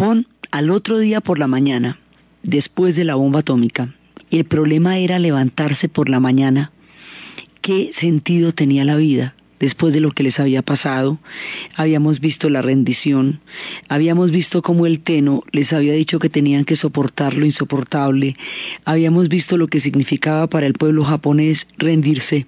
Japón, 0.00 0.26
al 0.50 0.70
otro 0.70 0.96
día 0.96 1.20
por 1.20 1.38
la 1.38 1.46
mañana, 1.46 1.98
después 2.42 2.96
de 2.96 3.04
la 3.04 3.16
bomba 3.16 3.40
atómica, 3.40 3.94
el 4.30 4.46
problema 4.46 4.96
era 4.96 5.18
levantarse 5.18 5.90
por 5.90 6.08
la 6.08 6.20
mañana. 6.20 6.72
¿Qué 7.60 7.92
sentido 8.00 8.54
tenía 8.54 8.86
la 8.86 8.96
vida? 8.96 9.34
Después 9.58 9.92
de 9.92 10.00
lo 10.00 10.12
que 10.12 10.22
les 10.22 10.40
había 10.40 10.62
pasado, 10.62 11.18
habíamos 11.76 12.18
visto 12.18 12.48
la 12.48 12.62
rendición, 12.62 13.40
habíamos 13.90 14.30
visto 14.30 14.62
cómo 14.62 14.86
el 14.86 15.00
Teno 15.00 15.42
les 15.52 15.70
había 15.70 15.92
dicho 15.92 16.18
que 16.18 16.30
tenían 16.30 16.64
que 16.64 16.76
soportar 16.76 17.34
lo 17.34 17.44
insoportable, 17.44 18.36
habíamos 18.86 19.28
visto 19.28 19.58
lo 19.58 19.68
que 19.68 19.82
significaba 19.82 20.46
para 20.46 20.66
el 20.66 20.72
pueblo 20.72 21.04
japonés 21.04 21.66
rendirse, 21.76 22.46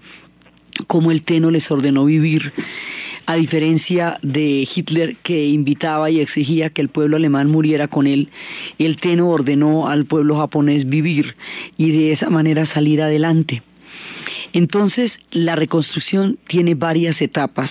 cómo 0.86 1.10
el 1.10 1.20
Teno 1.20 1.50
les 1.50 1.70
ordenó 1.70 2.06
vivir 2.06 2.50
a 3.26 3.36
diferencia 3.36 4.18
de 4.22 4.68
Hitler 4.74 5.16
que 5.22 5.46
invitaba 5.46 6.10
y 6.10 6.20
exigía 6.20 6.70
que 6.70 6.82
el 6.82 6.88
pueblo 6.88 7.16
alemán 7.16 7.50
muriera 7.50 7.88
con 7.88 8.06
él, 8.06 8.28
el 8.78 8.96
Teno 8.96 9.28
ordenó 9.28 9.88
al 9.88 10.06
pueblo 10.06 10.36
japonés 10.36 10.88
vivir 10.88 11.36
y 11.76 11.90
de 11.92 12.12
esa 12.12 12.30
manera 12.30 12.66
salir 12.66 13.00
adelante. 13.00 13.62
Entonces, 14.52 15.12
la 15.30 15.56
reconstrucción 15.56 16.38
tiene 16.46 16.74
varias 16.74 17.20
etapas 17.22 17.70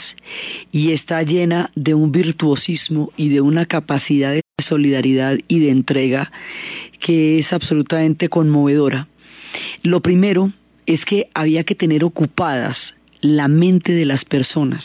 y 0.71 0.91
está 0.91 1.21
llena 1.21 1.69
de 1.75 1.93
un 1.93 2.11
virtuosismo 2.11 3.11
y 3.17 3.29
de 3.29 3.41
una 3.41 3.65
capacidad 3.65 4.33
de 4.33 4.41
solidaridad 4.67 5.37
y 5.47 5.59
de 5.59 5.69
entrega 5.69 6.31
que 6.99 7.39
es 7.39 7.53
absolutamente 7.53 8.29
conmovedora. 8.29 9.07
Lo 9.83 10.01
primero 10.01 10.51
es 10.85 11.05
que 11.05 11.29
había 11.33 11.63
que 11.63 11.75
tener 11.75 12.03
ocupadas 12.03 12.77
la 13.21 13.47
mente 13.47 13.93
de 13.93 14.05
las 14.05 14.25
personas 14.25 14.83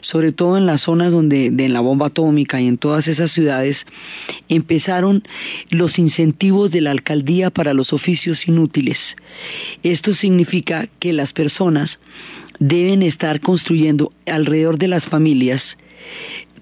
sobre 0.00 0.32
todo 0.32 0.56
en 0.56 0.66
las 0.66 0.82
zonas 0.82 1.10
donde 1.10 1.50
de 1.50 1.68
la 1.68 1.80
bomba 1.80 2.06
atómica 2.06 2.60
y 2.60 2.66
en 2.66 2.78
todas 2.78 3.06
esas 3.08 3.32
ciudades, 3.32 3.76
empezaron 4.48 5.22
los 5.70 5.98
incentivos 5.98 6.70
de 6.70 6.80
la 6.80 6.90
alcaldía 6.90 7.50
para 7.50 7.74
los 7.74 7.92
oficios 7.92 8.46
inútiles. 8.48 8.98
Esto 9.82 10.14
significa 10.14 10.88
que 10.98 11.12
las 11.12 11.32
personas 11.32 11.98
deben 12.58 13.02
estar 13.02 13.40
construyendo 13.40 14.12
alrededor 14.26 14.78
de 14.78 14.88
las 14.88 15.04
familias 15.04 15.62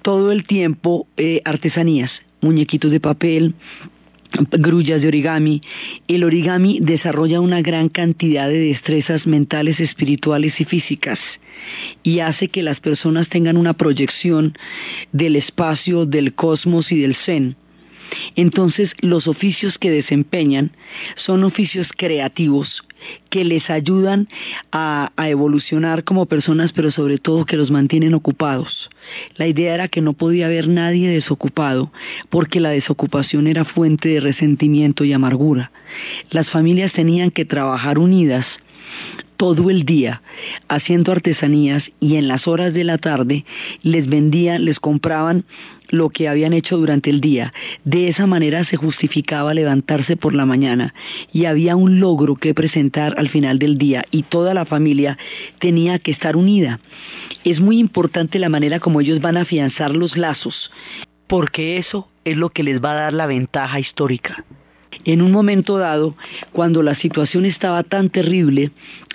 todo 0.02 0.32
el 0.32 0.44
tiempo 0.44 1.06
eh, 1.16 1.40
artesanías, 1.44 2.10
muñequitos 2.40 2.90
de 2.90 3.00
papel, 3.00 3.54
grullas 4.50 5.00
de 5.00 5.08
origami. 5.08 5.62
El 6.08 6.24
origami 6.24 6.78
desarrolla 6.80 7.40
una 7.40 7.62
gran 7.62 7.88
cantidad 7.88 8.48
de 8.48 8.58
destrezas 8.58 9.26
mentales, 9.26 9.80
espirituales 9.80 10.60
y 10.60 10.64
físicas 10.64 11.18
y 12.02 12.20
hace 12.20 12.48
que 12.48 12.62
las 12.62 12.80
personas 12.80 13.28
tengan 13.28 13.56
una 13.56 13.74
proyección 13.74 14.54
del 15.12 15.36
espacio, 15.36 16.06
del 16.06 16.34
cosmos 16.34 16.90
y 16.92 17.00
del 17.00 17.14
zen. 17.14 17.56
Entonces 18.36 18.92
los 19.00 19.26
oficios 19.26 19.78
que 19.78 19.90
desempeñan 19.90 20.72
son 21.16 21.44
oficios 21.44 21.88
creativos 21.96 22.82
que 23.30 23.44
les 23.44 23.68
ayudan 23.70 24.28
a, 24.70 25.10
evolucionar 25.16 26.04
como 26.04 26.26
personas, 26.26 26.72
pero 26.72 26.90
sobre 26.90 27.18
todo 27.18 27.46
que 27.46 27.56
los 27.56 27.70
mantienen 27.70 28.14
ocupados. 28.14 28.90
La 29.36 29.46
idea 29.46 29.74
era 29.74 29.88
que 29.88 30.02
no 30.02 30.12
podía 30.12 30.46
haber 30.46 30.68
nadie 30.68 31.08
desocupado, 31.08 31.92
porque 32.28 32.60
la 32.60 32.70
desocupación 32.70 33.46
era 33.46 33.64
fuente 33.64 34.08
de 34.08 34.20
resentimiento 34.20 35.04
y 35.04 35.12
amargura. 35.12 35.72
Las 36.30 36.50
familias 36.50 36.92
tenían 36.92 37.30
que 37.30 37.44
trabajar 37.44 37.98
unidas 37.98 38.46
todo 39.36 39.70
el 39.70 39.84
día 39.84 40.22
haciendo 40.68 41.10
artesanías 41.10 41.82
y 41.98 42.14
en 42.14 42.28
las 42.28 42.46
horas 42.46 42.72
de 42.72 42.84
la 42.84 42.98
tarde 42.98 43.44
les 43.82 44.08
vendían, 44.08 44.64
les 44.64 44.78
compraban 44.78 45.44
lo 45.88 46.10
que 46.10 46.28
habían 46.28 46.52
hecho 46.52 46.76
durante 46.76 47.10
el 47.10 47.20
día. 47.20 47.52
De 47.84 48.08
esa 48.08 48.26
manera 48.28 48.64
se 48.64 48.76
justificaba 48.76 49.52
levantarse 49.52 50.16
por 50.16 50.32
la 50.32 50.46
mañana 50.46 50.94
y 51.32 51.46
había 51.46 51.74
un 51.74 51.98
logro 51.98 52.36
que 52.36 52.54
presentar 52.54 53.14
al 53.18 53.30
final 53.30 53.58
del 53.58 53.78
día 53.78 54.04
y 54.12 54.22
toda 54.22 54.54
la 54.54 54.64
familia 54.64 55.18
tenía 55.58 55.98
que 55.98 56.12
estar 56.12 56.36
unida. 56.36 56.78
Es 57.42 57.60
muy 57.60 57.78
importante 57.78 58.38
la 58.38 58.48
manera 58.48 58.78
como 58.78 59.00
ellos 59.00 59.20
van 59.20 59.36
a 59.36 59.42
afianzar 59.42 59.96
los 59.96 60.16
lazos, 60.16 60.70
porque 61.26 61.78
eso 61.78 62.08
es 62.24 62.36
lo 62.36 62.50
que 62.50 62.62
les 62.62 62.82
va 62.82 62.92
a 62.92 63.02
dar 63.02 63.12
la 63.12 63.26
ventaja 63.26 63.80
histórica. 63.80 64.44
En 65.04 65.22
un 65.22 65.32
momento 65.32 65.78
dado, 65.78 66.16
cuando 66.52 66.82
la 66.82 66.94
situación 66.94 67.44
estaba 67.44 67.82
tan 67.82 68.10
terrible, 68.10 68.70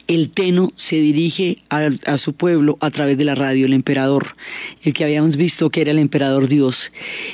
el 0.08 0.30
Teno 0.32 0.72
se 0.78 0.96
dirige 0.96 1.58
a, 1.70 2.18
su 2.18 2.34
pueblo 2.34 2.78
a 2.80 2.90
través 2.92 3.18
de 3.18 3.26
la 3.26 3.36
radio, 3.36 3.66
el 3.66 3.74
emperador, 3.74 4.36
el 4.84 4.94
que 4.94 5.04
habíamos 5.04 5.36
visto 5.36 5.70
que 5.70 5.82
era 5.82 5.92
el 5.92 6.00
emperador 6.00 6.48
Dios, 6.48 6.78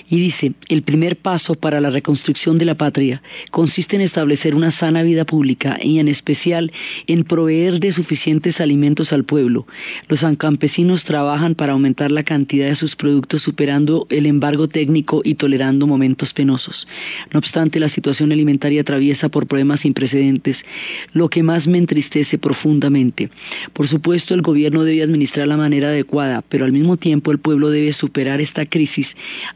y 0.09 0.19
dice, 0.19 0.53
el 0.69 0.81
primer 0.81 1.17
paso 1.17 1.53
para 1.53 1.79
la 1.79 1.91
reconstrucción 1.91 2.57
de 2.57 2.65
la 2.65 2.75
patria 2.75 3.21
consiste 3.51 3.95
en 3.95 4.01
establecer 4.01 4.55
una 4.55 4.71
sana 4.71 5.03
vida 5.03 5.23
pública 5.23 5.77
y 5.81 5.99
en 5.99 6.07
especial 6.07 6.71
en 7.05 7.23
proveer 7.23 7.79
de 7.79 7.93
suficientes 7.93 8.59
alimentos 8.59 9.13
al 9.13 9.23
pueblo. 9.23 9.67
Los 10.07 10.21
campesinos 10.37 11.03
trabajan 11.03 11.53
para 11.53 11.73
aumentar 11.73 12.11
la 12.11 12.23
cantidad 12.23 12.69
de 12.69 12.75
sus 12.75 12.95
productos 12.95 13.43
superando 13.43 14.07
el 14.09 14.25
embargo 14.25 14.67
técnico 14.67 15.21
y 15.23 15.35
tolerando 15.35 15.85
momentos 15.85 16.33
penosos. 16.33 16.87
No 17.31 17.39
obstante, 17.39 17.79
la 17.79 17.89
situación 17.89 18.31
alimentaria 18.33 18.81
atraviesa 18.81 19.29
por 19.29 19.47
problemas 19.47 19.81
sin 19.81 19.93
precedentes, 19.93 20.57
lo 21.13 21.29
que 21.29 21.43
más 21.43 21.67
me 21.67 21.77
entristece 21.77 22.37
profundamente. 22.37 23.29
Por 23.73 23.87
supuesto, 23.87 24.33
el 24.33 24.41
gobierno 24.41 24.83
debe 24.83 25.03
administrar 25.03 25.47
la 25.47 25.57
manera 25.57 25.89
adecuada, 25.89 26.43
pero 26.47 26.65
al 26.65 26.71
mismo 26.71 26.97
tiempo 26.97 27.31
el 27.31 27.39
pueblo 27.39 27.69
debe 27.69 27.93
superar 27.93 28.41
esta 28.41 28.65
crisis 28.65 29.07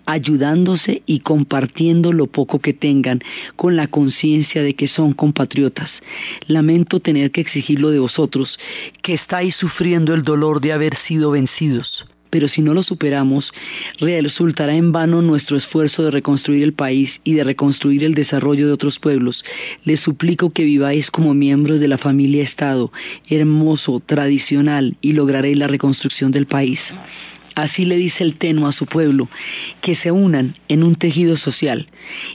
ayudándose 0.05 1.01
y 1.05 1.19
compartiendo 1.19 2.13
lo 2.13 2.27
poco 2.27 2.59
que 2.59 2.73
tengan 2.73 3.19
con 3.55 3.75
la 3.75 3.87
conciencia 3.87 4.63
de 4.63 4.73
que 4.73 4.87
son 4.87 5.13
compatriotas. 5.13 5.89
Lamento 6.47 6.99
tener 6.99 7.31
que 7.31 7.41
exigirlo 7.41 7.89
de 7.89 7.99
vosotros, 7.99 8.57
que 9.01 9.13
estáis 9.13 9.55
sufriendo 9.55 10.13
el 10.13 10.23
dolor 10.23 10.61
de 10.61 10.73
haber 10.73 10.95
sido 11.07 11.31
vencidos 11.31 12.07
pero 12.29 12.47
si 12.47 12.61
no 12.61 12.73
lo 12.73 12.83
superamos, 12.83 13.51
resultará 13.99 14.75
en 14.75 14.91
vano 14.91 15.21
nuestro 15.21 15.57
esfuerzo 15.57 16.03
de 16.03 16.11
reconstruir 16.11 16.63
el 16.63 16.73
país 16.73 17.11
y 17.23 17.33
de 17.33 17.43
reconstruir 17.43 18.03
el 18.03 18.13
desarrollo 18.13 18.67
de 18.67 18.73
otros 18.73 18.99
pueblos. 18.99 19.43
Les 19.83 19.99
suplico 19.99 20.51
que 20.51 20.63
viváis 20.63 21.09
como 21.11 21.33
miembros 21.33 21.79
de 21.79 21.87
la 21.87 21.97
familia 21.97 22.43
Estado, 22.43 22.91
hermoso, 23.29 24.01
tradicional, 24.05 24.97
y 25.01 25.13
lograréis 25.13 25.57
la 25.57 25.67
reconstrucción 25.67 26.31
del 26.31 26.45
país. 26.45 26.79
Así 27.55 27.85
le 27.85 27.95
dice 27.95 28.23
el 28.23 28.35
Teno 28.37 28.67
a 28.67 28.71
su 28.71 28.85
pueblo, 28.85 29.29
que 29.81 29.95
se 29.95 30.11
unan 30.11 30.55
en 30.67 30.83
un 30.83 30.95
tejido 30.95 31.37
social. 31.37 31.87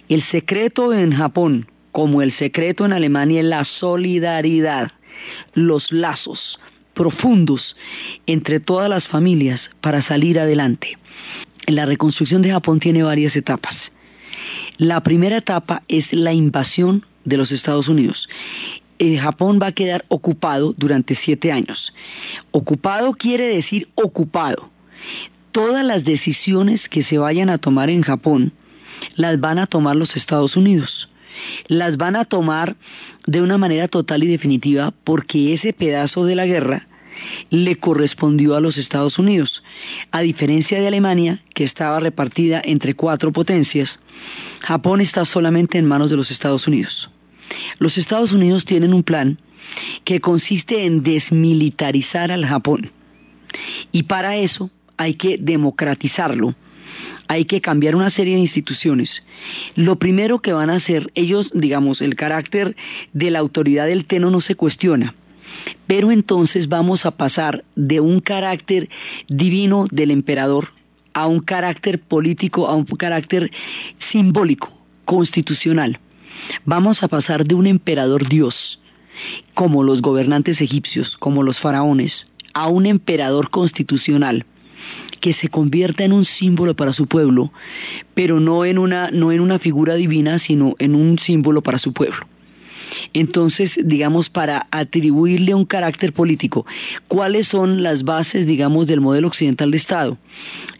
El 0.08 0.22
secreto 0.24 0.92
en 0.92 1.12
Japón, 1.12 1.70
como 1.92 2.22
el 2.22 2.32
secreto 2.32 2.84
en 2.84 2.92
Alemania, 2.92 3.40
es 3.40 3.46
la 3.46 3.64
solidaridad, 3.64 4.90
los 5.54 5.92
lazos, 5.92 6.58
profundos 6.94 7.76
entre 8.26 8.60
todas 8.60 8.88
las 8.88 9.06
familias 9.08 9.60
para 9.80 10.02
salir 10.02 10.38
adelante. 10.38 10.98
La 11.66 11.86
reconstrucción 11.86 12.42
de 12.42 12.50
Japón 12.50 12.80
tiene 12.80 13.02
varias 13.02 13.36
etapas. 13.36 13.76
La 14.78 15.00
primera 15.02 15.36
etapa 15.36 15.82
es 15.88 16.12
la 16.12 16.32
invasión 16.32 17.04
de 17.24 17.36
los 17.36 17.52
Estados 17.52 17.88
Unidos. 17.88 18.28
eh, 18.98 19.18
Japón 19.18 19.58
va 19.60 19.68
a 19.68 19.72
quedar 19.72 20.04
ocupado 20.08 20.74
durante 20.76 21.14
siete 21.16 21.50
años. 21.50 21.92
Ocupado 22.50 23.12
quiere 23.14 23.46
decir 23.48 23.88
ocupado. 23.94 24.70
Todas 25.50 25.84
las 25.84 26.04
decisiones 26.04 26.88
que 26.88 27.04
se 27.04 27.18
vayan 27.18 27.50
a 27.50 27.58
tomar 27.58 27.90
en 27.90 28.02
Japón 28.02 28.52
las 29.16 29.40
van 29.40 29.58
a 29.58 29.66
tomar 29.66 29.96
los 29.96 30.16
Estados 30.16 30.56
Unidos. 30.56 31.08
Las 31.68 31.96
van 31.96 32.16
a 32.16 32.24
tomar 32.24 32.76
de 33.26 33.42
una 33.42 33.58
manera 33.58 33.88
total 33.88 34.24
y 34.24 34.26
definitiva 34.26 34.92
porque 35.04 35.54
ese 35.54 35.72
pedazo 35.72 36.24
de 36.24 36.34
la 36.34 36.46
guerra 36.46 36.88
le 37.50 37.76
correspondió 37.76 38.54
a 38.56 38.60
los 38.60 38.76
Estados 38.76 39.18
Unidos. 39.18 39.62
A 40.10 40.20
diferencia 40.20 40.80
de 40.80 40.88
Alemania, 40.88 41.40
que 41.54 41.64
estaba 41.64 42.00
repartida 42.00 42.60
entre 42.64 42.94
cuatro 42.94 43.32
potencias, 43.32 43.98
Japón 44.60 45.00
está 45.00 45.24
solamente 45.24 45.78
en 45.78 45.86
manos 45.86 46.10
de 46.10 46.16
los 46.16 46.30
Estados 46.30 46.66
Unidos. 46.66 47.10
Los 47.78 47.98
Estados 47.98 48.32
Unidos 48.32 48.64
tienen 48.64 48.94
un 48.94 49.02
plan 49.02 49.38
que 50.04 50.20
consiste 50.20 50.84
en 50.84 51.02
desmilitarizar 51.02 52.30
al 52.30 52.46
Japón. 52.46 52.90
Y 53.90 54.04
para 54.04 54.36
eso 54.36 54.70
hay 54.96 55.14
que 55.14 55.38
democratizarlo, 55.38 56.54
hay 57.32 57.46
que 57.46 57.62
cambiar 57.62 57.96
una 57.96 58.10
serie 58.10 58.34
de 58.34 58.42
instituciones. 58.42 59.08
Lo 59.74 59.96
primero 59.96 60.40
que 60.40 60.52
van 60.52 60.68
a 60.68 60.76
hacer, 60.76 61.10
ellos, 61.14 61.50
digamos, 61.54 62.02
el 62.02 62.14
carácter 62.14 62.76
de 63.14 63.30
la 63.30 63.38
autoridad 63.38 63.86
del 63.86 64.04
Teno 64.04 64.30
no 64.30 64.42
se 64.42 64.54
cuestiona. 64.54 65.14
Pero 65.86 66.10
entonces 66.10 66.68
vamos 66.68 67.06
a 67.06 67.12
pasar 67.12 67.64
de 67.74 68.00
un 68.00 68.20
carácter 68.20 68.90
divino 69.28 69.86
del 69.90 70.10
emperador 70.10 70.68
a 71.14 71.26
un 71.26 71.40
carácter 71.40 72.00
político, 72.00 72.66
a 72.66 72.74
un 72.74 72.84
carácter 72.84 73.50
simbólico, 74.10 74.70
constitucional. 75.06 76.00
Vamos 76.66 77.02
a 77.02 77.08
pasar 77.08 77.46
de 77.46 77.54
un 77.54 77.66
emperador 77.66 78.28
Dios, 78.28 78.78
como 79.54 79.82
los 79.82 80.02
gobernantes 80.02 80.60
egipcios, 80.60 81.16
como 81.18 81.42
los 81.42 81.58
faraones, 81.60 82.26
a 82.52 82.68
un 82.68 82.84
emperador 82.84 83.48
constitucional 83.48 84.44
que 85.22 85.32
se 85.34 85.48
convierta 85.48 86.04
en 86.04 86.12
un 86.12 86.24
símbolo 86.24 86.74
para 86.74 86.92
su 86.92 87.06
pueblo, 87.06 87.52
pero 88.12 88.40
no 88.40 88.64
en 88.64 88.76
una, 88.76 89.10
no 89.12 89.30
en 89.30 89.40
una 89.40 89.60
figura 89.60 89.94
divina, 89.94 90.40
sino 90.40 90.74
en 90.80 90.96
un 90.96 91.16
símbolo 91.16 91.62
para 91.62 91.78
su 91.78 91.92
pueblo. 91.92 92.26
Entonces, 93.14 93.70
digamos, 93.84 94.28
para 94.30 94.66
atribuirle 94.72 95.54
un 95.54 95.64
carácter 95.64 96.12
político, 96.12 96.66
¿cuáles 97.06 97.46
son 97.46 97.84
las 97.84 98.02
bases, 98.02 98.46
digamos, 98.48 98.88
del 98.88 99.00
modelo 99.00 99.28
occidental 99.28 99.70
de 99.70 99.78
Estado? 99.78 100.18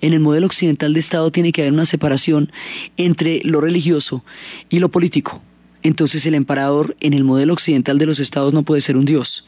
En 0.01 0.13
el 0.13 0.19
modelo 0.19 0.47
occidental 0.47 0.93
de 0.93 1.01
Estado 1.01 1.31
tiene 1.31 1.53
que 1.53 1.63
haber 1.63 1.73
una 1.73 1.87
separación 1.87 2.51
entre 2.97 3.41
lo 3.45 3.61
religioso 3.61 4.25
y 4.69 4.81
lo 4.81 4.91
político. 4.91 5.41
Entonces 5.85 6.27
el 6.27 6.35
emperador 6.35 6.97
en 6.99 7.15
el 7.15 7.23
modelo 7.23 7.53
occidental 7.53 7.97
de 7.97 8.07
los 8.07 8.19
estados 8.19 8.53
no 8.53 8.65
puede 8.65 8.83
ser 8.83 8.97
un 8.97 9.05
dios. 9.05 9.45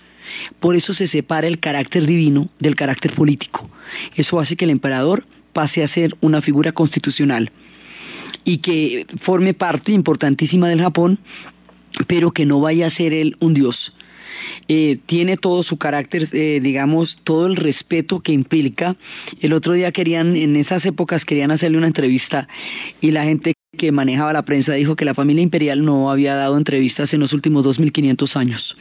Por 0.60 0.76
eso 0.76 0.94
se 0.94 1.08
separa 1.08 1.46
el 1.46 1.60
carácter 1.60 2.06
divino 2.06 2.48
del 2.58 2.76
carácter 2.76 3.14
político. 3.14 3.68
Eso 4.16 4.40
hace 4.40 4.56
que 4.56 4.64
el 4.64 4.70
emperador 4.70 5.24
pase 5.52 5.84
a 5.84 5.88
ser 5.88 6.16
una 6.20 6.42
figura 6.42 6.72
constitucional 6.72 7.50
y 8.44 8.58
que 8.58 9.06
forme 9.22 9.54
parte 9.54 9.92
importantísima 9.92 10.68
del 10.68 10.80
Japón 10.82 11.18
pero 12.06 12.32
que 12.32 12.46
no 12.46 12.60
vaya 12.60 12.86
a 12.86 12.90
ser 12.90 13.12
él 13.12 13.36
un 13.40 13.54
dios. 13.54 13.92
Eh, 14.68 14.98
tiene 15.06 15.36
todo 15.36 15.62
su 15.62 15.76
carácter, 15.76 16.28
eh, 16.32 16.60
digamos, 16.62 17.18
todo 17.24 17.46
el 17.46 17.56
respeto 17.56 18.20
que 18.20 18.32
implica. 18.32 18.96
El 19.40 19.52
otro 19.52 19.72
día 19.72 19.92
querían, 19.92 20.36
en 20.36 20.56
esas 20.56 20.84
épocas 20.84 21.24
querían 21.24 21.50
hacerle 21.50 21.78
una 21.78 21.86
entrevista 21.86 22.48
y 23.00 23.10
la 23.10 23.24
gente 23.24 23.54
que 23.76 23.92
manejaba 23.92 24.32
la 24.32 24.44
prensa 24.44 24.74
dijo 24.74 24.96
que 24.96 25.04
la 25.04 25.14
familia 25.14 25.42
imperial 25.42 25.84
no 25.84 26.10
había 26.10 26.34
dado 26.34 26.56
entrevistas 26.56 27.12
en 27.12 27.20
los 27.20 27.32
últimos 27.32 27.64
2500 27.64 28.36
años. 28.36 28.76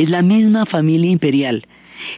Es 0.00 0.08
la 0.08 0.22
misma 0.22 0.64
familia 0.64 1.10
imperial 1.10 1.66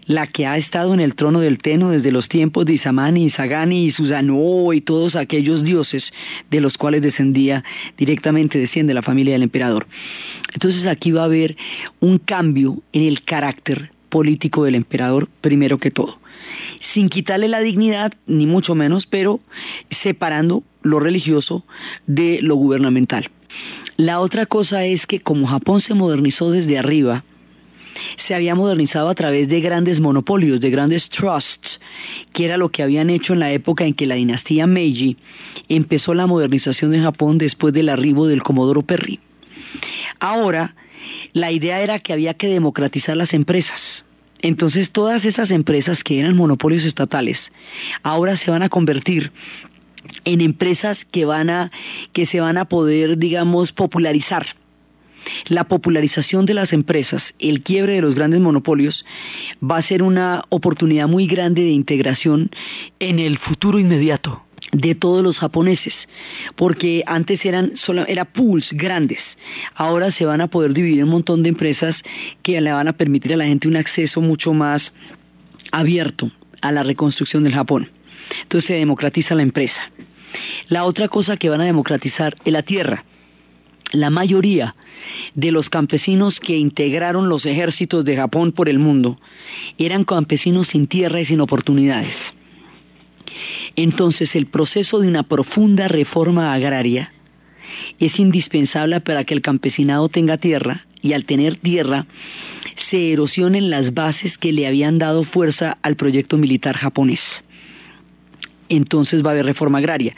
la 0.07 0.29
que 0.29 0.47
ha 0.47 0.57
estado 0.57 0.95
en 0.95 1.01
el 1.01 1.17
trono 1.17 1.41
del 1.41 1.59
Teno 1.59 1.91
desde 1.91 2.13
los 2.13 2.29
tiempos 2.29 2.65
de 2.65 2.75
Isamani, 2.75 3.25
Isagani 3.25 3.87
y 3.87 3.91
Susanoo 3.91 4.73
y 4.73 4.83
todos 4.83 5.17
aquellos 5.17 5.65
dioses 5.65 6.05
de 6.49 6.61
los 6.61 6.79
cuales 6.79 7.03
descendía 7.03 7.65
directamente, 7.99 8.61
desciende 8.61 8.95
la 8.95 9.03
familia 9.03 9.33
del 9.33 9.43
emperador. 9.43 9.89
Entonces 10.55 10.87
aquí 10.87 11.11
va 11.11 11.23
a 11.23 11.25
haber 11.25 11.57
un 11.99 12.19
cambio 12.19 12.81
en 12.93 13.03
el 13.03 13.25
carácter 13.25 13.91
político 14.11 14.63
del 14.63 14.77
emperador 14.77 15.29
primero 15.41 15.79
que 15.79 15.91
todo, 15.91 16.21
sin 16.95 17.09
quitarle 17.09 17.49
la 17.49 17.59
dignidad, 17.59 18.13
ni 18.29 18.47
mucho 18.47 18.77
menos, 18.77 19.09
pero 19.09 19.41
separando 20.05 20.63
lo 20.83 21.01
religioso 21.01 21.65
de 22.07 22.39
lo 22.43 22.55
gubernamental. 22.55 23.29
La 23.97 24.21
otra 24.21 24.47
cosa 24.47 24.85
es 24.85 25.05
que 25.05 25.19
como 25.19 25.49
Japón 25.49 25.81
se 25.81 25.95
modernizó 25.95 26.53
desde 26.53 26.79
arriba, 26.79 27.25
se 28.27 28.35
había 28.35 28.55
modernizado 28.55 29.09
a 29.09 29.15
través 29.15 29.49
de 29.49 29.61
grandes 29.61 30.01
monopolios, 30.01 30.61
de 30.61 30.71
grandes 30.71 31.09
trusts, 31.09 31.81
que 32.33 32.45
era 32.45 32.57
lo 32.57 32.71
que 32.71 32.83
habían 32.83 33.11
hecho 33.11 33.33
en 33.33 33.41
la 33.41 33.53
época 33.53 33.85
en 33.85 33.95
que 33.95 34.07
la 34.07 34.15
dinastía 34.15 34.67
Meiji 34.67 35.17
empezó 35.69 36.15
la 36.15 36.27
modernización 36.27 36.93
de 36.93 37.01
Japón 37.01 37.39
después 37.39 37.73
del 37.75 37.89
arribo 37.89 38.27
del 38.27 38.43
Comodoro 38.43 38.83
Perry. 38.83 39.21
Ahora, 40.21 40.75
la 41.33 41.51
idea 41.51 41.81
era 41.81 41.99
que 41.99 42.13
había 42.13 42.35
que 42.35 42.49
democratizar 42.49 43.17
las 43.17 43.33
empresas. 43.33 43.81
Entonces 44.41 44.91
todas 44.91 45.25
esas 45.25 45.51
empresas 45.51 46.03
que 46.03 46.19
eran 46.21 46.37
monopolios 46.37 46.85
estatales 46.85 47.39
ahora 48.03 48.37
se 48.37 48.51
van 48.51 48.63
a 48.63 48.69
convertir 48.69 49.31
en 50.25 50.41
empresas 50.41 50.99
que 51.13 51.25
van 51.25 51.49
a 51.49 51.71
que 52.13 52.27
se 52.27 52.41
van 52.41 52.59
a 52.59 52.65
poder 52.65 53.19
digamos 53.19 53.73
popularizar 53.73 54.47
la 55.49 55.65
popularización 55.65 56.47
de 56.47 56.55
las 56.55 56.73
empresas, 56.73 57.23
el 57.39 57.63
quiebre 57.63 57.95
de 57.95 58.03
los 58.03 58.15
grandes 58.15 58.41
monopolios, 58.41 59.05
va 59.63 59.79
a 59.79 59.83
ser 59.83 60.03
una 60.03 60.45
oportunidad 60.49 61.09
muy 61.09 61.27
grande 61.27 61.63
de 61.63 61.71
integración 61.71 62.51
en 62.99 63.19
el 63.19 63.39
futuro 63.39 63.79
inmediato 63.79 64.43
de 64.71 64.95
todos 64.95 65.23
los 65.23 65.39
japoneses, 65.39 65.95
porque 66.57 67.03
antes 67.07 67.45
eran 67.45 67.77
solo, 67.77 68.07
era 68.07 68.25
pools 68.25 68.69
grandes, 68.73 69.19
ahora 69.75 70.13
se 70.13 70.25
van 70.25 70.41
a 70.41 70.47
poder 70.47 70.73
dividir 70.73 71.05
un 71.05 71.11
montón 71.11 71.43
de 71.43 71.51
empresas 71.51 71.97
que 72.43 72.61
le 72.61 72.73
van 72.73 72.89
a 72.89 72.93
permitir 72.93 73.35
a 73.35 73.37
la 73.37 73.45
gente 73.45 73.69
un 73.69 73.77
acceso 73.77 74.21
mucho 74.21 74.53
más 74.55 74.93
abierto 75.73 76.31
a 76.61 76.73
la 76.73 76.85
reconstrucción 76.85 77.45
del 77.45 77.55
Japón. 77.55 77.91
Entonces 78.43 78.69
se 78.69 78.75
democratiza 78.75 79.35
la 79.35 79.43
empresa. 79.43 79.91
La 80.69 80.85
otra 80.85 81.09
cosa 81.09 81.37
que 81.37 81.51
van 81.51 81.61
a 81.61 81.65
democratizar 81.65 82.37
es 82.45 82.53
la 82.53 82.63
tierra. 82.63 83.05
La 83.93 84.11
mayoría 84.11 84.75
de 85.35 85.53
los 85.53 85.69
campesinos 85.69 86.39
que 86.41 86.57
integraron 86.57 87.29
los 87.29 87.47
ejércitos 87.47 88.05
de 88.05 88.17
Japón 88.17 88.53
por 88.53 88.69
el 88.69 88.79
mundo 88.79 89.19
eran 89.79 90.05
campesinos 90.05 90.69
sin 90.69 90.87
tierra 90.87 91.21
y 91.21 91.27
sin 91.27 91.41
oportunidades. 91.41 92.15
Entonces 93.77 94.35
el 94.35 94.47
proceso 94.47 95.01
de 95.01 95.09
una 95.09 95.23
profunda 95.23 95.89
reforma 95.89 96.53
agraria 96.53 97.13
es 97.99 98.19
indispensable 98.19 99.01
para 99.01 99.25
que 99.25 99.35
el 99.35 99.41
campesinado 99.41 100.09
tenga 100.09 100.37
tierra 100.37 100.87
y 101.01 101.15
al 101.15 101.25
tener 101.25 101.57
tierra 101.57 102.07
se 102.91 103.13
erosionen 103.13 103.71
las 103.71 103.95
bases 103.95 104.37
que 104.39 104.53
le 104.53 104.67
habían 104.67 104.99
dado 104.99 105.25
fuerza 105.25 105.79
al 105.83 105.97
proyecto 105.97 106.37
militar 106.37 106.77
japonés 106.77 107.21
entonces 108.69 109.25
va 109.25 109.31
a 109.31 109.33
haber 109.33 109.47
reforma 109.47 109.79
agraria. 109.79 110.15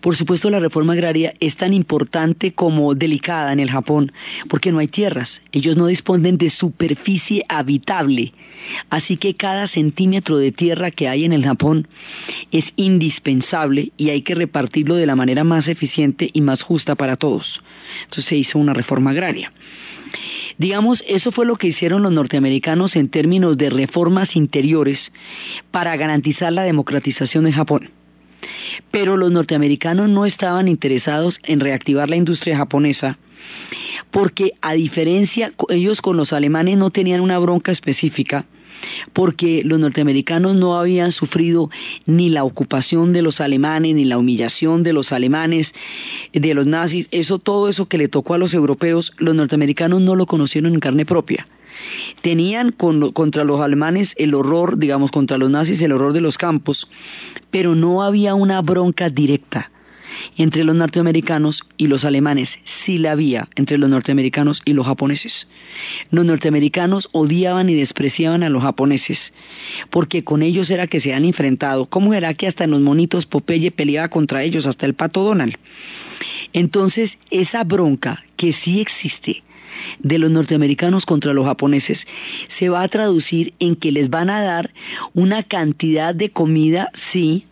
Por 0.00 0.16
supuesto, 0.16 0.50
la 0.50 0.60
reforma 0.60 0.94
agraria 0.94 1.34
es 1.40 1.56
tan 1.56 1.72
importante 1.72 2.52
como 2.52 2.94
delicada 2.94 3.52
en 3.52 3.60
el 3.60 3.70
Japón, 3.70 4.12
porque 4.48 4.72
no 4.72 4.78
hay 4.78 4.88
tierras, 4.88 5.28
ellos 5.52 5.76
no 5.76 5.86
disponen 5.86 6.38
de 6.38 6.50
superficie 6.50 7.44
habitable, 7.48 8.32
así 8.88 9.16
que 9.16 9.34
cada 9.34 9.68
centímetro 9.68 10.36
de 10.36 10.52
tierra 10.52 10.90
que 10.90 11.08
hay 11.08 11.24
en 11.24 11.32
el 11.32 11.44
Japón 11.44 11.88
es 12.52 12.64
indispensable 12.76 13.92
y 13.96 14.10
hay 14.10 14.22
que 14.22 14.34
repartirlo 14.34 14.94
de 14.96 15.06
la 15.06 15.16
manera 15.16 15.44
más 15.44 15.68
eficiente 15.68 16.30
y 16.32 16.40
más 16.40 16.62
justa 16.62 16.94
para 16.94 17.16
todos. 17.16 17.62
Entonces 18.04 18.26
se 18.26 18.36
hizo 18.36 18.58
una 18.58 18.74
reforma 18.74 19.10
agraria. 19.10 19.52
Digamos, 20.58 21.02
eso 21.06 21.32
fue 21.32 21.46
lo 21.46 21.56
que 21.56 21.68
hicieron 21.68 22.02
los 22.02 22.12
norteamericanos 22.12 22.96
en 22.96 23.08
términos 23.08 23.56
de 23.56 23.70
reformas 23.70 24.36
interiores 24.36 24.98
para 25.70 25.96
garantizar 25.96 26.52
la 26.52 26.62
democratización 26.62 27.44
de 27.44 27.52
Japón. 27.52 27.90
Pero 28.90 29.16
los 29.16 29.30
norteamericanos 29.30 30.08
no 30.08 30.26
estaban 30.26 30.68
interesados 30.68 31.38
en 31.44 31.60
reactivar 31.60 32.08
la 32.08 32.16
industria 32.16 32.56
japonesa 32.56 33.18
porque 34.10 34.52
a 34.60 34.74
diferencia, 34.74 35.52
ellos 35.68 36.00
con 36.00 36.16
los 36.16 36.32
alemanes 36.32 36.76
no 36.76 36.90
tenían 36.90 37.20
una 37.20 37.38
bronca 37.38 37.72
específica, 37.72 38.44
porque 39.12 39.62
los 39.64 39.78
norteamericanos 39.78 40.56
no 40.56 40.78
habían 40.78 41.12
sufrido 41.12 41.70
ni 42.06 42.30
la 42.30 42.44
ocupación 42.44 43.12
de 43.12 43.22
los 43.22 43.40
alemanes, 43.40 43.94
ni 43.94 44.04
la 44.04 44.18
humillación 44.18 44.82
de 44.82 44.92
los 44.92 45.12
alemanes, 45.12 45.68
de 46.32 46.54
los 46.54 46.66
nazis, 46.66 47.06
eso, 47.10 47.38
todo 47.38 47.68
eso 47.68 47.86
que 47.86 47.98
le 47.98 48.08
tocó 48.08 48.34
a 48.34 48.38
los 48.38 48.54
europeos, 48.54 49.12
los 49.18 49.34
norteamericanos 49.34 50.00
no 50.00 50.16
lo 50.16 50.26
conocieron 50.26 50.74
en 50.74 50.80
carne 50.80 51.06
propia. 51.06 51.46
Tenían 52.20 52.72
contra 52.72 53.44
los 53.44 53.60
alemanes 53.60 54.10
el 54.16 54.34
horror, 54.34 54.78
digamos, 54.78 55.10
contra 55.10 55.38
los 55.38 55.50
nazis 55.50 55.80
el 55.80 55.92
horror 55.92 56.12
de 56.12 56.20
los 56.20 56.36
campos, 56.36 56.88
pero 57.50 57.74
no 57.74 58.02
había 58.02 58.34
una 58.34 58.60
bronca 58.60 59.08
directa 59.08 59.70
entre 60.36 60.64
los 60.64 60.76
norteamericanos 60.76 61.62
y 61.76 61.86
los 61.86 62.04
alemanes, 62.04 62.48
sí 62.84 62.98
la 62.98 63.12
había 63.12 63.48
entre 63.56 63.78
los 63.78 63.90
norteamericanos 63.90 64.60
y 64.64 64.72
los 64.72 64.86
japoneses. 64.86 65.46
Los 66.10 66.24
norteamericanos 66.24 67.08
odiaban 67.12 67.68
y 67.68 67.74
despreciaban 67.74 68.42
a 68.42 68.50
los 68.50 68.62
japoneses, 68.62 69.18
porque 69.90 70.24
con 70.24 70.42
ellos 70.42 70.70
era 70.70 70.86
que 70.86 71.00
se 71.00 71.14
han 71.14 71.24
enfrentado. 71.24 71.86
¿Cómo 71.86 72.14
era 72.14 72.34
que 72.34 72.48
hasta 72.48 72.64
en 72.64 72.72
los 72.72 72.80
monitos 72.80 73.26
Popeye 73.26 73.70
peleaba 73.70 74.08
contra 74.08 74.42
ellos, 74.42 74.66
hasta 74.66 74.86
el 74.86 74.94
pato 74.94 75.22
Donald? 75.22 75.56
Entonces, 76.52 77.12
esa 77.30 77.64
bronca 77.64 78.24
que 78.36 78.52
sí 78.52 78.80
existe 78.80 79.42
de 80.00 80.18
los 80.18 80.30
norteamericanos 80.30 81.06
contra 81.06 81.32
los 81.32 81.46
japoneses 81.46 81.98
se 82.58 82.68
va 82.68 82.82
a 82.82 82.88
traducir 82.88 83.54
en 83.58 83.76
que 83.76 83.92
les 83.92 84.10
van 84.10 84.30
a 84.30 84.42
dar 84.42 84.70
una 85.14 85.42
cantidad 85.42 86.14
de 86.14 86.30
comida, 86.30 86.90
sí, 87.12 87.46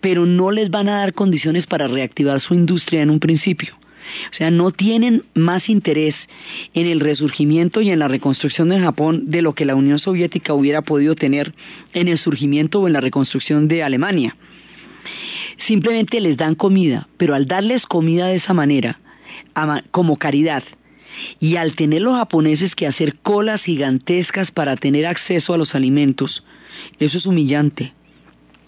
pero 0.00 0.26
no 0.26 0.50
les 0.50 0.70
van 0.70 0.88
a 0.88 0.98
dar 0.98 1.12
condiciones 1.12 1.66
para 1.66 1.88
reactivar 1.88 2.40
su 2.40 2.54
industria 2.54 3.02
en 3.02 3.10
un 3.10 3.20
principio. 3.20 3.74
O 4.32 4.34
sea, 4.36 4.50
no 4.50 4.70
tienen 4.70 5.24
más 5.34 5.68
interés 5.68 6.14
en 6.74 6.86
el 6.86 7.00
resurgimiento 7.00 7.80
y 7.80 7.90
en 7.90 7.98
la 7.98 8.08
reconstrucción 8.08 8.68
de 8.68 8.80
Japón 8.80 9.24
de 9.30 9.42
lo 9.42 9.54
que 9.54 9.64
la 9.64 9.74
Unión 9.74 9.98
Soviética 9.98 10.54
hubiera 10.54 10.82
podido 10.82 11.16
tener 11.16 11.52
en 11.92 12.08
el 12.08 12.18
surgimiento 12.18 12.80
o 12.80 12.86
en 12.86 12.92
la 12.92 13.00
reconstrucción 13.00 13.68
de 13.68 13.82
Alemania. 13.82 14.36
Simplemente 15.66 16.20
les 16.20 16.36
dan 16.36 16.54
comida, 16.54 17.08
pero 17.16 17.34
al 17.34 17.46
darles 17.46 17.82
comida 17.86 18.28
de 18.28 18.36
esa 18.36 18.54
manera, 18.54 19.00
como 19.90 20.16
caridad, 20.16 20.62
y 21.40 21.56
al 21.56 21.74
tener 21.74 22.02
los 22.02 22.16
japoneses 22.16 22.74
que 22.74 22.86
hacer 22.86 23.16
colas 23.16 23.62
gigantescas 23.62 24.50
para 24.50 24.76
tener 24.76 25.06
acceso 25.06 25.54
a 25.54 25.58
los 25.58 25.74
alimentos, 25.74 26.44
eso 26.98 27.18
es 27.18 27.26
humillante. 27.26 27.94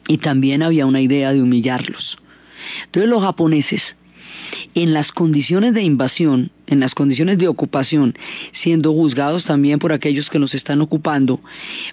Y 0.09 0.19
también 0.19 0.63
había 0.63 0.87
una 0.87 1.01
idea 1.01 1.33
de 1.33 1.41
humillarlos. 1.41 2.19
Entonces 2.87 3.09
los 3.09 3.23
japoneses, 3.23 3.83
en 4.75 4.93
las 4.93 5.13
condiciones 5.13 5.75
de 5.75 5.83
invasión, 5.83 6.51
en 6.67 6.81
las 6.81 6.95
condiciones 6.95 7.39
de 7.39 7.49
ocupación, 7.49 8.15
siendo 8.63 8.93
juzgados 8.93 9.45
también 9.45 9.79
por 9.79 9.93
aquellos 9.93 10.29
que 10.29 10.39
nos 10.39 10.55
están 10.55 10.81
ocupando, 10.81 11.41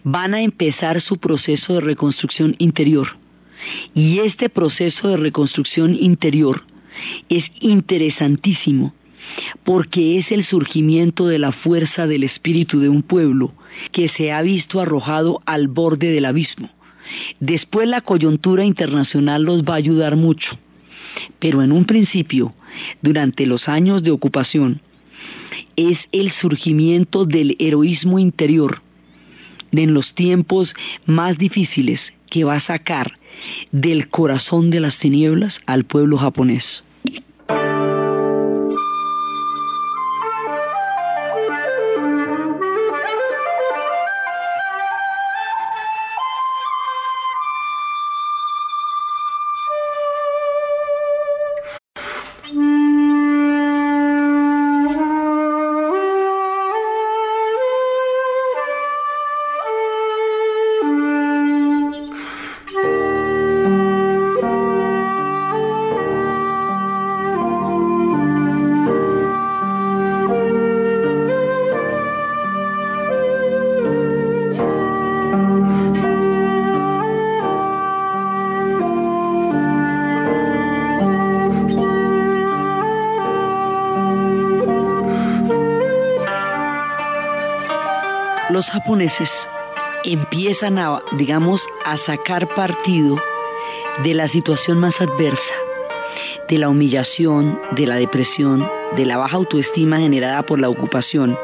van 0.04 0.34
a 0.34 0.42
empezar 0.42 1.02
su 1.02 1.18
proceso 1.18 1.76
de 1.76 1.82
reconstrucción 1.82 2.56
interior. 2.58 3.18
Y 3.94 4.20
este 4.20 4.50
proceso 4.50 5.10
de 5.10 5.18
reconstrucción 5.18 5.96
interior 5.96 6.64
es 7.30 7.46
interesantísimo 7.60 8.94
porque 9.64 10.20
es 10.20 10.32
el 10.32 10.46
surgimiento 10.46 11.28
de 11.28 11.40
la 11.40 11.52
fuerza 11.52 12.08
del 12.08 12.24
espíritu 12.24 12.80
de 12.80 12.90
un 12.90 13.02
pueblo 13.02 13.54
que 13.92 14.10
se 14.10 14.32
ha 14.32 14.42
visto 14.42 14.80
arrojado 14.80 15.42
al 15.46 15.68
borde 15.68 16.12
del 16.12 16.26
abismo. 16.26 16.70
Después 17.40 17.88
la 17.88 18.02
coyuntura 18.02 18.64
internacional 18.64 19.44
los 19.44 19.64
va 19.64 19.74
a 19.74 19.78
ayudar 19.78 20.16
mucho, 20.16 20.58
pero 21.40 21.62
en 21.62 21.72
un 21.72 21.86
principio, 21.86 22.54
durante 23.02 23.46
los 23.46 23.68
años 23.68 24.04
de 24.04 24.12
ocupación, 24.12 24.82
es 25.76 26.00
el 26.12 26.32
surgimiento 26.32 27.26
del 27.26 27.56
heroísmo 27.60 28.20
interior 28.20 28.82
en 29.72 29.94
los 29.94 30.14
tiempos 30.14 30.74
más 31.06 31.38
difíciles 31.38 32.00
que 32.30 32.44
va 32.44 32.56
a 32.56 32.62
sacar 32.62 33.18
del 33.72 34.10
corazón 34.10 34.70
de 34.70 34.80
las 34.80 34.98
tinieblas 34.98 35.56
al 35.66 35.84
pueblo 35.86 36.18
japonés. 36.18 36.64
Empiezan 90.56 90.78
a, 90.78 91.02
digamos, 91.18 91.62
a 91.84 91.98
sacar 92.06 92.48
partido 92.48 93.18
de 94.06 94.14
la 94.14 94.30
situación 94.30 94.80
más 94.80 94.94
adversa, 95.02 95.42
de 96.48 96.58
la 96.58 96.70
humillación, 96.70 97.60
de 97.72 97.86
la 97.86 97.96
depresión, 97.96 98.66
de 98.96 99.06
la 99.06 99.18
baja 99.18 99.36
autoestima 99.36 99.98
generada 99.98 100.44
por 100.44 100.62
la 100.62 100.70
ocupación. 100.70 101.38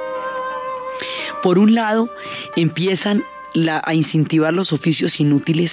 Por 1.44 1.60
un 1.60 1.76
lado, 1.76 2.10
empiezan 2.56 3.22
a 3.84 3.94
incentivar 3.94 4.54
los 4.54 4.72
oficios 4.72 5.20
inútiles 5.20 5.72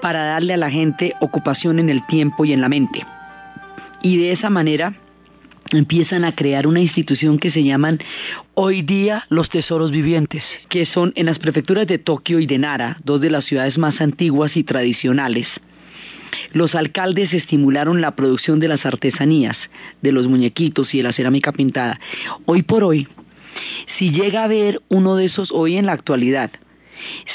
para 0.00 0.24
darle 0.24 0.54
a 0.54 0.58
la 0.58 0.70
gente 0.70 1.12
ocupación 1.20 1.80
en 1.80 1.90
el 1.90 2.06
tiempo 2.06 2.44
y 2.44 2.52
en 2.52 2.60
la 2.60 2.68
mente. 2.68 3.04
Y 4.00 4.16
de 4.18 4.30
esa 4.30 4.48
manera 4.48 4.92
empiezan 5.72 6.24
a 6.24 6.34
crear 6.34 6.66
una 6.66 6.80
institución 6.80 7.38
que 7.38 7.50
se 7.50 7.62
llaman 7.62 7.98
hoy 8.54 8.82
día 8.82 9.24
los 9.28 9.48
tesoros 9.48 9.90
vivientes, 9.90 10.42
que 10.68 10.86
son 10.86 11.12
en 11.16 11.26
las 11.26 11.38
prefecturas 11.38 11.86
de 11.86 11.98
Tokio 11.98 12.40
y 12.40 12.46
de 12.46 12.58
Nara, 12.58 12.98
dos 13.04 13.20
de 13.20 13.30
las 13.30 13.44
ciudades 13.44 13.78
más 13.78 14.00
antiguas 14.00 14.56
y 14.56 14.64
tradicionales. 14.64 15.48
Los 16.52 16.74
alcaldes 16.74 17.32
estimularon 17.32 18.00
la 18.00 18.14
producción 18.14 18.60
de 18.60 18.68
las 18.68 18.84
artesanías, 18.86 19.56
de 20.02 20.12
los 20.12 20.28
muñequitos 20.28 20.94
y 20.94 20.98
de 20.98 21.04
la 21.04 21.12
cerámica 21.12 21.52
pintada. 21.52 22.00
Hoy 22.44 22.62
por 22.62 22.84
hoy, 22.84 23.08
si 23.98 24.10
llega 24.10 24.44
a 24.44 24.48
ver 24.48 24.82
uno 24.88 25.16
de 25.16 25.26
esos, 25.26 25.50
hoy 25.52 25.76
en 25.76 25.86
la 25.86 25.92
actualidad, 25.92 26.50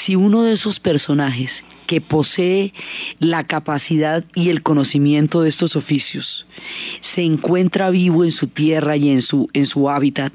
si 0.04 0.16
uno 0.16 0.42
de 0.42 0.54
esos 0.54 0.80
personajes 0.80 1.50
que 1.92 2.00
posee 2.00 2.72
la 3.18 3.44
capacidad 3.44 4.24
y 4.34 4.48
el 4.48 4.62
conocimiento 4.62 5.42
de 5.42 5.50
estos 5.50 5.76
oficios 5.76 6.46
se 7.14 7.22
encuentra 7.22 7.90
vivo 7.90 8.24
en 8.24 8.32
su 8.32 8.46
tierra 8.46 8.96
y 8.96 9.10
en 9.10 9.20
su, 9.20 9.50
en 9.52 9.66
su 9.66 9.90
hábitat, 9.90 10.32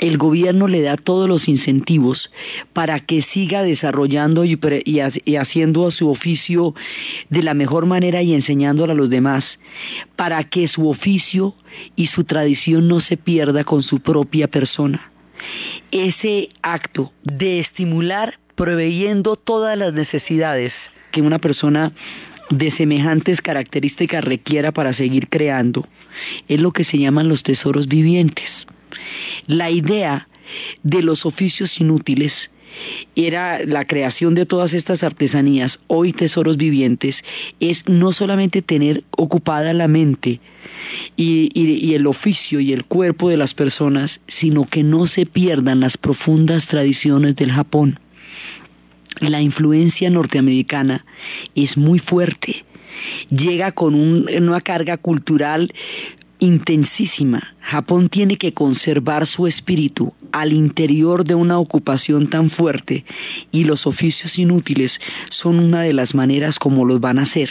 el 0.00 0.18
gobierno 0.18 0.66
le 0.66 0.82
da 0.82 0.96
todos 0.96 1.28
los 1.28 1.46
incentivos 1.46 2.32
para 2.72 2.98
que 2.98 3.22
siga 3.22 3.62
desarrollando 3.62 4.44
y, 4.44 4.58
y, 4.84 5.36
haciendo 5.36 5.88
su 5.92 6.10
oficio 6.10 6.74
de 7.30 7.44
la 7.44 7.54
mejor 7.54 7.86
manera 7.86 8.20
y 8.20 8.34
enseñándolo 8.34 8.90
a 8.90 8.96
los 8.96 9.08
demás, 9.08 9.44
para 10.16 10.42
que 10.42 10.66
su 10.66 10.88
oficio 10.88 11.54
y 11.94 12.08
su 12.08 12.24
tradición 12.24 12.88
no 12.88 12.98
se 12.98 13.16
pierda 13.16 13.62
con 13.62 13.84
su 13.84 14.00
propia 14.00 14.48
persona. 14.48 15.12
Ese 15.92 16.48
acto 16.62 17.12
de 17.22 17.60
estimular 17.60 18.38
proveyendo 18.54 19.36
todas 19.36 19.76
las 19.78 19.92
necesidades 19.92 20.72
que 21.10 21.22
una 21.22 21.38
persona 21.38 21.92
de 22.50 22.70
semejantes 22.72 23.40
características 23.40 24.24
requiera 24.24 24.72
para 24.72 24.92
seguir 24.92 25.28
creando, 25.28 25.86
es 26.48 26.60
lo 26.60 26.72
que 26.72 26.84
se 26.84 26.98
llaman 26.98 27.28
los 27.28 27.42
tesoros 27.42 27.88
vivientes. 27.88 28.48
La 29.46 29.70
idea 29.70 30.28
de 30.82 31.02
los 31.02 31.24
oficios 31.24 31.80
inútiles 31.80 32.32
era 33.16 33.64
la 33.64 33.84
creación 33.84 34.34
de 34.34 34.46
todas 34.46 34.72
estas 34.72 35.02
artesanías, 35.02 35.78
hoy 35.88 36.12
tesoros 36.12 36.56
vivientes, 36.56 37.16
es 37.60 37.82
no 37.86 38.12
solamente 38.12 38.62
tener 38.62 39.04
ocupada 39.10 39.72
la 39.72 39.88
mente 39.88 40.40
y, 41.16 41.50
y, 41.54 41.94
el 41.94 42.06
oficio 42.06 42.60
y 42.60 42.72
el 42.72 42.84
cuerpo 42.84 43.28
de 43.28 43.36
las 43.36 43.54
personas, 43.54 44.20
sino 44.40 44.66
que 44.66 44.82
no 44.82 45.06
se 45.06 45.26
pierdan 45.26 45.80
las 45.80 45.96
profundas 45.98 46.66
tradiciones 46.66 47.36
del 47.36 47.52
Japón 47.52 47.98
la 49.30 49.40
influencia 49.40 50.10
norteamericana 50.10 51.04
es 51.54 51.76
muy 51.76 51.98
fuerte. 51.98 52.64
Llega 53.30 53.72
con 53.72 53.94
una 53.94 54.60
carga 54.60 54.96
cultural 54.96 55.72
intensísima. 56.38 57.54
Japón 57.60 58.08
tiene 58.08 58.36
que 58.36 58.52
conservar 58.52 59.28
su 59.28 59.46
espíritu 59.46 60.12
al 60.32 60.52
interior 60.52 61.24
de 61.24 61.36
una 61.36 61.58
ocupación 61.58 62.28
tan 62.28 62.50
fuerte 62.50 63.04
y 63.52 63.64
los 63.64 63.86
oficios 63.86 64.36
inútiles 64.38 64.92
son 65.30 65.60
una 65.60 65.82
de 65.82 65.92
las 65.92 66.14
maneras 66.14 66.58
como 66.58 66.84
los 66.84 67.00
van 67.00 67.20
a 67.20 67.22
hacer. 67.22 67.50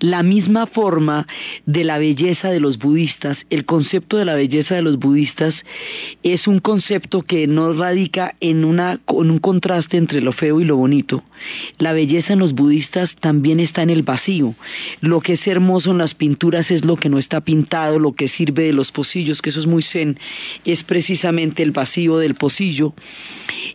La 0.00 0.22
misma 0.22 0.66
forma 0.66 1.26
de 1.66 1.84
la 1.84 1.98
belleza 1.98 2.50
de 2.50 2.60
los 2.60 2.78
budistas, 2.78 3.38
el 3.50 3.64
concepto 3.64 4.16
de 4.16 4.24
la 4.24 4.34
belleza 4.34 4.74
de 4.74 4.82
los 4.82 4.98
budistas 4.98 5.54
es 6.22 6.46
un 6.46 6.58
concepto 6.58 7.22
que 7.22 7.46
no 7.46 7.72
radica 7.72 8.34
en, 8.40 8.64
una, 8.64 9.00
un 9.06 9.38
contraste 9.38 9.96
entre 9.96 10.20
lo 10.20 10.32
feo 10.32 10.60
y 10.60 10.64
lo 10.64 10.76
bonito. 10.76 11.22
La 11.78 11.92
belleza 11.92 12.32
en 12.32 12.40
los 12.40 12.54
budistas 12.54 13.10
también 13.20 13.60
está 13.60 13.82
en 13.82 13.90
el 13.90 14.02
vacío. 14.02 14.54
Lo 15.00 15.20
que 15.20 15.34
es 15.34 15.46
hermoso 15.46 15.90
en 15.90 15.98
las 15.98 16.14
pinturas 16.14 16.70
es 16.70 16.84
lo 16.84 16.96
que 16.96 17.08
no 17.08 17.18
está 17.18 17.40
pintado, 17.40 17.98
lo 17.98 18.12
que 18.12 18.28
sirve 18.28 18.64
de 18.64 18.72
los 18.72 18.92
pocillos, 18.92 19.40
que 19.40 19.50
eso 19.50 19.60
es 19.60 19.66
muy 19.66 19.82
zen, 19.82 20.18
es 20.64 20.82
precisamente 20.84 21.62
el 21.62 21.72
vacío 21.72 22.18
del 22.18 22.34
pocillo. 22.34 22.94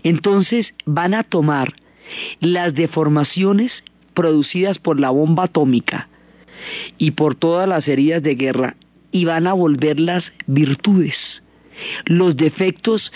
Entonces 0.04 0.74
van 0.86 1.14
a 1.14 1.24
tomar 1.24 1.74
las 2.40 2.74
deformaciones 2.74 3.72
producidas 4.18 4.80
por 4.80 5.00
la 5.00 5.12
bomba 5.12 5.44
atómica 5.44 6.10
y 6.98 7.12
por 7.12 7.36
todas 7.36 7.70
las 7.70 7.88
heridas 7.88 8.24
de 8.24 8.34
guerra 8.34 8.76
y 9.12 9.26
van 9.26 9.46
a 9.46 9.54
volverlas 9.54 10.24
virtudes. 10.48 11.16
Los 12.06 12.36
defectos 12.36 13.12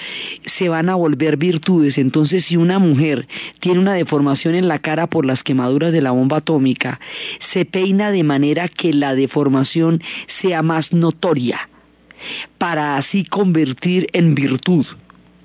se 0.59 0.69
van 0.69 0.89
a 0.89 0.95
volver 0.95 1.37
virtudes. 1.37 1.97
Entonces, 1.97 2.45
si 2.45 2.55
una 2.55 2.77
mujer 2.77 3.27
tiene 3.59 3.79
una 3.79 3.95
deformación 3.95 4.53
en 4.53 4.67
la 4.67 4.77
cara 4.77 5.07
por 5.07 5.25
las 5.25 5.41
quemaduras 5.41 5.91
de 5.91 6.03
la 6.03 6.11
bomba 6.11 6.37
atómica, 6.37 6.99
se 7.51 7.65
peina 7.65 8.11
de 8.11 8.23
manera 8.23 8.67
que 8.67 8.93
la 8.93 9.15
deformación 9.15 10.03
sea 10.39 10.61
más 10.61 10.93
notoria, 10.93 11.67
para 12.59 12.97
así 12.97 13.25
convertir 13.25 14.05
en 14.13 14.35
virtud 14.35 14.85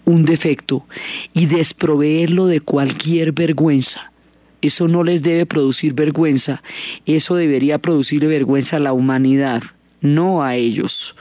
un 0.05 0.27
defecto 0.27 0.85
y 1.33 1.47
desproveerlo 1.47 2.45
de 2.45 2.61
cualquier 2.61 3.33
vergüenza. 3.33 4.13
Eso 4.63 4.89
no 4.89 5.05
les 5.05 5.23
debe 5.23 5.47
producir 5.47 5.95
vergüenza, 5.95 6.63
eso 7.05 7.35
debería 7.35 7.79
producir 7.79 8.27
vergüenza 8.27 8.77
a 8.77 8.81
la 8.81 8.93
humanidad, 8.93 9.63
no 10.01 10.43
a 10.43 10.57
ellos. 10.57 11.15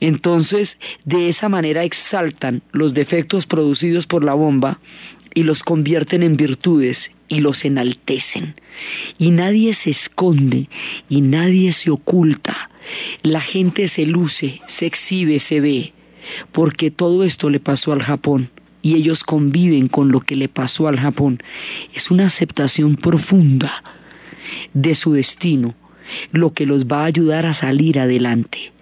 Entonces, 0.00 0.70
de 1.04 1.28
esa 1.28 1.48
manera 1.48 1.84
exaltan 1.84 2.62
los 2.72 2.94
defectos 2.94 3.46
producidos 3.46 4.06
por 4.06 4.24
la 4.24 4.34
bomba 4.34 4.78
y 5.34 5.42
los 5.42 5.62
convierten 5.62 6.22
en 6.22 6.36
virtudes 6.36 6.98
y 7.28 7.40
los 7.40 7.64
enaltecen. 7.64 8.54
Y 9.18 9.30
nadie 9.30 9.74
se 9.74 9.90
esconde 9.90 10.68
y 11.08 11.20
nadie 11.20 11.72
se 11.72 11.90
oculta. 11.90 12.70
La 13.22 13.40
gente 13.40 13.88
se 13.88 14.06
luce, 14.06 14.60
se 14.78 14.86
exhibe, 14.86 15.40
se 15.40 15.60
ve 15.60 15.92
porque 16.52 16.90
todo 16.90 17.24
esto 17.24 17.50
le 17.50 17.60
pasó 17.60 17.92
al 17.92 18.02
Japón 18.02 18.50
y 18.82 18.94
ellos 18.94 19.24
conviven 19.24 19.88
con 19.88 20.10
lo 20.10 20.20
que 20.20 20.36
le 20.36 20.48
pasó 20.48 20.88
al 20.88 20.98
Japón. 20.98 21.38
Es 21.94 22.10
una 22.10 22.26
aceptación 22.26 22.96
profunda 22.96 23.82
de 24.74 24.94
su 24.94 25.12
destino, 25.12 25.74
lo 26.32 26.52
que 26.52 26.66
los 26.66 26.86
va 26.86 27.02
a 27.02 27.06
ayudar 27.06 27.46
a 27.46 27.54
salir 27.54 27.98
adelante. 27.98 28.72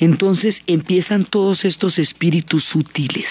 Entonces 0.00 0.56
empiezan 0.66 1.24
todos 1.24 1.64
estos 1.64 1.98
espíritus 1.98 2.64
sutiles 2.64 3.26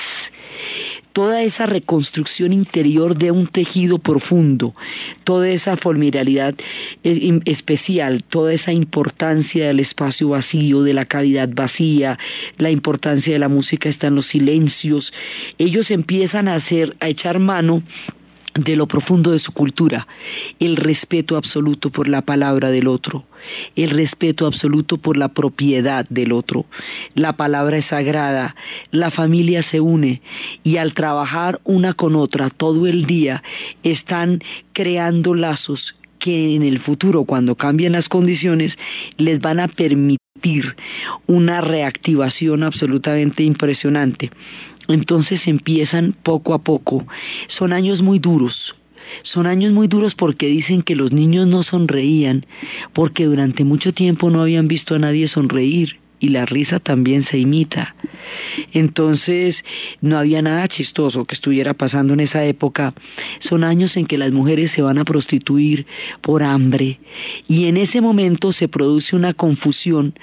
toda 1.13 1.43
esa 1.43 1.67
reconstrucción 1.67 2.51
interior 2.51 3.15
de 3.15 3.31
un 3.31 3.47
tejido 3.47 3.99
profundo, 3.99 4.75
toda 5.23 5.49
esa 5.49 5.77
formidabilidad 5.77 6.55
eh, 7.03 7.39
especial, 7.45 8.23
toda 8.23 8.53
esa 8.53 8.73
importancia 8.73 9.67
del 9.67 9.79
espacio 9.79 10.29
vacío, 10.29 10.83
de 10.83 10.93
la 10.93 11.05
cavidad 11.05 11.49
vacía, 11.49 12.17
la 12.57 12.71
importancia 12.71 13.31
de 13.31 13.39
la 13.39 13.49
música 13.49 13.89
está 13.89 14.07
en 14.07 14.15
los 14.15 14.27
silencios, 14.27 15.13
ellos 15.57 15.91
empiezan 15.91 16.47
a 16.47 16.55
hacer, 16.55 16.95
a 16.99 17.07
echar 17.09 17.39
mano 17.39 17.83
de 18.55 18.75
lo 18.75 18.87
profundo 18.87 19.31
de 19.31 19.39
su 19.39 19.51
cultura, 19.51 20.07
el 20.59 20.75
respeto 20.77 21.37
absoluto 21.37 21.89
por 21.89 22.07
la 22.07 22.21
palabra 22.21 22.69
del 22.69 22.87
otro, 22.87 23.25
el 23.75 23.89
respeto 23.89 24.45
absoluto 24.45 24.97
por 24.97 25.17
la 25.17 25.29
propiedad 25.29 26.05
del 26.09 26.31
otro. 26.31 26.65
La 27.15 27.33
palabra 27.33 27.77
es 27.77 27.85
sagrada, 27.85 28.55
la 28.91 29.11
familia 29.11 29.63
se 29.63 29.79
une 29.79 30.21
y 30.63 30.77
al 30.77 30.93
trabajar 30.93 31.59
una 31.63 31.93
con 31.93 32.15
otra 32.15 32.49
todo 32.49 32.87
el 32.87 33.05
día 33.05 33.43
están 33.83 34.41
creando 34.73 35.33
lazos 35.33 35.95
que 36.19 36.55
en 36.55 36.63
el 36.63 36.79
futuro, 36.79 37.25
cuando 37.25 37.55
cambien 37.55 37.91
las 37.91 38.07
condiciones, 38.07 38.77
les 39.17 39.41
van 39.41 39.59
a 39.59 39.67
permitir 39.67 40.19
una 41.27 41.59
reactivación 41.59 42.63
absolutamente 42.63 43.43
impresionante. 43.43 44.31
Entonces 44.87 45.47
empiezan 45.47 46.13
poco 46.23 46.53
a 46.53 46.59
poco. 46.59 47.05
Son 47.47 47.73
años 47.73 48.01
muy 48.01 48.19
duros. 48.19 48.75
Son 49.23 49.45
años 49.45 49.71
muy 49.73 49.87
duros 49.87 50.15
porque 50.15 50.47
dicen 50.47 50.81
que 50.81 50.95
los 50.95 51.11
niños 51.11 51.47
no 51.47 51.63
sonreían, 51.63 52.45
porque 52.93 53.25
durante 53.25 53.63
mucho 53.63 53.93
tiempo 53.93 54.29
no 54.29 54.41
habían 54.41 54.67
visto 54.67 54.95
a 54.95 54.99
nadie 54.99 55.27
sonreír 55.27 55.99
y 56.23 56.29
la 56.29 56.45
risa 56.45 56.79
también 56.79 57.25
se 57.25 57.37
imita. 57.37 57.95
Entonces, 58.71 59.57
no 59.99 60.17
había 60.17 60.41
nada 60.41 60.69
chistoso 60.69 61.25
que 61.25 61.35
estuviera 61.35 61.73
pasando 61.73 62.13
en 62.13 62.21
esa 62.21 62.45
época. 62.45 62.93
Son 63.41 63.65
años 63.65 63.97
en 63.97 64.05
que 64.05 64.17
las 64.17 64.31
mujeres 64.31 64.71
se 64.71 64.81
van 64.81 64.99
a 64.99 65.03
prostituir 65.03 65.85
por 66.21 66.41
hambre 66.41 66.97
y 67.49 67.65
en 67.65 67.75
ese 67.75 67.99
momento 67.99 68.53
se 68.53 68.69
produce 68.69 69.17
una 69.17 69.33
confusión 69.33 70.13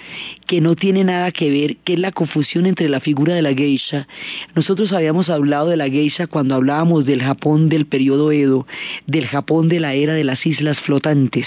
que 0.46 0.62
no 0.62 0.74
tiene 0.74 1.04
nada 1.04 1.32
que 1.32 1.50
ver, 1.50 1.76
que 1.84 1.92
es 1.92 1.98
la 1.98 2.12
confusión 2.12 2.64
entre 2.64 2.88
la 2.88 3.00
figura 3.00 3.34
de 3.34 3.42
la 3.42 3.52
geisha. 3.52 4.08
Nosotros 4.54 4.92
habíamos 4.92 5.28
hablado 5.28 5.68
de 5.68 5.76
la 5.76 5.90
geisha 5.90 6.26
cuando 6.26 6.54
hablábamos 6.54 7.04
del 7.04 7.22
Japón 7.22 7.68
del 7.68 7.84
periodo 7.84 8.32
Edo, 8.32 8.66
del 9.06 9.26
Japón 9.26 9.68
de 9.68 9.80
la 9.80 9.92
era 9.92 10.14
de 10.14 10.24
las 10.24 10.46
islas 10.46 10.78
flotantes, 10.80 11.46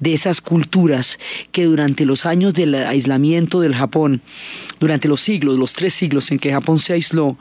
de 0.00 0.14
esas 0.14 0.40
culturas 0.40 1.06
que 1.52 1.64
durante 1.64 2.06
los 2.06 2.24
años 2.24 2.54
del 2.54 2.74
aislamiento 2.74 3.60
del 3.60 3.73
Japón, 3.74 4.22
durante 4.80 5.08
los 5.08 5.20
siglos, 5.20 5.58
los 5.58 5.72
tres 5.72 5.94
siglos 5.94 6.30
en 6.30 6.38
que 6.38 6.52
Japón 6.52 6.80
se 6.80 6.94
aisló, 6.94 7.36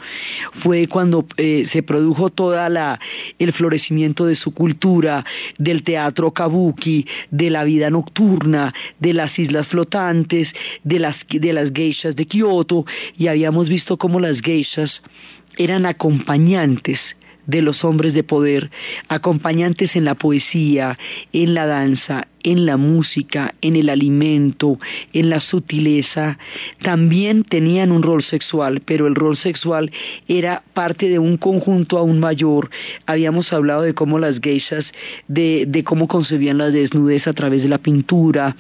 fue 0.62 0.88
cuando 0.88 1.26
eh, 1.38 1.68
se 1.72 1.84
produjo 1.84 2.30
toda 2.30 2.70
la 2.70 3.00
el 3.40 3.54
florecimiento 3.54 4.26
de 4.26 4.36
su 4.36 4.54
cultura, 4.54 5.26
del 5.58 5.84
teatro 5.84 6.32
kabuki, 6.32 7.06
de 7.32 7.50
la 7.50 7.64
vida 7.64 7.90
nocturna, 7.90 8.74
de 9.00 9.14
las 9.14 9.38
islas 9.38 9.68
flotantes, 9.68 10.50
de 10.84 11.00
las 11.00 11.16
de 11.30 11.54
las 11.54 11.72
geishas 11.72 12.16
de 12.16 12.26
Kioto, 12.26 12.86
y 13.18 13.28
habíamos 13.28 13.70
visto 13.70 13.98
cómo 13.98 14.20
las 14.20 14.40
geishas 14.42 15.02
eran 15.58 15.86
acompañantes 15.86 17.00
de 17.46 17.62
los 17.62 17.84
hombres 17.84 18.14
de 18.14 18.24
poder, 18.24 18.72
acompañantes 19.08 19.96
en 19.96 20.06
la 20.06 20.16
poesía, 20.16 20.98
en 21.32 21.54
la 21.54 21.66
danza, 21.66 22.28
en 22.44 22.66
la 22.66 22.78
música, 22.78 23.56
en 23.62 23.76
el 23.76 23.90
alimento, 23.90 24.80
en 25.14 25.30
la 25.30 25.40
sutileza, 25.40 26.38
también 26.82 27.44
tenían 27.44 27.92
un 27.92 28.04
rol 28.04 28.24
sexual, 28.24 28.82
pero 28.86 29.08
el 29.08 29.16
rol 29.16 29.38
sexual 29.38 29.92
era 30.28 30.64
parte 30.74 31.10
de 31.10 31.20
un 31.20 31.38
conjunto 31.38 31.98
aún 31.98 32.20
mayor. 32.20 32.70
Habíamos 33.06 33.52
hablado 33.54 33.84
de 33.84 33.94
cómo 33.94 34.20
las 34.20 34.40
geishas, 34.40 34.86
de, 35.28 35.66
de 35.68 35.84
cómo 35.84 36.08
concebían 36.08 36.58
la 36.58 36.70
desnudez 36.70 37.28
a 37.28 37.34
través 37.34 37.64
de 37.64 37.70
la 37.70 37.78
pintura, 37.78 38.56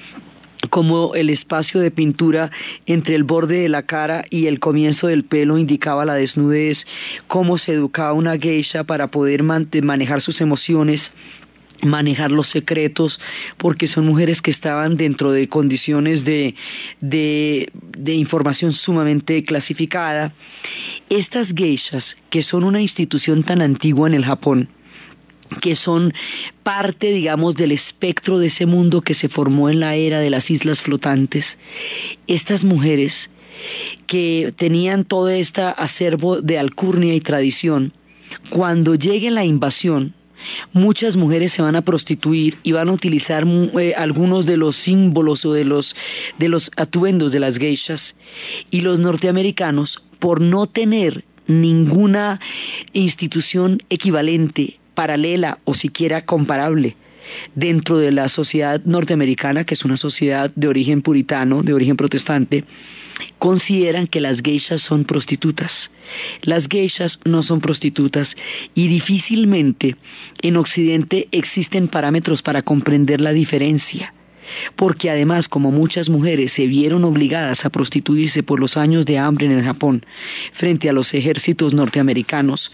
como 0.69 1.15
el 1.15 1.29
espacio 1.29 1.79
de 1.79 1.91
pintura 1.91 2.51
entre 2.85 3.15
el 3.15 3.23
borde 3.23 3.61
de 3.61 3.69
la 3.69 3.83
cara 3.83 4.25
y 4.29 4.47
el 4.47 4.59
comienzo 4.59 5.07
del 5.07 5.23
pelo 5.23 5.57
indicaba 5.57 6.05
la 6.05 6.15
desnudez, 6.15 6.77
cómo 7.27 7.57
se 7.57 7.73
educaba 7.73 8.13
una 8.13 8.37
geisha 8.37 8.83
para 8.83 9.07
poder 9.07 9.43
manejar 9.43 10.21
sus 10.21 10.41
emociones 10.41 11.01
manejar 11.85 12.31
los 12.31 12.47
secretos, 12.47 13.19
porque 13.57 13.87
son 13.87 14.05
mujeres 14.05 14.41
que 14.41 14.51
estaban 14.51 14.97
dentro 14.97 15.31
de 15.31 15.47
condiciones 15.49 16.23
de, 16.23 16.55
información 18.05 18.71
sumamente 18.71 19.43
clasificada. 19.43 20.33
Estas 21.09 21.49
geishas, 21.53 22.03
que 22.29 22.43
son 22.43 22.63
una 22.63 22.81
institución 22.81 23.43
tan 23.43 23.61
antigua 23.61 24.07
en 24.07 24.13
el 24.13 24.25
Japón, 24.25 24.69
que 25.61 25.75
son 25.75 26.13
parte, 26.63 27.11
digamos, 27.11 27.55
del 27.55 27.71
espectro 27.71 28.39
de 28.39 28.47
ese 28.47 28.65
mundo 28.65 29.01
que 29.01 29.15
se 29.15 29.29
formó 29.29 29.69
en 29.69 29.79
la 29.79 29.95
era 29.95 30.19
de 30.19 30.29
las 30.29 30.49
islas 30.49 30.79
flotantes. 30.81 31.45
Estas 32.27 32.63
mujeres 32.63 33.13
que 34.07 34.53
tenían 34.57 35.05
todo 35.05 35.29
este 35.29 35.61
acervo 35.61 36.41
de 36.41 36.59
alcurnia 36.59 37.13
y 37.13 37.21
tradición, 37.21 37.93
cuando 38.49 38.95
llegue 38.95 39.31
la 39.31 39.45
invasión, 39.45 40.13
muchas 40.73 41.15
mujeres 41.15 41.53
se 41.53 41.61
van 41.61 41.75
a 41.75 41.83
prostituir 41.83 42.57
y 42.63 42.71
van 42.71 42.89
a 42.89 42.93
utilizar 42.93 43.45
eh, 43.47 43.93
algunos 43.95 44.45
de 44.45 44.57
los 44.57 44.75
símbolos 44.77 45.45
o 45.45 45.53
de 45.53 45.65
los, 45.65 45.95
de 46.39 46.49
los 46.49 46.69
atuendos 46.75 47.31
de 47.31 47.39
las 47.39 47.57
geishas 47.57 48.01
y 48.71 48.81
los 48.81 48.99
norteamericanos 48.99 50.01
por 50.19 50.41
no 50.41 50.67
tener 50.67 51.23
ninguna 51.47 52.39
institución 52.93 53.79
equivalente 53.89 54.79
paralela 54.93 55.59
o 55.65 55.73
siquiera 55.73 56.25
comparable 56.25 56.95
dentro 57.55 57.97
de 57.97 58.11
la 58.11 58.29
sociedad 58.29 58.81
norteamericana, 58.85 59.63
que 59.63 59.75
es 59.75 59.85
una 59.85 59.97
sociedad 59.97 60.51
de 60.55 60.67
origen 60.67 61.01
puritano, 61.01 61.63
de 61.63 61.73
origen 61.73 61.95
protestante, 61.95 62.63
consideran 63.39 64.07
que 64.07 64.21
las 64.21 64.41
geishas 64.41 64.81
son 64.81 65.05
prostitutas. 65.05 65.71
Las 66.41 66.67
geishas 66.67 67.19
no 67.25 67.43
son 67.43 67.61
prostitutas 67.61 68.27
y 68.73 68.87
difícilmente 68.87 69.95
en 70.41 70.57
Occidente 70.57 71.27
existen 71.31 71.87
parámetros 71.87 72.41
para 72.41 72.61
comprender 72.61 73.21
la 73.21 73.31
diferencia. 73.31 74.13
Porque 74.75 75.09
además 75.09 75.47
como 75.47 75.71
muchas 75.71 76.09
mujeres 76.09 76.51
se 76.53 76.67
vieron 76.67 77.03
obligadas 77.03 77.63
a 77.65 77.69
prostituirse 77.69 78.43
por 78.43 78.59
los 78.59 78.77
años 78.77 79.05
de 79.05 79.17
hambre 79.17 79.45
en 79.45 79.53
el 79.53 79.63
Japón 79.63 80.05
frente 80.53 80.89
a 80.89 80.93
los 80.93 81.13
ejércitos 81.13 81.73
norteamericanos, 81.73 82.71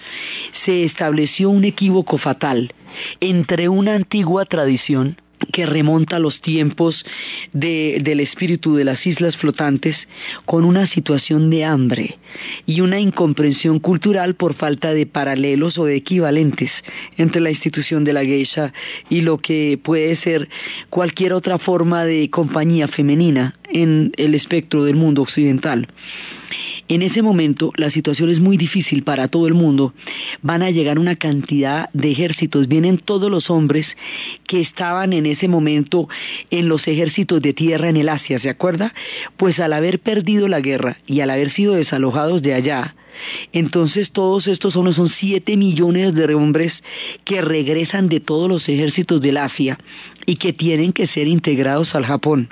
se 0.65 0.83
estableció 0.83 1.49
un 1.49 1.63
equívoco 1.63 2.17
fatal 2.17 2.73
entre 3.19 3.69
una 3.69 3.95
antigua 3.95 4.45
tradición 4.45 5.17
que 5.51 5.65
remonta 5.65 6.17
a 6.17 6.19
los 6.19 6.41
tiempos 6.41 7.05
del 7.53 8.19
espíritu 8.19 8.75
de 8.75 8.83
las 8.83 9.05
islas 9.05 9.37
flotantes 9.37 9.95
con 10.45 10.65
una 10.65 10.87
situación 10.87 11.49
de 11.49 11.65
hambre 11.65 12.17
y 12.65 12.81
una 12.81 12.99
incomprensión 12.99 13.79
cultural 13.79 14.35
por 14.35 14.53
falta 14.53 14.93
de 14.93 15.05
paralelos 15.05 15.77
o 15.77 15.85
de 15.85 15.95
equivalentes 15.95 16.71
entre 17.17 17.41
la 17.41 17.51
institución 17.51 18.03
de 18.03 18.13
la 18.13 18.23
geisha 18.23 18.73
y 19.09 19.21
lo 19.21 19.37
que 19.37 19.79
puede 19.81 20.15
ser 20.17 20.49
cualquier 20.89 21.33
otra 21.33 21.57
forma 21.57 22.05
de 22.05 22.29
compañía 22.29 22.87
femenina 22.87 23.55
en 23.69 24.11
el 24.17 24.35
espectro 24.35 24.83
del 24.83 24.95
mundo 24.95 25.21
occidental. 25.21 25.87
En 26.89 27.03
ese 27.03 27.21
momento 27.21 27.71
la 27.75 27.91
situación 27.91 28.31
es 28.31 28.39
muy 28.39 28.57
difícil 28.57 29.03
para 29.03 29.27
todo 29.27 29.45
el 29.45 29.53
mundo. 29.53 29.93
Van 30.41 30.63
a 30.63 30.71
llegar 30.71 30.97
una 30.97 31.15
cantidad 31.15 31.87
de 31.93 32.09
ejércitos. 32.11 32.67
Vienen 32.67 32.97
todos 32.97 33.29
los 33.29 33.51
hombres 33.51 33.85
que 34.47 34.59
estaban 34.59 35.13
en 35.13 35.27
ese 35.27 35.47
momento 35.47 36.09
en 36.49 36.67
los 36.67 36.87
ejércitos 36.87 37.43
de 37.43 37.53
tierra 37.53 37.89
en 37.89 37.97
el 37.97 38.09
Asia, 38.09 38.39
¿se 38.39 38.49
acuerda? 38.49 38.95
Pues 39.37 39.59
al 39.59 39.73
haber 39.73 39.99
perdido 39.99 40.47
la 40.47 40.61
guerra 40.61 40.97
y 41.05 41.21
al 41.21 41.29
haber 41.29 41.51
sido 41.51 41.75
desalojados 41.75 42.41
de 42.41 42.55
allá, 42.55 42.95
entonces 43.53 44.09
todos 44.09 44.47
estos 44.47 44.75
hombres 44.75 44.95
son 44.95 45.09
7 45.09 45.57
millones 45.57 46.15
de 46.15 46.33
hombres 46.33 46.73
que 47.23 47.41
regresan 47.43 48.09
de 48.09 48.19
todos 48.19 48.49
los 48.49 48.67
ejércitos 48.67 49.21
del 49.21 49.37
Asia 49.37 49.77
y 50.25 50.37
que 50.37 50.53
tienen 50.53 50.91
que 50.91 51.05
ser 51.05 51.27
integrados 51.27 51.93
al 51.93 52.05
Japón 52.05 52.49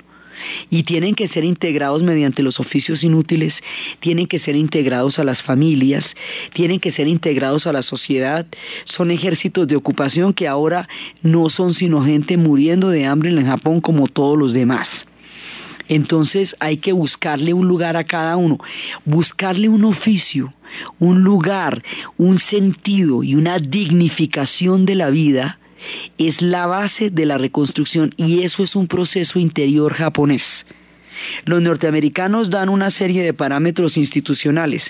y 0.70 0.82
tienen 0.82 1.14
que 1.14 1.28
ser 1.28 1.44
integrados 1.44 2.02
mediante 2.02 2.42
los 2.42 2.60
oficios 2.60 3.02
inútiles, 3.02 3.54
tienen 4.00 4.26
que 4.26 4.38
ser 4.38 4.56
integrados 4.56 5.18
a 5.18 5.24
las 5.24 5.42
familias, 5.42 6.04
tienen 6.52 6.80
que 6.80 6.92
ser 6.92 7.08
integrados 7.08 7.66
a 7.66 7.72
la 7.72 7.82
sociedad. 7.82 8.46
Son 8.84 9.10
ejércitos 9.10 9.66
de 9.66 9.76
ocupación 9.76 10.32
que 10.32 10.48
ahora 10.48 10.88
no 11.22 11.50
son 11.50 11.74
sino 11.74 12.04
gente 12.04 12.36
muriendo 12.36 12.90
de 12.90 13.06
hambre 13.06 13.30
en 13.30 13.38
el 13.38 13.46
Japón 13.46 13.80
como 13.80 14.08
todos 14.08 14.38
los 14.38 14.52
demás. 14.52 14.88
Entonces 15.88 16.54
hay 16.60 16.76
que 16.76 16.92
buscarle 16.92 17.54
un 17.54 17.66
lugar 17.66 17.96
a 17.96 18.04
cada 18.04 18.36
uno, 18.36 18.58
buscarle 19.04 19.68
un 19.68 19.84
oficio, 19.84 20.52
un 20.98 21.22
lugar, 21.22 21.82
un 22.18 22.38
sentido 22.38 23.22
y 23.22 23.34
una 23.34 23.58
dignificación 23.58 24.84
de 24.84 24.94
la 24.94 25.08
vida 25.08 25.58
es 26.18 26.40
la 26.40 26.66
base 26.66 27.10
de 27.10 27.26
la 27.26 27.38
reconstrucción 27.38 28.14
y 28.16 28.42
eso 28.42 28.64
es 28.64 28.74
un 28.74 28.86
proceso 28.86 29.38
interior 29.38 29.92
japonés. 29.94 30.42
Los 31.44 31.60
norteamericanos 31.62 32.50
dan 32.50 32.68
una 32.68 32.90
serie 32.90 33.22
de 33.22 33.34
parámetros 33.34 33.96
institucionales, 33.96 34.82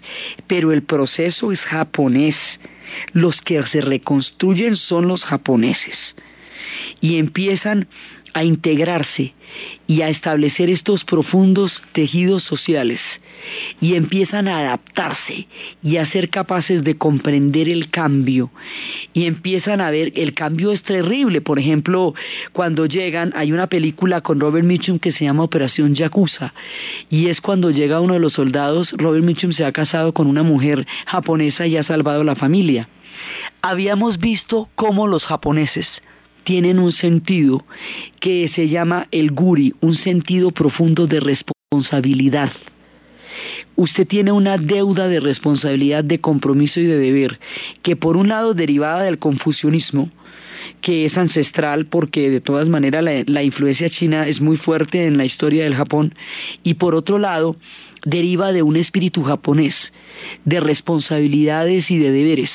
pero 0.46 0.72
el 0.72 0.83
proceso 0.83 1.53
es 1.53 1.61
japonés. 1.61 2.37
Los 3.12 3.40
que 3.40 3.62
se 3.66 3.81
reconstruyen 3.81 4.77
son 4.77 5.09
los 5.09 5.22
japoneses 5.22 5.96
y 7.01 7.18
empiezan 7.18 7.88
a 8.35 8.45
integrarse 8.45 9.35
y 9.87 10.03
a 10.03 10.09
establecer 10.09 10.71
estos 10.71 11.05
profundos 11.05 11.81
tejidos 11.93 12.43
sociales. 12.43 13.01
Y 13.81 13.95
empiezan 13.95 14.49
a 14.49 14.59
adaptarse 14.59 15.47
y 15.83 15.97
a 15.97 16.07
ser 16.07 16.29
capaces 16.29 16.83
de 16.83 16.99
comprender 16.99 17.69
el 17.69 17.88
cambio. 17.91 18.51
Y 19.14 19.27
empiezan 19.27 19.81
a 19.81 19.91
ver 19.91 20.12
el 20.17 20.35
cambio 20.35 20.73
es 20.73 20.83
terrible. 20.83 21.41
Por 21.41 21.59
ejemplo 21.59 22.14
cuando 22.53 22.87
llegan 22.87 23.33
hay 23.37 23.53
una 23.53 23.69
película 23.69 24.21
con 24.21 24.41
Robert 24.41 24.67
Mitchum 24.67 24.99
que 24.99 25.12
se 25.12 25.25
llama 25.25 25.45
Operación 25.45 25.95
Yakuza. 25.95 26.53
Y 27.09 27.29
es 27.29 27.41
cuando 27.41 27.71
llega 27.71 28.01
uno 28.01 28.14
de 28.14 28.21
los 28.21 28.35
soldados 28.35 28.93
Robert 28.93 29.25
Mitchum 29.25 29.53
se 29.53 29.64
ha 29.64 29.73
casado 29.73 30.12
con 30.12 30.27
una 30.27 30.43
mujer 30.43 30.87
japonesa 31.07 31.67
y 31.67 31.77
ha 31.77 31.85
salvado 31.85 32.25
la 32.25 32.37
familia. 32.37 32.88
Habíamos 33.62 34.19
visto 34.19 34.69
cómo 34.75 35.07
los 35.07 35.25
japoneses 35.25 35.88
tienen 36.49 36.79
un 36.79 36.93
sentido 36.93 37.63
que 38.21 38.51
se 38.55 38.71
llama 38.71 39.07
el 39.11 39.33
guri, 39.33 39.75
un 39.83 39.95
sentido 39.97 40.51
profundo 40.51 41.07
de 41.07 41.21
responsabilidad. 41.21 42.51
Usted 43.77 44.09
tiene 44.09 44.33
una 44.33 44.57
deuda 44.57 45.09
de 45.09 45.21
responsabilidad, 45.21 46.05
de 46.05 46.23
compromiso 46.23 46.81
y 46.81 46.85
de 46.85 46.97
deber, 46.97 47.39
que 47.83 47.97
por 47.97 48.17
un 48.17 48.29
lado 48.29 48.55
derivada 48.55 49.03
del 49.03 49.19
confucianismo, 49.19 50.09
que 50.81 51.05
es 51.05 51.19
ancestral 51.19 51.85
porque 51.85 52.31
de 52.31 52.41
todas 52.41 52.67
maneras 52.67 53.05
la, 53.05 53.25
la, 53.27 53.43
influencia 53.43 53.91
china 53.91 54.27
es 54.27 54.41
muy 54.41 54.57
fuerte 54.57 55.05
en 55.05 55.19
la 55.19 55.27
historia 55.27 55.65
del 55.65 55.75
Japón 55.75 56.15
y 56.63 56.75
por 56.75 56.95
otro 56.95 57.19
lado 57.19 57.57
deriva 58.07 58.53
de 58.53 58.63
un 58.63 58.77
espíritu 58.77 59.23
japonés 59.23 59.75
de 60.47 60.61
responsabilidades 60.61 61.91
y 61.91 61.99
de 61.99 62.11
deberes 62.11 62.51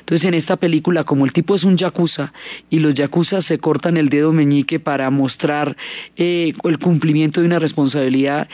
entonces 0.00 0.26
en 0.28 0.34
esta 0.34 0.56
película, 0.56 1.04
como 1.04 1.24
el 1.24 1.32
tipo 1.32 1.56
es 1.56 1.64
un 1.64 1.76
yakuza 1.76 2.32
y 2.70 2.78
los 2.78 2.94
yakuza 2.94 3.42
se 3.42 3.58
cortan 3.58 3.96
el 3.96 4.08
dedo 4.08 4.32
meñique 4.32 4.80
para 4.80 5.10
mostrar 5.10 5.76
eh, 6.16 6.52
el 6.64 6.78
cumplimiento 6.78 7.40
de 7.40 7.46
una 7.46 7.58
responsabilidad, 7.58 8.48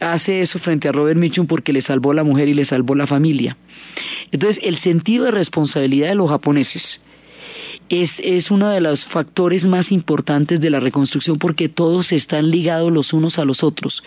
hace 0.00 0.42
eso 0.42 0.58
frente 0.58 0.88
a 0.88 0.92
Robert 0.92 1.18
Mitchum 1.18 1.46
porque 1.46 1.72
le 1.72 1.82
salvó 1.82 2.12
la 2.12 2.24
mujer 2.24 2.48
y 2.48 2.54
le 2.54 2.66
salvó 2.66 2.94
la 2.94 3.06
familia. 3.06 3.56
Entonces 4.30 4.62
el 4.62 4.78
sentido 4.78 5.26
de 5.26 5.30
responsabilidad 5.32 6.08
de 6.08 6.14
los 6.16 6.30
japoneses 6.30 6.82
es, 7.88 8.10
es, 8.18 8.50
uno 8.50 8.70
de 8.70 8.80
los 8.80 9.04
factores 9.04 9.62
más 9.64 9.92
importantes 9.92 10.60
de 10.60 10.70
la 10.70 10.80
reconstrucción 10.80 11.38
porque 11.38 11.68
todos 11.68 12.12
están 12.12 12.50
ligados 12.50 12.90
los 12.90 13.12
unos 13.12 13.38
a 13.38 13.44
los 13.44 13.62
otros 13.62 14.02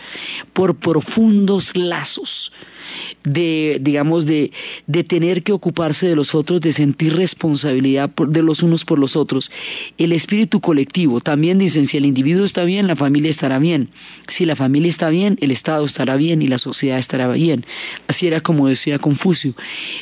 por 0.52 0.76
profundos 0.76 1.64
lazos 1.74 2.52
de, 3.24 3.78
digamos, 3.80 4.26
de, 4.26 4.52
de 4.86 5.04
tener 5.04 5.42
que 5.42 5.52
ocuparse 5.52 6.06
de 6.06 6.16
los 6.16 6.34
otros, 6.34 6.60
de 6.60 6.72
sentir 6.72 7.14
responsabilidad 7.16 8.10
de 8.10 8.42
los 8.42 8.62
unos 8.62 8.84
por 8.84 8.98
los 8.98 9.16
otros. 9.16 9.50
El 9.98 10.12
espíritu 10.12 10.60
colectivo, 10.60 11.20
también 11.20 11.58
dicen, 11.58 11.88
si 11.88 11.96
el 11.96 12.06
individuo 12.06 12.44
está 12.44 12.64
bien, 12.64 12.86
la 12.86 12.96
familia 12.96 13.30
estará 13.30 13.58
bien. 13.58 13.90
Si 14.36 14.44
la 14.44 14.56
familia 14.56 14.90
está 14.90 15.10
bien, 15.10 15.38
el 15.40 15.50
Estado 15.50 15.86
estará 15.86 16.16
bien 16.16 16.42
y 16.42 16.48
la 16.48 16.58
sociedad 16.58 16.98
estará 16.98 17.28
bien. 17.32 17.64
Así 18.06 18.26
era 18.26 18.40
como 18.40 18.68
decía 18.68 18.98
Confucio. 18.98 19.54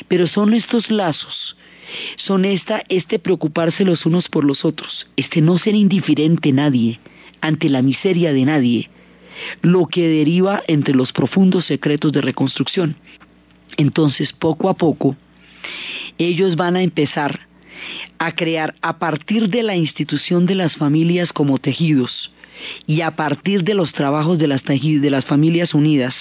Pero 0.07 0.27
son 0.27 0.53
estos 0.53 0.89
lazos 0.89 1.55
son 2.17 2.45
esta, 2.45 2.83
este 2.89 3.19
preocuparse 3.19 3.85
los 3.85 4.05
unos 4.05 4.27
por 4.29 4.43
los 4.43 4.65
otros, 4.65 5.07
este 5.15 5.41
no 5.41 5.57
ser 5.57 5.75
indiferente 5.75 6.51
nadie 6.51 6.99
ante 7.41 7.69
la 7.69 7.81
miseria 7.81 8.33
de 8.33 8.45
nadie, 8.45 8.89
lo 9.61 9.85
que 9.85 10.07
deriva 10.07 10.63
entre 10.67 10.95
los 10.95 11.11
profundos 11.11 11.65
secretos 11.65 12.11
de 12.11 12.21
reconstrucción. 12.21 12.95
Entonces, 13.77 14.33
poco 14.33 14.69
a 14.69 14.75
poco, 14.75 15.15
ellos 16.17 16.55
van 16.55 16.75
a 16.75 16.81
empezar 16.81 17.47
a 18.17 18.31
crear 18.31 18.75
a 18.81 18.97
partir 18.97 19.49
de 19.49 19.63
la 19.63 19.75
institución 19.75 20.45
de 20.45 20.55
las 20.55 20.75
familias 20.75 21.31
como 21.31 21.59
tejidos 21.59 22.31
y 22.87 23.01
a 23.01 23.15
partir 23.15 23.63
de 23.63 23.75
los 23.75 23.93
trabajos 23.93 24.39
de 24.39 24.47
las, 24.47 24.63
de 24.63 25.09
las 25.11 25.25
familias 25.25 25.75
unidas, 25.75 26.15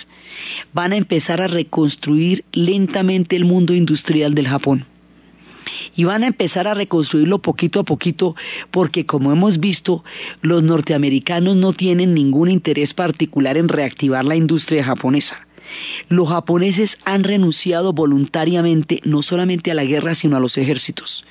van 0.74 0.92
a 0.92 0.96
empezar 0.96 1.40
a 1.40 1.46
reconstruir 1.46 2.44
lentamente 2.52 3.36
el 3.36 3.46
mundo 3.46 3.72
industrial 3.72 4.34
del 4.34 4.48
Japón 4.48 4.86
y 5.94 6.04
van 6.04 6.24
a 6.24 6.28
empezar 6.28 6.66
a 6.66 6.74
reconstruirlo 6.74 7.38
poquito 7.38 7.80
a 7.80 7.84
poquito 7.84 8.34
porque 8.70 9.06
como 9.06 9.32
hemos 9.32 9.60
visto 9.60 10.04
los 10.42 10.62
norteamericanos 10.62 11.56
no 11.56 11.72
tienen 11.72 12.14
ningún 12.14 12.50
interés 12.50 12.94
particular 12.94 13.56
en 13.56 13.68
reactivar 13.68 14.24
la 14.24 14.36
industria 14.36 14.84
japonesa. 14.84 15.46
Los 16.08 16.28
japoneses 16.28 16.90
han 17.04 17.24
renunciado 17.24 17.92
voluntariamente 17.92 19.00
no 19.04 19.22
solamente 19.22 19.70
a 19.70 19.74
la 19.74 19.84
guerra 19.84 20.14
sino 20.14 20.36
a 20.36 20.40
los 20.40 20.56
ejércitos. 20.56 21.24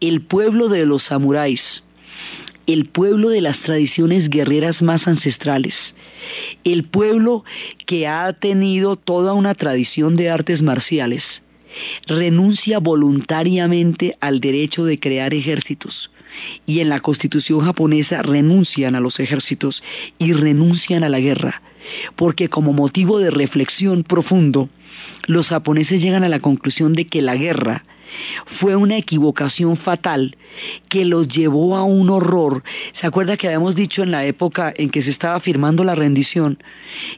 El 0.00 0.22
pueblo 0.22 0.68
de 0.68 0.84
los 0.86 1.04
samuráis, 1.04 1.62
el 2.66 2.86
pueblo 2.86 3.30
de 3.30 3.40
las 3.40 3.58
tradiciones 3.60 4.28
guerreras 4.28 4.82
más 4.82 5.06
ancestrales, 5.06 5.74
el 6.64 6.84
pueblo 6.84 7.44
que 7.86 8.06
ha 8.06 8.32
tenido 8.32 8.96
toda 8.96 9.32
una 9.32 9.54
tradición 9.54 10.16
de 10.16 10.30
artes 10.30 10.62
marciales, 10.62 11.24
renuncia 12.06 12.78
voluntariamente 12.78 14.16
al 14.20 14.40
derecho 14.40 14.84
de 14.84 14.98
crear 14.98 15.34
ejércitos. 15.34 16.10
Y 16.66 16.80
en 16.80 16.88
la 16.88 17.00
constitución 17.00 17.60
japonesa 17.60 18.22
renuncian 18.22 18.94
a 18.94 19.00
los 19.00 19.20
ejércitos 19.20 19.82
y 20.18 20.32
renuncian 20.32 21.04
a 21.04 21.08
la 21.08 21.20
guerra, 21.20 21.62
porque 22.16 22.48
como 22.48 22.72
motivo 22.72 23.18
de 23.18 23.30
reflexión 23.30 24.02
profundo, 24.02 24.70
los 25.26 25.48
japoneses 25.48 26.00
llegan 26.00 26.24
a 26.24 26.28
la 26.28 26.40
conclusión 26.40 26.94
de 26.94 27.06
que 27.06 27.22
la 27.22 27.36
guerra 27.36 27.84
fue 28.60 28.76
una 28.76 28.96
equivocación 28.96 29.76
fatal 29.76 30.36
que 30.88 31.04
los 31.04 31.28
llevó 31.28 31.76
a 31.76 31.84
un 31.84 32.10
horror. 32.10 32.62
¿Se 33.00 33.06
acuerda 33.06 33.36
que 33.36 33.46
habíamos 33.46 33.74
dicho 33.74 34.02
en 34.02 34.10
la 34.10 34.24
época 34.24 34.72
en 34.76 34.90
que 34.90 35.02
se 35.02 35.10
estaba 35.10 35.40
firmando 35.40 35.84
la 35.84 35.94
rendición 35.94 36.58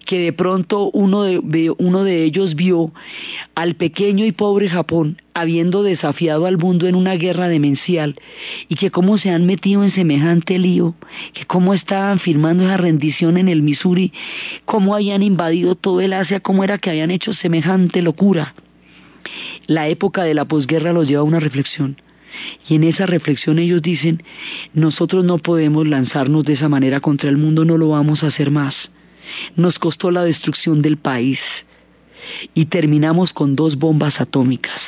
que 0.07 0.19
de 0.19 0.33
pronto 0.33 0.91
uno 0.93 1.23
de, 1.23 2.25
ellos 2.25 2.55
vio 2.55 2.93
al 3.55 3.75
pequeño 3.75 4.25
y 4.25 4.33
pobre 4.33 4.69
Japón 4.69 5.17
habiendo 5.35 5.83
desafiado 5.83 6.47
al 6.47 6.59
mundo 6.59 6.87
en 6.87 6.95
una 6.95 7.15
guerra 7.15 7.49
demencial 7.49 8.17
y 8.69 8.77
que 8.77 8.91
cómo 8.91 9.19
se 9.19 9.31
han 9.31 9.47
metido 9.47 9.83
en 9.83 9.93
semejante 9.93 10.59
lío, 10.59 10.95
que 11.33 11.45
cómo 11.45 11.75
estaban 11.75 12.21
firmando 12.21 12.65
esa 12.65 12.77
rendición 12.77 13.37
en 13.37 13.49
el 13.49 13.63
Missouri, 13.63 14.13
cómo 14.65 14.95
habían 14.95 15.23
invadido 15.23 15.75
todo 15.75 16.01
el 16.01 16.13
Asia, 16.13 16.41
cómo 16.41 16.63
era 16.63 16.79
que 16.79 16.91
habían 16.91 17.11
hecho 17.11 17.35
semejante 17.35 18.01
locura. 18.03 18.55
La 19.67 19.89
época 19.89 20.25
de 20.25 20.35
la 20.35 20.45
posguerra 20.45 20.93
los 20.93 21.07
lleva 21.09 21.21
a 21.21 21.25
una 21.25 21.41
reflexión. 21.41 21.97
Y 22.69 22.77
en 22.77 22.85
esa 22.85 23.07
reflexión 23.07 23.59
ellos 23.59 23.81
dicen, 23.81 24.23
nosotros 24.73 25.25
no 25.25 25.39
podemos 25.39 25.87
lanzarnos 25.87 26.45
de 26.45 26.55
esa 26.55 26.69
manera 26.69 27.01
contra 27.01 27.31
el 27.31 27.37
mundo, 27.37 27.65
no 27.65 27.79
lo 27.79 27.91
vamos 27.91 28.23
a 28.23 28.29
hacer 28.29 28.51
más. 28.51 28.75
Nos 29.57 29.79
costó 29.79 30.11
la 30.11 30.25
destrucción 30.25 30.83
del 30.83 30.97
país 30.97 31.39
y 32.55 32.67
terminamos 32.67 33.33
con 33.33 33.55
dos 33.55 33.77
bombas 33.77 34.21
atómicas. 34.21 34.81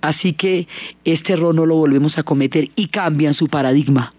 Así 0.00 0.32
que 0.34 0.66
este 1.04 1.32
error 1.32 1.54
no 1.54 1.66
lo 1.66 1.76
volvemos 1.76 2.18
a 2.18 2.22
cometer 2.22 2.70
y 2.76 2.88
cambian 2.88 3.34
su 3.34 3.48
paradigma. 3.48 4.14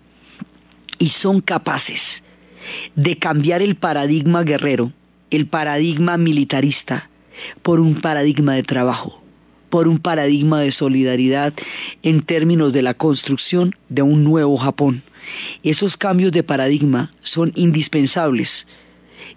Y 0.97 1.09
son 1.09 1.41
capaces 1.41 2.01
de 2.95 3.17
cambiar 3.17 3.61
el 3.61 3.75
paradigma 3.75 4.43
guerrero, 4.43 4.91
el 5.29 5.47
paradigma 5.47 6.17
militarista, 6.17 7.09
por 7.61 7.79
un 7.79 8.01
paradigma 8.01 8.53
de 8.53 8.63
trabajo, 8.63 9.20
por 9.71 9.87
un 9.87 9.97
paradigma 9.97 10.61
de 10.61 10.71
solidaridad 10.71 11.53
en 12.03 12.21
términos 12.21 12.73
de 12.73 12.83
la 12.83 12.93
construcción 12.93 13.73
de 13.89 14.03
un 14.03 14.23
nuevo 14.23 14.57
Japón. 14.57 15.01
Esos 15.63 15.97
cambios 15.97 16.31
de 16.31 16.43
paradigma 16.43 17.11
son 17.23 17.51
indispensables 17.55 18.49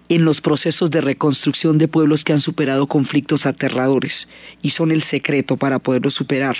en 0.09 0.25
los 0.25 0.41
procesos 0.41 0.91
de 0.91 1.01
reconstrucción 1.01 1.77
de 1.77 1.87
pueblos 1.87 2.23
que 2.23 2.33
han 2.33 2.41
superado 2.41 2.85
conflictos 2.85 3.45
aterradores 3.45 4.27
y 4.61 4.71
son 4.71 4.91
el 4.91 5.03
secreto 5.03 5.57
para 5.57 5.79
poderlos 5.79 6.13
superar. 6.13 6.57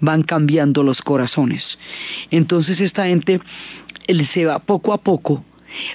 Van 0.00 0.22
cambiando 0.22 0.82
los 0.82 1.00
corazones. 1.00 1.78
Entonces 2.30 2.80
esta 2.80 3.06
gente 3.06 3.40
se 4.34 4.44
va 4.44 4.58
poco 4.58 4.92
a 4.92 4.98
poco, 4.98 5.44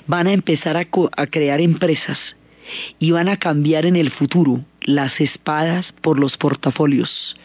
van 0.08 0.28
a 0.28 0.34
empezar 0.34 0.78
a, 0.78 0.88
a 1.16 1.28
crear 1.28 1.62
empresas 1.62 2.18
y 3.00 3.12
van 3.12 3.28
a 3.28 3.38
cambiar 3.38 3.86
en 3.86 3.96
el 3.96 4.12
futuro 4.12 4.64
las 4.88 5.20
espadas 5.20 5.94
por 6.02 6.18
los 6.18 6.38
portafolios 6.38 7.36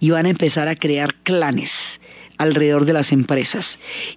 y 0.00 0.10
van 0.10 0.26
a 0.26 0.30
empezar 0.30 0.66
a 0.68 0.74
crear 0.74 1.14
clanes 1.22 1.70
alrededor 2.40 2.86
de 2.86 2.94
las 2.94 3.12
empresas. 3.12 3.66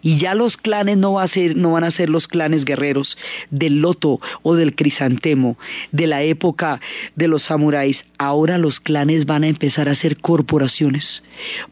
Y 0.02 0.18
ya 0.18 0.34
los 0.34 0.56
clanes 0.56 0.98
no, 0.98 1.14
van 1.14 1.84
a 1.84 1.92
ser 1.92 2.10
los 2.10 2.26
clanes 2.28 2.64
guerreros 2.64 3.18
del 3.52 3.82
loto 3.82 4.22
o 4.44 4.56
del 4.56 4.76
crisantemo, 4.76 5.58
de 5.92 6.08
la 6.08 6.24
época 6.24 6.80
de 7.18 7.28
los 7.28 7.44
samuráis. 7.44 7.98
Ahora 8.18 8.58
los 8.58 8.80
clanes 8.80 9.26
van 9.26 9.44
a 9.44 9.50
empezar 9.50 9.90
a 9.90 9.96
ser 9.96 10.16
corporaciones. 10.18 11.22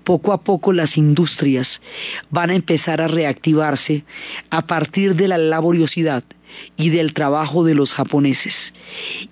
Poco 0.03 0.33
a 0.33 0.41
poco 0.41 0.73
las 0.73 0.97
industrias 0.97 1.69
van 2.31 2.49
a 2.49 2.55
empezar 2.55 2.99
a 2.99 3.07
reactivarse 3.07 4.03
a 4.49 4.67
partir 4.67 5.15
de 5.15 5.29
la 5.29 5.37
laboriosidad 5.37 6.25
y 6.75 6.89
del 6.89 7.13
trabajo 7.13 7.63
de 7.63 7.75
los 7.75 7.91
japoneses. 7.91 8.55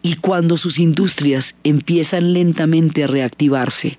Y 0.02 0.16
cuando 0.16 0.58
sus 0.58 0.80
industrias 0.80 1.44
empiezan 1.66 2.32
lentamente 2.32 3.04
a 3.04 3.08
reactivarse, 3.08 3.98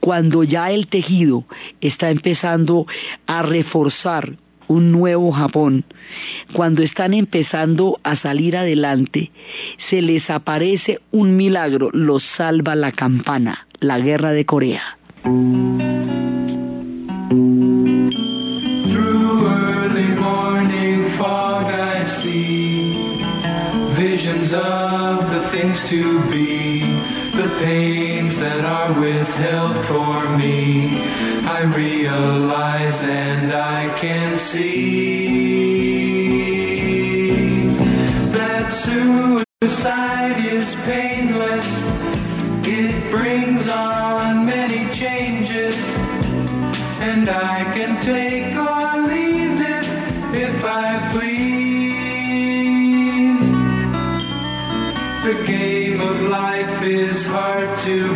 cuando 0.00 0.44
ya 0.44 0.70
el 0.70 0.86
tejido 0.86 1.44
está 1.80 2.10
empezando 2.10 2.86
a 3.26 3.42
reforzar 3.42 4.36
un 4.68 4.90
nuevo 4.90 5.32
Japón, 5.32 5.84
cuando 6.52 6.82
están 6.82 7.14
empezando 7.14 8.00
a 8.02 8.16
salir 8.16 8.56
adelante, 8.56 9.30
se 9.88 10.02
les 10.02 10.28
aparece 10.28 11.00
un 11.12 11.36
milagro, 11.36 11.90
los 11.92 12.24
salva 12.36 12.74
la 12.74 12.92
campana, 12.92 13.66
la 13.80 13.98
guerra 13.98 14.32
de 14.32 14.44
Corea. 14.44 14.82
Withheld 28.98 29.76
for 29.86 30.36
me. 30.36 31.02
I 31.44 31.62
realize 31.76 32.94
and 33.02 33.52
I 33.52 33.98
can 34.00 34.40
see 34.52 35.76
that 38.32 38.84
suicide 38.84 40.38
is 40.44 40.64
painless. 40.84 41.66
It 42.66 43.10
brings 43.10 43.68
on 43.68 44.46
many 44.46 44.86
changes, 44.98 45.76
and 47.00 47.28
I 47.28 47.64
can 47.74 48.04
take 48.06 48.56
or 48.56 49.02
leave 49.08 49.60
it 49.60 49.86
if 50.34 50.64
I 50.64 51.10
please. 51.12 51.66
The 55.26 55.44
game 55.44 56.00
of 56.00 56.20
life 56.22 56.82
is 56.82 57.26
hard 57.26 57.84
to 57.84 58.15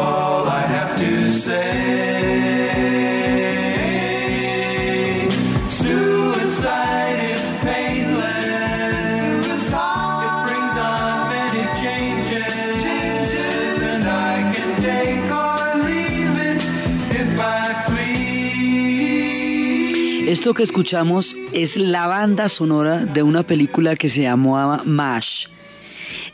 Esto 20.41 20.55
que 20.55 20.63
escuchamos 20.63 21.27
es 21.53 21.75
la 21.75 22.07
banda 22.07 22.49
sonora 22.49 23.05
de 23.05 23.21
una 23.21 23.43
película 23.43 23.95
que 23.95 24.09
se 24.09 24.21
llamaba 24.21 24.81
MASH. 24.83 25.45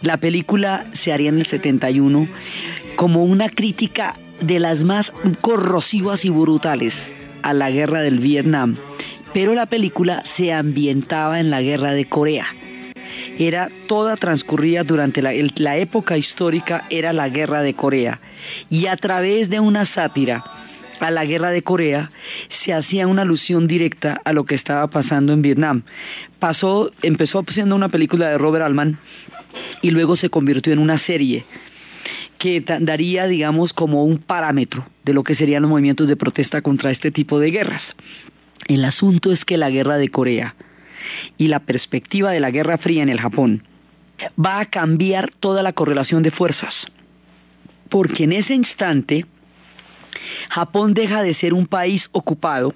La 0.02 0.16
película 0.16 0.86
se 1.04 1.12
haría 1.12 1.28
en 1.28 1.40
el 1.40 1.46
71 1.46 2.26
como 2.96 3.26
una 3.26 3.50
crítica 3.50 4.16
de 4.40 4.62
las 4.62 4.80
más 4.80 5.12
corrosivas 5.42 6.24
y 6.24 6.30
brutales 6.30 6.94
a 7.42 7.54
la 7.54 7.70
guerra 7.70 8.00
del 8.00 8.22
Vietnam, 8.22 8.78
pero 9.34 9.54
la 9.54 9.66
película 9.66 10.24
se 10.38 10.54
ambientaba 10.54 11.42
en 11.42 11.50
la 11.50 11.62
guerra 11.62 11.92
de 11.92 12.06
Corea. 12.06 12.46
Era 13.38 13.70
toda 13.88 14.16
transcurrida 14.16 14.86
durante 14.86 15.22
la, 15.22 15.34
la 15.56 15.76
época 15.76 16.18
histórica, 16.18 16.86
era 16.90 17.12
la 17.12 17.28
guerra 17.28 17.62
de 17.62 17.74
Corea, 17.74 18.22
y 18.70 18.86
a 18.86 18.96
través 18.96 19.50
de 19.50 19.60
una 19.60 19.86
sátira 19.86 20.57
a 21.00 21.12
la 21.12 21.26
guerra 21.26 21.52
de 21.52 21.64
Corea, 21.64 22.12
se 22.64 22.74
hacía 22.74 23.08
una 23.08 23.24
alusión 23.24 23.68
directa 23.68 24.22
a 24.24 24.34
lo 24.34 24.46
que 24.46 24.56
estaba 24.56 24.88
pasando 24.88 25.34
en 25.34 25.42
Vietnam. 25.42 25.84
Pasó, 26.40 26.92
empezó 27.02 27.44
siendo 27.54 27.76
una 27.76 27.90
película 27.90 28.30
de 28.30 28.38
Robert 28.38 28.66
Altman 28.66 29.00
y 29.82 29.92
luego 29.92 30.18
se 30.18 30.30
convirtió 30.30 30.74
en 30.74 30.80
una 30.80 31.00
serie 31.00 31.46
que 32.38 32.62
daría, 32.62 33.28
digamos, 33.28 33.74
como 33.74 34.04
un 34.04 34.20
parámetro 34.20 34.88
de 35.04 35.14
lo 35.14 35.24
que 35.24 35.36
serían 35.36 35.64
los 35.64 35.72
movimientos 35.72 36.08
de 36.08 36.16
protesta 36.16 36.62
contra 36.62 36.92
este 36.92 37.12
tipo 37.12 37.40
de 37.40 37.52
guerras. 37.52 37.82
El 38.68 38.86
asunto 38.86 39.32
es 39.32 39.44
que 39.46 39.58
la 39.58 39.70
guerra 39.70 39.98
de 39.98 40.10
Corea 40.10 40.56
y 41.38 41.48
la 41.48 41.60
perspectiva 41.60 42.32
de 42.32 42.40
la 42.40 42.52
Guerra 42.52 42.78
Fría 42.78 43.04
en 43.04 43.10
el 43.10 43.20
Japón 43.20 43.64
va 44.44 44.60
a 44.60 44.66
cambiar 44.66 45.32
toda 45.40 45.64
la 45.64 45.74
correlación 45.74 46.24
de 46.24 46.32
fuerzas, 46.32 46.74
porque 47.90 48.26
en 48.26 48.34
ese 48.34 48.54
instante 48.54 49.26
Japón 50.50 50.94
deja 50.94 51.24
de 51.24 51.34
ser 51.34 51.54
un 51.54 51.68
país 51.68 52.08
ocupado 52.12 52.74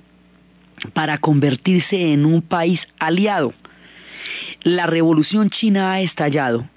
para 0.93 1.17
convertirse 1.17 2.13
en 2.13 2.25
un 2.25 2.41
país 2.41 2.81
aliado. 2.99 3.53
La 4.63 4.87
revolución 4.87 5.49
china 5.49 5.93
ha 5.93 6.01
estallado. 6.01 6.67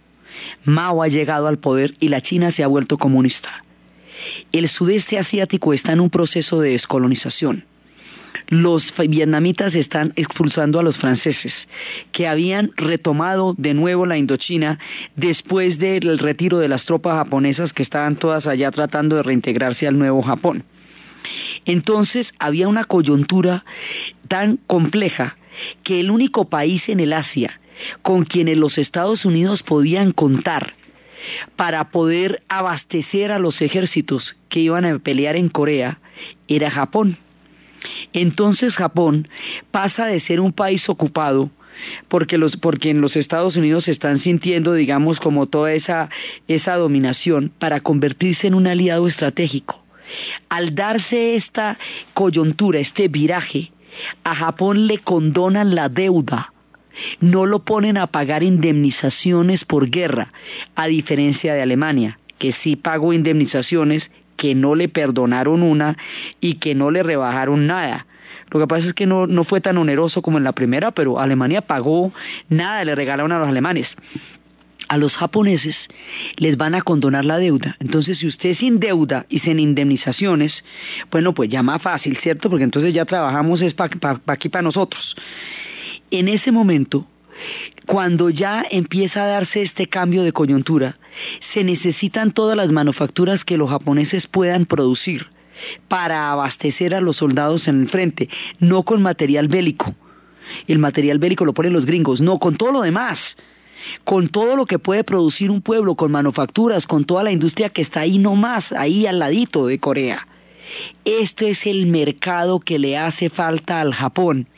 Mao 0.64 1.02
ha 1.02 1.08
llegado 1.08 1.46
al 1.46 1.58
poder 1.58 1.94
y 2.00 2.08
la 2.08 2.20
China 2.20 2.50
se 2.52 2.64
ha 2.64 2.66
vuelto 2.66 2.98
comunista. 2.98 3.64
El 4.52 4.68
sudeste 4.68 5.18
asiático 5.18 5.72
está 5.72 5.92
en 5.92 6.00
un 6.00 6.10
proceso 6.10 6.60
de 6.60 6.70
descolonización. 6.70 7.64
Los 8.48 8.92
vietnamitas 9.08 9.74
están 9.74 10.12
expulsando 10.16 10.80
a 10.80 10.82
los 10.82 10.96
franceses, 10.96 11.52
que 12.12 12.26
habían 12.26 12.72
retomado 12.76 13.54
de 13.56 13.74
nuevo 13.74 14.06
la 14.06 14.18
Indochina 14.18 14.78
después 15.16 15.78
del 15.78 16.18
retiro 16.18 16.58
de 16.58 16.68
las 16.68 16.84
tropas 16.84 17.14
japonesas 17.14 17.72
que 17.72 17.82
estaban 17.82 18.16
todas 18.16 18.46
allá 18.46 18.70
tratando 18.70 19.16
de 19.16 19.22
reintegrarse 19.22 19.86
al 19.86 19.98
nuevo 19.98 20.22
Japón. 20.22 20.64
Entonces 21.64 22.28
había 22.38 22.68
una 22.68 22.84
coyuntura 22.84 23.64
tan 24.28 24.58
compleja 24.66 25.36
que 25.82 26.00
el 26.00 26.10
único 26.10 26.48
país 26.48 26.88
en 26.88 27.00
el 27.00 27.12
Asia 27.12 27.60
con 28.02 28.24
quienes 28.24 28.56
los 28.56 28.78
Estados 28.78 29.24
Unidos 29.24 29.62
podían 29.62 30.12
contar 30.12 30.74
para 31.56 31.90
poder 31.90 32.42
abastecer 32.48 33.32
a 33.32 33.38
los 33.38 33.60
ejércitos 33.62 34.36
que 34.48 34.60
iban 34.60 34.84
a 34.84 34.98
pelear 34.98 35.36
en 35.36 35.48
Corea 35.48 35.98
era 36.48 36.70
Japón. 36.70 37.18
Entonces 38.12 38.74
Japón 38.74 39.28
pasa 39.70 40.06
de 40.06 40.20
ser 40.20 40.40
un 40.40 40.52
país 40.52 40.88
ocupado 40.88 41.50
porque, 42.08 42.38
los, 42.38 42.56
porque 42.56 42.90
en 42.90 43.00
los 43.00 43.16
Estados 43.16 43.56
Unidos 43.56 43.84
se 43.84 43.92
están 43.92 44.20
sintiendo, 44.20 44.74
digamos, 44.74 45.20
como 45.20 45.46
toda 45.46 45.72
esa, 45.72 46.08
esa 46.48 46.76
dominación 46.76 47.52
para 47.58 47.80
convertirse 47.80 48.46
en 48.46 48.54
un 48.54 48.66
aliado 48.66 49.08
estratégico. 49.08 49.82
Al 50.48 50.74
darse 50.74 51.36
esta 51.36 51.78
coyuntura, 52.12 52.78
este 52.78 53.08
viraje, 53.08 53.72
a 54.22 54.34
Japón 54.34 54.86
le 54.86 54.98
condonan 54.98 55.74
la 55.74 55.88
deuda, 55.88 56.52
no 57.20 57.46
lo 57.46 57.64
ponen 57.64 57.96
a 57.96 58.06
pagar 58.06 58.42
indemnizaciones 58.42 59.64
por 59.64 59.90
guerra, 59.90 60.32
a 60.74 60.86
diferencia 60.86 61.54
de 61.54 61.62
Alemania, 61.62 62.18
que 62.38 62.52
sí 62.52 62.76
pagó 62.76 63.12
indemnizaciones, 63.12 64.10
que 64.44 64.54
no 64.54 64.74
le 64.74 64.90
perdonaron 64.90 65.62
una 65.62 65.96
y 66.38 66.56
que 66.56 66.74
no 66.74 66.90
le 66.90 67.02
rebajaron 67.02 67.66
nada. 67.66 68.04
Lo 68.50 68.60
que 68.60 68.66
pasa 68.66 68.88
es 68.88 68.92
que 68.92 69.06
no, 69.06 69.26
no 69.26 69.44
fue 69.44 69.62
tan 69.62 69.78
oneroso 69.78 70.20
como 70.20 70.36
en 70.36 70.44
la 70.44 70.52
primera, 70.52 70.90
pero 70.90 71.18
Alemania 71.18 71.62
pagó 71.62 72.12
nada, 72.50 72.84
le 72.84 72.94
regalaron 72.94 73.32
a 73.32 73.38
los 73.38 73.48
alemanes 73.48 73.88
a 74.86 74.98
los 74.98 75.14
japoneses 75.14 75.74
les 76.36 76.58
van 76.58 76.74
a 76.74 76.82
condonar 76.82 77.24
la 77.24 77.38
deuda. 77.38 77.74
Entonces, 77.80 78.18
si 78.18 78.26
usted 78.26 78.54
sin 78.54 78.80
deuda 78.80 79.24
y 79.30 79.38
sin 79.38 79.58
indemnizaciones, 79.58 80.52
bueno, 81.10 81.32
pues 81.32 81.48
ya 81.48 81.62
más 81.62 81.80
fácil, 81.80 82.18
¿cierto? 82.18 82.50
Porque 82.50 82.64
entonces 82.64 82.92
ya 82.92 83.06
trabajamos 83.06 83.62
es 83.62 83.72
para 83.72 84.20
aquí 84.26 84.50
para 84.50 84.60
nosotros. 84.60 85.16
En 86.10 86.28
ese 86.28 86.52
momento, 86.52 87.06
cuando 87.86 88.28
ya 88.28 88.62
empieza 88.70 89.24
a 89.24 89.28
darse 89.28 89.62
este 89.62 89.86
cambio 89.86 90.22
de 90.22 90.32
coyuntura, 90.32 90.98
se 91.52 91.64
necesitan 91.64 92.32
todas 92.32 92.56
las 92.56 92.70
manufacturas 92.70 93.44
que 93.44 93.56
los 93.56 93.70
japoneses 93.70 94.26
puedan 94.26 94.66
producir 94.66 95.26
para 95.88 96.32
abastecer 96.32 96.94
a 96.94 97.00
los 97.00 97.16
soldados 97.16 97.68
en 97.68 97.82
el 97.82 97.88
frente, 97.88 98.28
no 98.58 98.82
con 98.82 99.02
material 99.02 99.48
bélico. 99.48 99.94
El 100.66 100.78
material 100.78 101.18
bélico 101.18 101.44
lo 101.44 101.54
ponen 101.54 101.72
los 101.72 101.86
gringos, 101.86 102.20
no, 102.20 102.38
con 102.38 102.56
todo 102.56 102.72
lo 102.72 102.82
demás 102.82 103.18
con 104.04 104.28
todo 104.28 104.56
lo 104.56 104.66
que 104.66 104.78
puede 104.78 105.04
producir 105.04 105.50
un 105.50 105.60
pueblo, 105.60 105.94
con 105.94 106.10
manufacturas, 106.10 106.86
con 106.86 107.04
toda 107.04 107.22
la 107.22 107.32
industria 107.32 107.68
que 107.68 107.82
está 107.82 108.00
ahí 108.00 108.18
nomás, 108.18 108.72
ahí 108.72 109.06
al 109.06 109.18
ladito 109.18 109.66
de 109.66 109.78
Corea. 109.78 110.26
Este 111.04 111.50
es 111.50 111.66
el 111.66 111.86
mercado 111.86 112.60
que 112.60 112.78
le 112.78 112.96
hace 112.96 113.28
falta 113.28 113.80
al 113.80 113.92
Japón 113.92 114.48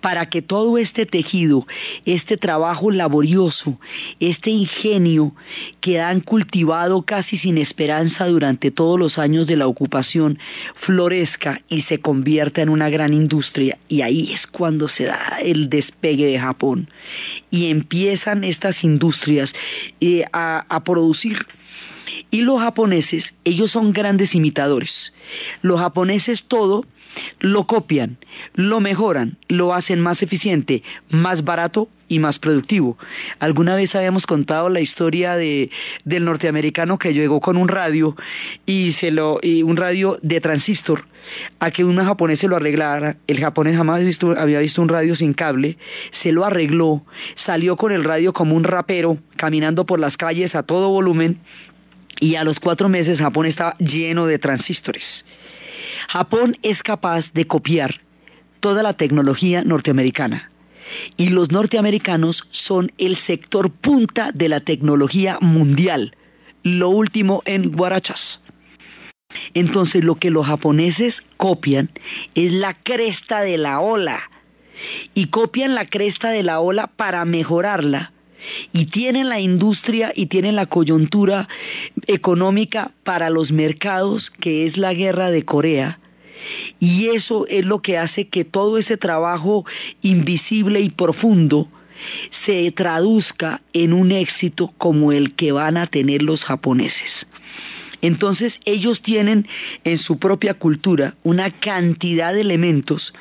para 0.00 0.26
que 0.26 0.42
todo 0.42 0.78
este 0.78 1.06
tejido, 1.06 1.66
este 2.04 2.36
trabajo 2.36 2.90
laborioso, 2.90 3.78
este 4.20 4.50
ingenio 4.50 5.34
que 5.80 6.00
han 6.00 6.20
cultivado 6.20 7.02
casi 7.02 7.38
sin 7.38 7.58
esperanza 7.58 8.26
durante 8.26 8.70
todos 8.70 8.98
los 8.98 9.18
años 9.18 9.46
de 9.46 9.56
la 9.56 9.66
ocupación, 9.66 10.38
florezca 10.74 11.60
y 11.68 11.82
se 11.82 12.00
convierta 12.00 12.62
en 12.62 12.68
una 12.68 12.90
gran 12.90 13.12
industria. 13.12 13.78
Y 13.88 14.02
ahí 14.02 14.32
es 14.32 14.46
cuando 14.46 14.88
se 14.88 15.04
da 15.04 15.38
el 15.42 15.68
despegue 15.68 16.26
de 16.26 16.38
Japón. 16.38 16.88
Y 17.50 17.70
empiezan 17.70 18.44
estas 18.44 18.82
industrias 18.84 19.52
eh, 20.00 20.24
a, 20.32 20.64
a 20.68 20.84
producir 20.84 21.38
y 22.30 22.42
los 22.42 22.60
japoneses, 22.60 23.24
ellos 23.44 23.70
son 23.70 23.92
grandes 23.92 24.34
imitadores. 24.34 24.92
Los 25.62 25.80
japoneses 25.80 26.44
todo 26.48 26.84
lo 27.40 27.66
copian, 27.66 28.18
lo 28.54 28.80
mejoran, 28.80 29.36
lo 29.48 29.74
hacen 29.74 30.00
más 30.00 30.22
eficiente, 30.22 30.82
más 31.10 31.44
barato 31.44 31.88
y 32.08 32.18
más 32.18 32.38
productivo. 32.38 32.98
Alguna 33.38 33.74
vez 33.74 33.94
habíamos 33.94 34.26
contado 34.26 34.68
la 34.68 34.80
historia 34.80 35.34
de, 35.34 35.70
del 36.04 36.24
norteamericano 36.26 36.98
que 36.98 37.14
llegó 37.14 37.40
con 37.40 37.56
un 37.56 37.68
radio 37.68 38.14
y 38.66 38.92
se 39.00 39.10
lo 39.10 39.40
y 39.42 39.62
un 39.62 39.76
radio 39.76 40.18
de 40.22 40.40
transistor 40.40 41.06
a 41.58 41.70
que 41.70 41.84
un 41.84 41.96
japonés 41.96 42.40
se 42.40 42.48
lo 42.48 42.56
arreglara. 42.56 43.16
El 43.26 43.40
japonés 43.40 43.76
jamás 43.76 44.02
había 44.36 44.60
visto 44.60 44.82
un 44.82 44.88
radio 44.88 45.16
sin 45.16 45.32
cable, 45.32 45.78
se 46.22 46.32
lo 46.32 46.44
arregló, 46.44 47.02
salió 47.46 47.76
con 47.76 47.92
el 47.92 48.04
radio 48.04 48.32
como 48.32 48.56
un 48.56 48.64
rapero 48.64 49.16
caminando 49.36 49.86
por 49.86 49.98
las 49.98 50.16
calles 50.16 50.54
a 50.54 50.64
todo 50.64 50.90
volumen 50.90 51.40
y 52.20 52.36
a 52.36 52.44
los 52.44 52.60
cuatro 52.60 52.88
meses 52.88 53.18
Japón 53.18 53.46
estaba 53.46 53.76
lleno 53.78 54.26
de 54.26 54.38
transistores. 54.38 55.02
Japón 56.08 56.56
es 56.62 56.82
capaz 56.82 57.32
de 57.32 57.46
copiar 57.46 58.00
toda 58.60 58.82
la 58.82 58.94
tecnología 58.94 59.62
norteamericana. 59.62 60.50
Y 61.16 61.30
los 61.30 61.50
norteamericanos 61.50 62.44
son 62.50 62.92
el 62.98 63.16
sector 63.16 63.70
punta 63.70 64.30
de 64.32 64.48
la 64.48 64.60
tecnología 64.60 65.38
mundial, 65.40 66.16
lo 66.62 66.90
último 66.90 67.42
en 67.46 67.72
guarachas. 67.72 68.40
Entonces 69.54 70.04
lo 70.04 70.16
que 70.16 70.30
los 70.30 70.46
japoneses 70.46 71.14
copian 71.36 71.90
es 72.34 72.52
la 72.52 72.74
cresta 72.74 73.40
de 73.40 73.58
la 73.58 73.80
ola. 73.80 74.20
Y 75.14 75.26
copian 75.26 75.74
la 75.74 75.86
cresta 75.86 76.30
de 76.30 76.42
la 76.42 76.60
ola 76.60 76.88
para 76.88 77.24
mejorarla 77.24 78.11
y 78.72 78.86
tienen 78.86 79.28
la 79.28 79.40
industria 79.40 80.12
y 80.14 80.26
tienen 80.26 80.56
la 80.56 80.66
coyuntura 80.66 81.48
económica 82.06 82.92
para 83.04 83.30
los 83.30 83.52
mercados, 83.52 84.30
que 84.40 84.66
es 84.66 84.76
la 84.76 84.94
guerra 84.94 85.30
de 85.30 85.44
Corea. 85.44 85.98
Y 86.80 87.08
eso 87.08 87.46
es 87.48 87.64
lo 87.64 87.80
que 87.80 87.98
hace 87.98 88.28
que 88.28 88.44
todo 88.44 88.78
ese 88.78 88.96
trabajo 88.96 89.64
invisible 90.00 90.80
y 90.80 90.90
profundo 90.90 91.68
se 92.44 92.72
traduzca 92.72 93.62
en 93.72 93.92
un 93.92 94.10
éxito 94.10 94.72
como 94.78 95.12
el 95.12 95.34
que 95.34 95.52
van 95.52 95.76
a 95.76 95.86
tener 95.86 96.22
los 96.22 96.42
japoneses. 96.42 97.26
Entonces 98.00 98.54
ellos 98.64 99.00
tienen 99.00 99.46
en 99.84 100.00
su 100.00 100.18
propia 100.18 100.54
cultura 100.54 101.14
una 101.22 101.52
cantidad 101.52 102.34
de 102.34 102.40
elementos 102.40 103.14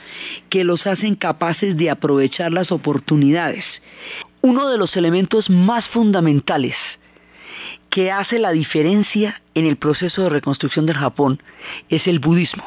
que 0.49 0.63
los 0.63 0.87
hacen 0.87 1.13
capaces 1.13 1.77
de 1.77 1.91
aprovechar 1.91 2.51
las 2.51 2.71
oportunidades 2.71 3.63
uno 4.41 4.69
de 4.69 4.77
los 4.77 4.95
elementos 4.97 5.49
más 5.49 5.87
fundamentales 5.87 6.75
que 7.89 8.11
hace 8.11 8.39
la 8.39 8.51
diferencia 8.51 9.41
en 9.53 9.65
el 9.65 9.77
proceso 9.77 10.23
de 10.23 10.29
reconstrucción 10.29 10.85
del 10.85 10.97
Japón 10.97 11.41
es 11.89 12.07
el 12.07 12.19
budismo. 12.19 12.63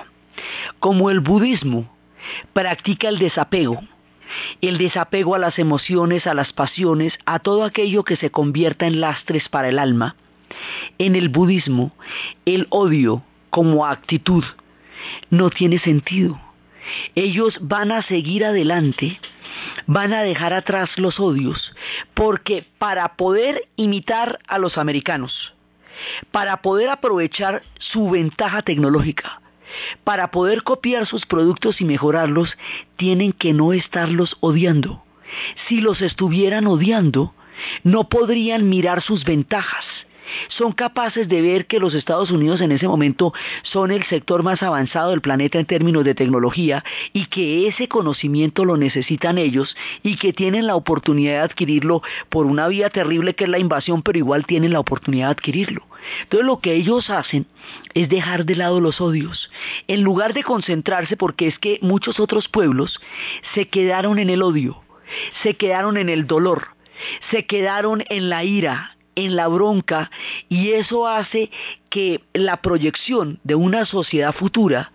Como 0.79 1.11
el 1.11 1.21
budismo 1.21 1.91
practica 2.53 3.09
el 3.09 3.19
desapego, 3.19 3.81
el 4.61 4.79
desapego 4.79 5.35
a 5.35 5.39
las 5.39 5.59
emociones, 5.59 6.27
a 6.27 6.35
las 6.35 6.53
pasiones, 6.53 7.19
a 7.25 7.39
todo 7.39 7.65
aquello 7.65 8.05
que 8.05 8.17
se 8.17 8.31
convierta 8.31 8.87
en 8.87 9.01
lastres 9.01 9.49
para 9.49 9.69
el 9.69 9.79
alma, 9.79 10.17
en 10.99 11.17
el 11.17 11.29
budismo 11.29 11.93
el 12.45 12.67
odio 12.71 13.23
como 13.51 13.87
actitud 13.87 14.45
no 15.31 15.51
tiene 15.51 15.79
sentido. 15.79 16.41
Ellos 17.15 17.59
van 17.63 17.93
a 17.93 18.03
seguir 18.03 18.45
adelante 18.45 19.19
van 19.87 20.12
a 20.12 20.23
dejar 20.23 20.53
atrás 20.53 20.90
los 20.97 21.21
odios, 21.21 21.75
porque 22.14 22.67
para 22.79 23.17
poder 23.17 23.69
imitar 23.77 24.38
a 24.47 24.59
los 24.59 24.79
americanos, 24.79 25.55
para 26.31 26.59
poder 26.59 26.90
aprovechar 26.90 27.62
su 27.79 28.11
ventaja 28.11 28.62
tecnológica, 28.62 29.40
para 30.05 30.31
poder 30.31 30.62
copiar 30.62 31.07
sus 31.07 31.27
productos 31.27 31.81
y 31.81 31.85
mejorarlos, 31.85 32.57
tienen 32.97 33.33
que 33.33 33.53
no 33.53 33.73
estarlos 33.73 34.37
odiando. 34.40 35.03
Si 35.69 35.81
los 35.81 36.01
estuvieran 36.03 36.67
odiando, 36.67 37.35
no 37.83 38.09
podrían 38.09 38.69
mirar 38.69 39.03
sus 39.03 39.25
ventajas, 39.25 39.85
son 40.49 40.73
capaces 40.73 41.29
de 41.29 41.43
ver 41.43 41.67
que 41.67 41.81
los 41.81 41.95
Estados 41.95 42.31
Unidos 42.31 42.61
en 42.61 42.73
ese 42.73 42.89
momento 42.89 43.33
son 43.63 43.91
el 43.91 44.05
sector 44.05 44.43
más 44.43 44.63
avanzado 44.63 45.11
del 45.11 45.21
planeta 45.21 45.59
en 45.59 45.67
términos 45.67 46.05
de 46.05 46.15
tecnología 46.15 46.85
y 47.13 47.27
que 47.27 47.69
ese 47.69 47.89
conocimiento 47.89 48.65
lo 48.65 48.77
necesitan 48.77 49.39
ellos 49.39 49.77
y 50.03 50.17
que 50.17 50.33
tienen 50.33 50.67
la 50.67 50.77
oportunidad 50.77 51.33
de 51.33 51.39
adquirirlo 51.39 52.03
por 52.29 52.47
una 52.47 52.69
vía 52.69 52.91
terrible 52.91 53.35
que 53.35 53.45
es 53.45 53.51
la 53.51 53.59
invasión, 53.59 54.03
pero 54.03 54.19
igual 54.19 54.47
tienen 54.47 54.73
la 54.73 54.81
oportunidad 54.81 55.27
de 55.27 55.33
adquirirlo. 55.33 55.87
Entonces 56.23 56.47
lo 56.47 56.61
que 56.61 56.75
ellos 56.75 57.11
hacen 57.11 57.47
es 57.95 58.09
dejar 58.09 58.45
de 58.45 58.57
lado 58.57 58.81
los 58.81 59.01
odios, 59.01 59.51
en 59.89 60.03
lugar 60.03 60.35
de 60.35 60.43
concentrarse, 60.43 61.17
porque 61.17 61.47
es 61.47 61.59
que 61.59 61.79
muchos 61.81 62.21
otros 62.21 62.49
pueblos 62.49 63.01
se 63.55 63.69
quedaron 63.69 64.19
en 64.19 64.31
el 64.31 64.43
odio, 64.43 64.83
se 65.43 65.55
quedaron 65.55 65.97
en 65.97 66.09
el 66.09 66.27
dolor, 66.27 66.69
se 67.31 67.47
quedaron 67.47 68.05
en 68.09 68.29
la 68.29 68.45
ira, 68.45 68.93
en 69.14 69.37
la 69.37 69.48
bronca 69.48 70.11
y 70.48 70.70
eso 70.70 71.07
hace 71.07 71.50
que 71.90 72.20
la 72.33 72.59
proyección 72.59 73.38
de 73.44 73.55
una 73.55 73.87
sociedad 73.87 74.33
futura 74.33 74.90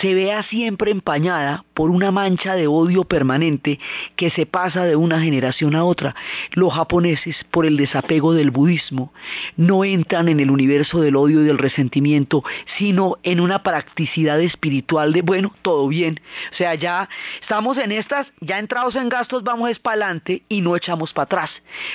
se 0.00 0.14
vea 0.14 0.42
siempre 0.44 0.90
empañada 0.90 1.64
por 1.74 1.90
una 1.90 2.10
mancha 2.10 2.54
de 2.54 2.66
odio 2.66 3.04
permanente 3.04 3.78
que 4.16 4.30
se 4.30 4.46
pasa 4.46 4.84
de 4.84 4.96
una 4.96 5.20
generación 5.20 5.74
a 5.74 5.84
otra. 5.84 6.14
Los 6.52 6.72
japoneses, 6.72 7.36
por 7.50 7.66
el 7.66 7.76
desapego 7.76 8.32
del 8.32 8.50
budismo, 8.50 9.12
no 9.56 9.84
entran 9.84 10.28
en 10.28 10.40
el 10.40 10.50
universo 10.50 11.00
del 11.00 11.16
odio 11.16 11.42
y 11.42 11.46
del 11.46 11.58
resentimiento, 11.58 12.44
sino 12.78 13.16
en 13.22 13.40
una 13.40 13.62
practicidad 13.62 14.40
espiritual 14.40 15.12
de, 15.12 15.22
bueno, 15.22 15.52
todo 15.62 15.88
bien. 15.88 16.20
O 16.52 16.56
sea, 16.56 16.74
ya 16.74 17.08
estamos 17.40 17.76
en 17.78 17.92
estas, 17.92 18.28
ya 18.40 18.58
entrados 18.58 18.94
en 18.94 19.08
gastos, 19.08 19.42
vamos 19.42 19.70
es 19.70 19.78
para 19.78 19.94
adelante 19.94 20.42
y 20.48 20.60
no 20.60 20.76
echamos 20.76 21.12
para 21.12 21.24
atrás. 21.24 21.50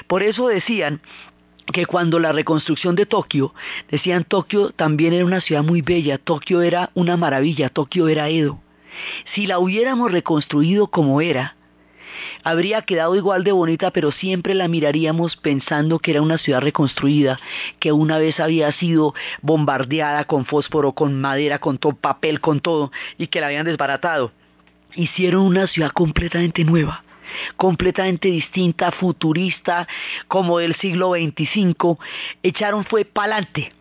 Por 0.08 0.24
eso 0.24 0.48
decían 0.48 1.02
que 1.72 1.86
cuando 1.86 2.20
la 2.20 2.32
reconstrucción 2.32 2.96
de 2.96 3.06
Tokio, 3.06 3.54
decían 3.90 4.24
Tokio 4.24 4.72
también 4.72 5.14
era 5.14 5.26
una 5.26 5.42
ciudad 5.42 5.64
muy 5.64 5.82
bella, 5.82 6.18
Tokio 6.18 6.62
era 6.62 6.92
una 6.94 7.18
maravilla, 7.18 7.70
Tokio 7.70 8.08
era 8.08 8.30
Edo. 8.30 8.60
Si 9.34 9.46
la 9.46 9.60
hubiéramos 9.60 10.12
reconstruido 10.12 10.88
como 10.88 11.22
era, 11.22 11.56
habría 12.44 12.82
quedado 12.82 13.16
igual 13.16 13.44
de 13.44 13.52
bonita, 13.52 13.92
pero 13.92 14.12
siempre 14.12 14.56
la 14.56 14.68
miraríamos 14.68 15.38
pensando 15.38 16.00
que 16.00 16.12
era 16.12 16.22
una 16.22 16.38
ciudad 16.38 16.62
reconstruida, 16.62 17.40
que 17.80 17.92
una 17.92 18.18
vez 18.18 18.40
había 18.40 18.72
sido 18.72 19.14
bombardeada 19.42 20.26
con 20.26 20.46
fósforo, 20.46 20.94
con 20.94 21.20
madera, 21.22 21.60
con 21.60 21.78
todo 21.78 21.94
papel, 21.94 22.42
con 22.42 22.60
todo, 22.60 22.92
y 23.18 23.28
que 23.28 23.42
la 23.42 23.48
habían 23.48 23.66
desbaratado. 23.66 24.32
Hicieron 24.96 25.44
una 25.44 25.68
ciudad 25.68 25.92
completamente 25.92 26.64
nueva 26.64 27.04
completamente 27.56 28.30
distinta, 28.30 28.92
futurista, 28.92 29.88
como 30.28 30.60
del 30.60 30.76
siglo 30.76 31.14
XXV, 31.14 31.98
echaron 32.44 32.86
fue 32.86 33.06
pa'lante 33.06 33.74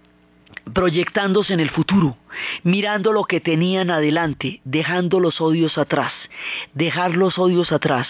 proyectándose 0.72 1.54
en 1.54 1.60
el 1.60 1.70
futuro, 1.70 2.16
mirando 2.62 3.12
lo 3.12 3.24
que 3.24 3.40
tenían 3.40 3.90
adelante, 3.90 4.60
dejando 4.64 5.20
los 5.20 5.40
odios 5.40 5.78
atrás. 5.78 6.12
Dejar 6.74 7.16
los 7.16 7.38
odios 7.38 7.72
atrás 7.72 8.06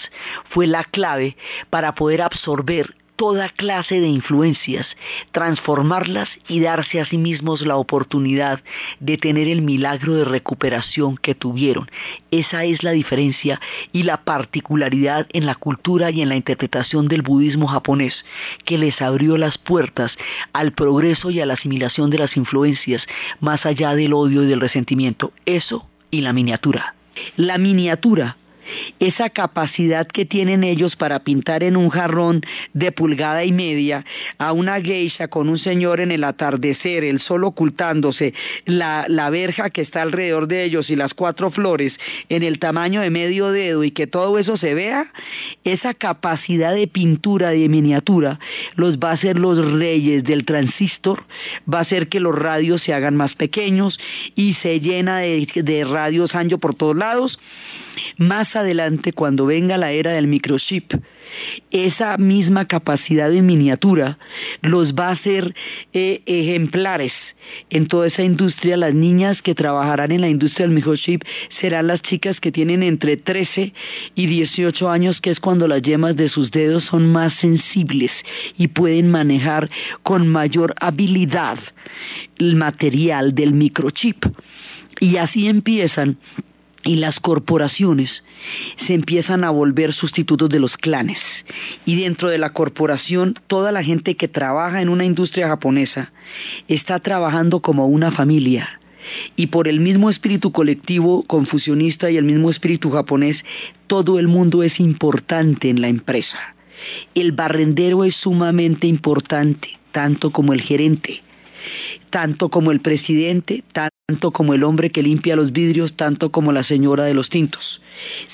fue 0.49 0.67
la 0.67 0.83
clave 0.83 1.37
para 1.69 1.95
poder 1.95 2.21
absorber 2.21 2.95
toda 3.19 3.49
clase 3.49 3.99
de 3.99 4.07
influencias, 4.07 4.87
transformarlas 5.33 6.29
y 6.47 6.61
darse 6.61 7.01
a 7.01 7.05
sí 7.05 7.17
mismos 7.17 7.59
la 7.67 7.75
oportunidad 7.75 8.61
de 9.01 9.17
tener 9.17 9.49
el 9.49 9.61
milagro 9.61 10.15
de 10.15 10.23
recuperación 10.23 11.17
que 11.17 11.35
tuvieron. 11.35 11.91
Esa 12.31 12.63
es 12.63 12.81
la 12.81 12.91
diferencia 12.91 13.59
y 13.91 14.03
la 14.03 14.23
particularidad 14.23 15.27
en 15.33 15.45
la 15.45 15.55
cultura 15.55 16.11
y 16.11 16.21
en 16.21 16.29
la 16.29 16.37
interpretación 16.37 17.09
del 17.09 17.21
budismo 17.21 17.67
japonés, 17.67 18.23
que 18.63 18.77
les 18.77 19.01
abrió 19.01 19.35
las 19.35 19.57
puertas 19.57 20.13
al 20.53 20.71
progreso 20.71 21.29
y 21.29 21.41
a 21.41 21.45
la 21.45 21.55
asimilación 21.55 22.09
de 22.09 22.19
las 22.19 22.37
influencias 22.37 23.05
más 23.41 23.65
allá 23.65 23.95
del 23.95 24.13
odio 24.13 24.43
y 24.43 24.47
del 24.47 24.61
resentimiento. 24.61 25.33
Eso 25.45 25.85
y 26.09 26.21
la 26.21 26.31
miniatura. 26.31 26.95
La 27.35 27.57
miniatura 27.57 28.37
esa 28.99 29.29
capacidad 29.29 30.07
que 30.07 30.25
tienen 30.25 30.63
ellos 30.63 30.95
para 30.95 31.19
pintar 31.19 31.63
en 31.63 31.77
un 31.77 31.89
jarrón 31.89 32.41
de 32.73 32.91
pulgada 32.91 33.43
y 33.43 33.51
media 33.51 34.05
a 34.37 34.51
una 34.51 34.81
geisha 34.81 35.27
con 35.27 35.49
un 35.49 35.57
señor 35.57 35.99
en 35.99 36.11
el 36.11 36.23
atardecer, 36.23 37.03
el 37.03 37.19
sol 37.21 37.43
ocultándose, 37.43 38.33
la, 38.65 39.05
la 39.07 39.29
verja 39.29 39.69
que 39.69 39.81
está 39.81 40.01
alrededor 40.01 40.47
de 40.47 40.63
ellos 40.63 40.89
y 40.89 40.95
las 40.95 41.13
cuatro 41.13 41.51
flores 41.51 41.93
en 42.29 42.43
el 42.43 42.59
tamaño 42.59 43.01
de 43.01 43.09
medio 43.09 43.51
dedo 43.51 43.83
y 43.83 43.91
que 43.91 44.07
todo 44.07 44.39
eso 44.39 44.57
se 44.57 44.73
vea, 44.73 45.11
esa 45.63 45.93
capacidad 45.93 46.73
de 46.73 46.87
pintura, 46.87 47.49
de 47.51 47.69
miniatura, 47.69 48.39
los 48.75 48.97
va 48.97 49.11
a 49.11 49.13
hacer 49.13 49.39
los 49.39 49.73
reyes 49.73 50.23
del 50.23 50.45
transistor, 50.45 51.23
va 51.71 51.79
a 51.79 51.81
hacer 51.81 52.09
que 52.09 52.19
los 52.19 52.37
radios 52.37 52.81
se 52.83 52.93
hagan 52.93 53.15
más 53.15 53.35
pequeños 53.35 53.99
y 54.35 54.55
se 54.55 54.79
llena 54.79 55.19
de, 55.19 55.47
de 55.55 55.85
radios 55.85 56.35
ancho 56.35 56.57
por 56.57 56.75
todos 56.75 56.95
lados 56.95 57.39
más 58.17 58.55
adelante, 58.55 59.13
cuando 59.13 59.45
venga 59.45 59.77
la 59.77 59.91
era 59.91 60.11
del 60.11 60.27
microchip, 60.27 60.93
esa 61.71 62.17
misma 62.17 62.65
capacidad 62.65 63.29
de 63.29 63.41
miniatura 63.41 64.17
los 64.61 64.93
va 64.93 65.09
a 65.09 65.13
hacer 65.13 65.53
eh, 65.93 66.21
ejemplares 66.25 67.13
en 67.69 67.87
toda 67.87 68.07
esa 68.07 68.23
industria. 68.23 68.77
Las 68.77 68.93
niñas 68.93 69.41
que 69.41 69.55
trabajarán 69.55 70.11
en 70.11 70.21
la 70.21 70.29
industria 70.29 70.65
del 70.65 70.75
microchip 70.75 71.23
serán 71.59 71.87
las 71.87 72.01
chicas 72.01 72.39
que 72.39 72.51
tienen 72.51 72.83
entre 72.83 73.17
13 73.17 73.73
y 74.15 74.25
18 74.25 74.89
años, 74.89 75.21
que 75.21 75.31
es 75.31 75.39
cuando 75.39 75.67
las 75.67 75.81
yemas 75.81 76.15
de 76.15 76.29
sus 76.29 76.51
dedos 76.51 76.85
son 76.85 77.11
más 77.11 77.33
sensibles 77.35 78.11
y 78.57 78.67
pueden 78.69 79.11
manejar 79.11 79.69
con 80.03 80.27
mayor 80.27 80.73
habilidad 80.79 81.59
el 82.37 82.55
material 82.55 83.35
del 83.35 83.53
microchip. 83.53 84.25
Y 84.99 85.17
así 85.17 85.47
empiezan 85.47 86.17
y 86.83 86.95
las 86.95 87.19
corporaciones 87.19 88.23
se 88.87 88.93
empiezan 88.93 89.43
a 89.43 89.49
volver 89.49 89.93
sustitutos 89.93 90.49
de 90.49 90.59
los 90.59 90.77
clanes. 90.77 91.19
Y 91.85 92.01
dentro 92.01 92.29
de 92.29 92.37
la 92.37 92.51
corporación, 92.51 93.35
toda 93.47 93.71
la 93.71 93.83
gente 93.83 94.15
que 94.15 94.27
trabaja 94.27 94.81
en 94.81 94.89
una 94.89 95.05
industria 95.05 95.47
japonesa 95.47 96.11
está 96.67 96.99
trabajando 96.99 97.59
como 97.61 97.87
una 97.87 98.11
familia. 98.11 98.79
Y 99.35 99.47
por 99.47 99.67
el 99.67 99.79
mismo 99.79 100.09
espíritu 100.09 100.51
colectivo 100.51 101.23
confusionista 101.23 102.11
y 102.11 102.17
el 102.17 102.25
mismo 102.25 102.49
espíritu 102.49 102.91
japonés, 102.91 103.37
todo 103.87 104.19
el 104.19 104.27
mundo 104.27 104.63
es 104.63 104.79
importante 104.79 105.69
en 105.69 105.81
la 105.81 105.87
empresa. 105.87 106.55
El 107.15 107.31
barrendero 107.31 108.03
es 108.03 108.15
sumamente 108.15 108.87
importante, 108.87 109.79
tanto 109.91 110.31
como 110.31 110.53
el 110.53 110.61
gerente, 110.61 111.23
tanto 112.09 112.49
como 112.49 112.71
el 112.71 112.79
presidente, 112.79 113.63
tanto 113.71 114.31
como 114.31 114.53
el 114.53 114.63
hombre 114.63 114.89
que 114.89 115.03
limpia 115.03 115.35
los 115.35 115.51
vidrios, 115.51 115.95
tanto 115.95 116.31
como 116.31 116.51
la 116.51 116.63
señora 116.63 117.05
de 117.05 117.13
los 117.13 117.29
tintos. 117.29 117.81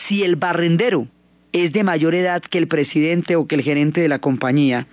Si 0.08 0.24
el 0.24 0.36
barrendero 0.36 1.08
es 1.52 1.72
de 1.72 1.84
mayor 1.84 2.16
edad 2.16 2.42
que 2.42 2.58
el 2.58 2.68
presidente 2.68 3.36
o 3.36 3.48
que 3.48 3.56
el 3.56 3.62
gerente 3.62 4.02
de 4.02 4.10
la 4.10 4.20
compañía, 4.20 4.88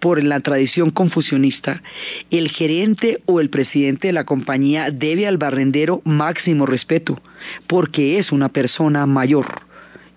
por 0.00 0.22
la 0.22 0.40
tradición 0.40 0.90
confusionista, 0.90 1.82
el 2.30 2.48
gerente 2.50 3.20
o 3.26 3.40
el 3.40 3.50
presidente 3.50 4.08
de 4.08 4.12
la 4.12 4.24
compañía 4.24 4.90
debe 4.90 5.26
al 5.26 5.38
barrendero 5.38 6.02
máximo 6.04 6.66
respeto, 6.66 7.20
porque 7.66 8.18
es 8.18 8.32
una 8.32 8.48
persona 8.48 9.06
mayor. 9.06 9.66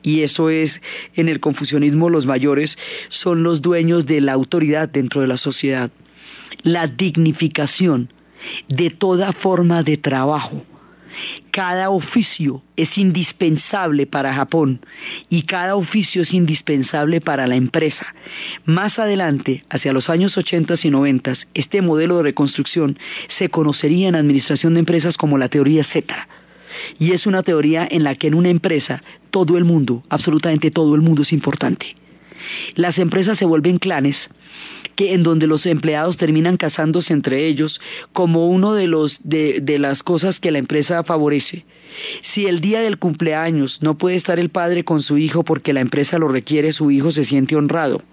Y 0.01 0.21
eso 0.21 0.49
es, 0.49 0.71
en 1.15 1.27
el 1.27 1.39
confusionismo, 1.39 2.09
los 2.09 2.25
mayores 2.25 2.71
son 3.09 3.43
los 3.43 3.61
dueños 3.61 4.05
de 4.05 4.21
la 4.21 4.33
autoridad 4.33 4.87
dentro 4.87 5.21
de 5.21 5.27
la 5.27 5.37
sociedad. 5.37 5.91
La 6.63 6.87
dignificación 6.87 8.09
de 8.67 8.89
toda 8.89 9.33
forma 9.33 9.83
de 9.83 9.97
trabajo. 9.97 10.65
Cada 11.51 11.89
oficio 11.89 12.61
es 12.75 12.97
indispensable 12.97 14.05
para 14.05 14.33
Japón 14.33 14.81
y 15.29 15.43
cada 15.43 15.75
oficio 15.75 16.21
es 16.21 16.33
indispensable 16.33 17.19
para 17.19 17.47
la 17.47 17.55
empresa. 17.55 18.13
Más 18.65 18.99
adelante, 18.99 19.63
hacia 19.69 19.91
los 19.91 20.09
años 20.09 20.37
80 20.37 20.75
y 20.83 20.89
90, 20.89 21.33
este 21.53 21.81
modelo 21.81 22.17
de 22.17 22.23
reconstrucción 22.23 22.97
se 23.37 23.49
conocería 23.49 24.07
en 24.09 24.15
administración 24.15 24.75
de 24.75 24.81
empresas 24.81 25.17
como 25.17 25.37
la 25.37 25.49
teoría 25.49 25.83
Z. 25.83 26.27
Y 26.99 27.11
es 27.11 27.25
una 27.25 27.41
teoría 27.41 27.87
en 27.89 28.03
la 28.03 28.15
que 28.15 28.27
en 28.27 28.35
una 28.35 28.49
empresa 28.49 29.01
todo 29.31 29.57
el 29.57 29.65
mundo, 29.65 30.03
absolutamente 30.09 30.69
todo 30.69 30.95
el 30.95 31.01
mundo 31.01 31.23
es 31.23 31.33
importante. 31.33 31.95
Las 32.75 32.97
empresas 32.99 33.37
se 33.37 33.45
vuelven 33.45 33.79
clanes 33.79 34.15
que 34.99 35.13
en 35.13 35.23
donde 35.23 35.47
los 35.47 35.65
empleados 35.65 36.17
terminan 36.17 36.57
casándose 36.57 37.13
entre 37.13 37.47
ellos 37.47 37.79
como 38.11 38.47
uno 38.47 38.73
de 38.73 38.87
los 38.87 39.15
de, 39.23 39.61
de 39.61 39.79
las 39.79 40.03
cosas 40.03 40.41
que 40.41 40.51
la 40.51 40.57
empresa 40.57 41.05
favorece. 41.05 41.63
Si 42.33 42.47
el 42.47 42.59
día 42.59 42.81
del 42.81 42.99
cumpleaños 42.99 43.77
no 43.81 43.97
puede 43.97 44.17
estar 44.17 44.39
el 44.39 44.49
padre 44.49 44.83
con 44.83 45.01
su 45.01 45.17
hijo 45.17 45.45
porque 45.45 45.71
la 45.71 45.79
empresa 45.79 46.17
lo 46.17 46.27
requiere, 46.27 46.73
su 46.73 46.91
hijo 46.91 47.13
se 47.13 47.23
siente 47.23 47.55
honrado. 47.55 48.03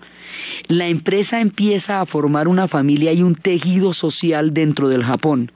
La 0.68 0.86
empresa 0.86 1.40
empieza 1.40 2.00
a 2.00 2.06
formar 2.06 2.46
una 2.46 2.68
familia 2.68 3.12
y 3.12 3.24
un 3.24 3.34
tejido 3.34 3.92
social 3.92 4.54
dentro 4.54 4.88
del 4.88 5.02
Japón. 5.02 5.50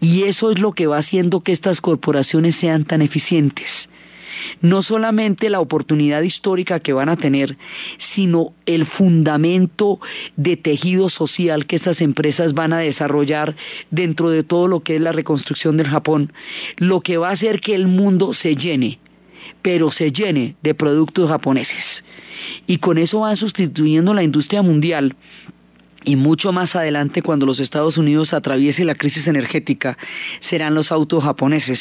Y 0.00 0.24
eso 0.24 0.50
es 0.50 0.58
lo 0.58 0.72
que 0.72 0.88
va 0.88 0.98
haciendo 0.98 1.42
que 1.42 1.52
estas 1.52 1.80
corporaciones 1.80 2.56
sean 2.56 2.84
tan 2.84 3.00
eficientes 3.00 3.68
no 4.60 4.82
solamente 4.82 5.50
la 5.50 5.60
oportunidad 5.60 6.22
histórica 6.22 6.80
que 6.80 6.92
van 6.92 7.08
a 7.08 7.16
tener, 7.16 7.56
sino 8.14 8.52
el 8.66 8.86
fundamento 8.86 10.00
de 10.36 10.56
tejido 10.56 11.08
social 11.10 11.66
que 11.66 11.76
estas 11.76 12.00
empresas 12.00 12.54
van 12.54 12.72
a 12.72 12.78
desarrollar 12.78 13.56
dentro 13.90 14.30
de 14.30 14.42
todo 14.42 14.68
lo 14.68 14.80
que 14.80 14.96
es 14.96 15.00
la 15.00 15.12
reconstrucción 15.12 15.76
del 15.76 15.88
Japón, 15.88 16.32
lo 16.76 17.00
que 17.00 17.16
va 17.16 17.30
a 17.30 17.32
hacer 17.32 17.60
que 17.60 17.74
el 17.74 17.86
mundo 17.88 18.34
se 18.34 18.56
llene, 18.56 18.98
pero 19.62 19.90
se 19.90 20.12
llene 20.12 20.56
de 20.62 20.74
productos 20.74 21.28
japoneses. 21.28 21.84
Y 22.66 22.78
con 22.78 22.98
eso 22.98 23.20
van 23.20 23.36
sustituyendo 23.36 24.14
la 24.14 24.22
industria 24.22 24.62
mundial 24.62 25.14
y 26.08 26.16
mucho 26.16 26.52
más 26.52 26.74
adelante 26.74 27.20
cuando 27.20 27.44
los 27.44 27.60
Estados 27.60 27.98
Unidos 27.98 28.32
atraviese 28.32 28.82
la 28.82 28.94
crisis 28.94 29.26
energética 29.26 29.98
serán 30.48 30.74
los 30.74 30.90
autos 30.90 31.22
japoneses 31.22 31.78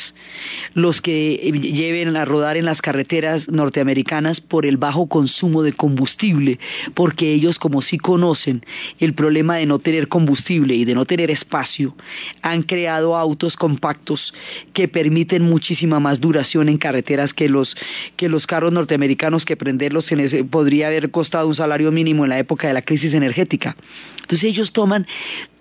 los 0.73 0.99
que 0.99 1.37
lleven 1.37 2.13
a 2.17 2.25
rodar 2.25 2.57
en 2.57 2.65
las 2.65 2.81
carreteras 2.81 3.47
norteamericanas 3.47 4.41
por 4.41 4.65
el 4.65 4.75
bajo 4.75 5.07
consumo 5.07 5.63
de 5.63 5.71
combustible 5.71 6.59
porque 6.93 7.31
ellos 7.31 7.57
como 7.57 7.81
sí 7.81 7.97
conocen 7.97 8.65
el 8.99 9.13
problema 9.13 9.55
de 9.55 9.65
no 9.65 9.79
tener 9.79 10.09
combustible 10.09 10.75
y 10.75 10.83
de 10.83 10.93
no 10.93 11.05
tener 11.05 11.31
espacio 11.31 11.95
han 12.41 12.63
creado 12.63 13.15
autos 13.15 13.55
compactos 13.55 14.33
que 14.73 14.89
permiten 14.89 15.43
muchísima 15.43 16.01
más 16.01 16.19
duración 16.19 16.67
en 16.67 16.77
carreteras 16.77 17.33
que 17.33 17.47
los 17.47 17.73
que 18.17 18.27
los 18.27 18.45
carros 18.45 18.73
norteamericanos 18.73 19.45
que 19.45 19.55
prenderlos 19.55 20.03
podría 20.49 20.87
haber 20.87 21.11
costado 21.11 21.47
un 21.47 21.55
salario 21.55 21.93
mínimo 21.93 22.25
en 22.25 22.29
la 22.31 22.39
época 22.39 22.67
de 22.67 22.73
la 22.73 22.81
crisis 22.81 23.13
energética 23.13 23.77
entonces 24.21 24.43
ellos 24.49 24.71
toman 24.71 25.07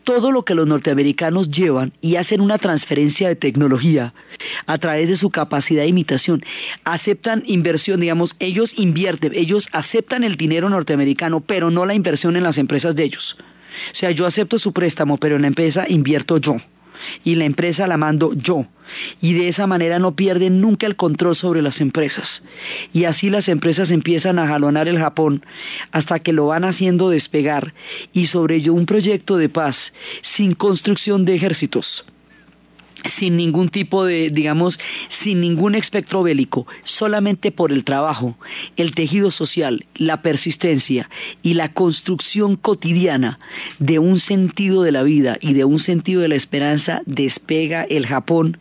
todo 0.04 0.30
lo 0.30 0.44
que 0.44 0.54
los 0.54 0.68
norteamericanos 0.68 1.50
llevan 1.50 1.92
y 2.00 2.14
hacen 2.14 2.40
una 2.40 2.58
transferencia 2.58 3.28
de 3.28 3.34
tecnología 3.34 4.14
a 4.66 4.78
través 4.78 5.08
de 5.08 5.18
su 5.18 5.30
capacidad 5.30 5.82
de 5.82 5.88
imitación. 5.88 6.44
Aceptan 6.84 7.42
inversión, 7.44 8.00
digamos, 8.00 8.30
ellos 8.38 8.70
invierten, 8.76 9.32
ellos 9.34 9.66
aceptan 9.72 10.22
el 10.22 10.36
dinero 10.36 10.70
norteamericano, 10.70 11.40
pero 11.40 11.72
no 11.72 11.84
la 11.86 11.94
inversión 11.94 12.36
en 12.36 12.44
las 12.44 12.56
empresas 12.56 12.94
de 12.94 13.02
ellos. 13.02 13.36
O 13.92 13.96
sea, 13.96 14.12
yo 14.12 14.26
acepto 14.26 14.60
su 14.60 14.72
préstamo, 14.72 15.18
pero 15.18 15.36
en 15.36 15.42
la 15.42 15.48
empresa 15.48 15.86
invierto 15.88 16.38
yo 16.38 16.56
y 17.24 17.34
la 17.34 17.44
empresa 17.44 17.86
la 17.86 17.96
mando 17.96 18.32
yo. 18.34 18.66
Y 19.20 19.34
de 19.34 19.48
esa 19.48 19.66
manera 19.66 19.98
no 19.98 20.14
pierden 20.14 20.60
nunca 20.60 20.86
el 20.86 20.96
control 20.96 21.36
sobre 21.36 21.62
las 21.62 21.80
empresas. 21.80 22.28
Y 22.92 23.04
así 23.04 23.30
las 23.30 23.48
empresas 23.48 23.90
empiezan 23.90 24.38
a 24.38 24.46
jalonar 24.46 24.88
el 24.88 24.98
Japón 24.98 25.44
hasta 25.90 26.20
que 26.20 26.32
lo 26.32 26.46
van 26.46 26.64
haciendo 26.64 27.10
despegar 27.10 27.74
y 28.12 28.28
sobre 28.28 28.56
ello 28.56 28.74
un 28.74 28.86
proyecto 28.86 29.36
de 29.36 29.48
paz 29.48 29.76
sin 30.36 30.54
construcción 30.54 31.24
de 31.24 31.34
ejércitos 31.34 32.04
sin 33.18 33.36
ningún 33.36 33.68
tipo 33.68 34.04
de, 34.04 34.30
digamos, 34.30 34.78
sin 35.22 35.40
ningún 35.40 35.74
espectro 35.74 36.22
bélico, 36.22 36.66
solamente 36.84 37.52
por 37.52 37.72
el 37.72 37.84
trabajo, 37.84 38.36
el 38.76 38.94
tejido 38.94 39.30
social, 39.30 39.84
la 39.94 40.22
persistencia 40.22 41.08
y 41.42 41.54
la 41.54 41.72
construcción 41.72 42.56
cotidiana 42.56 43.38
de 43.78 43.98
un 43.98 44.20
sentido 44.20 44.82
de 44.82 44.92
la 44.92 45.02
vida 45.02 45.36
y 45.40 45.54
de 45.54 45.64
un 45.64 45.78
sentido 45.78 46.22
de 46.22 46.28
la 46.28 46.36
esperanza, 46.36 47.02
despega 47.06 47.84
el 47.84 48.06
Japón 48.06 48.58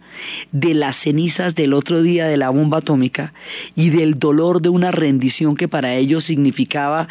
de 0.52 0.74
las 0.74 0.98
cenizas 0.98 1.56
del 1.56 1.74
otro 1.74 2.02
día 2.02 2.28
de 2.28 2.38
la 2.38 2.50
bomba 2.50 2.80
atómica 2.80 3.34
y 3.76 3.90
del 3.90 4.20
dolor 4.20 4.62
de 4.62 4.70
una 4.70 4.92
rendición 4.92 5.56
que 5.56 5.68
para 5.68 5.96
ellos 5.96 6.26
significaba 6.26 7.08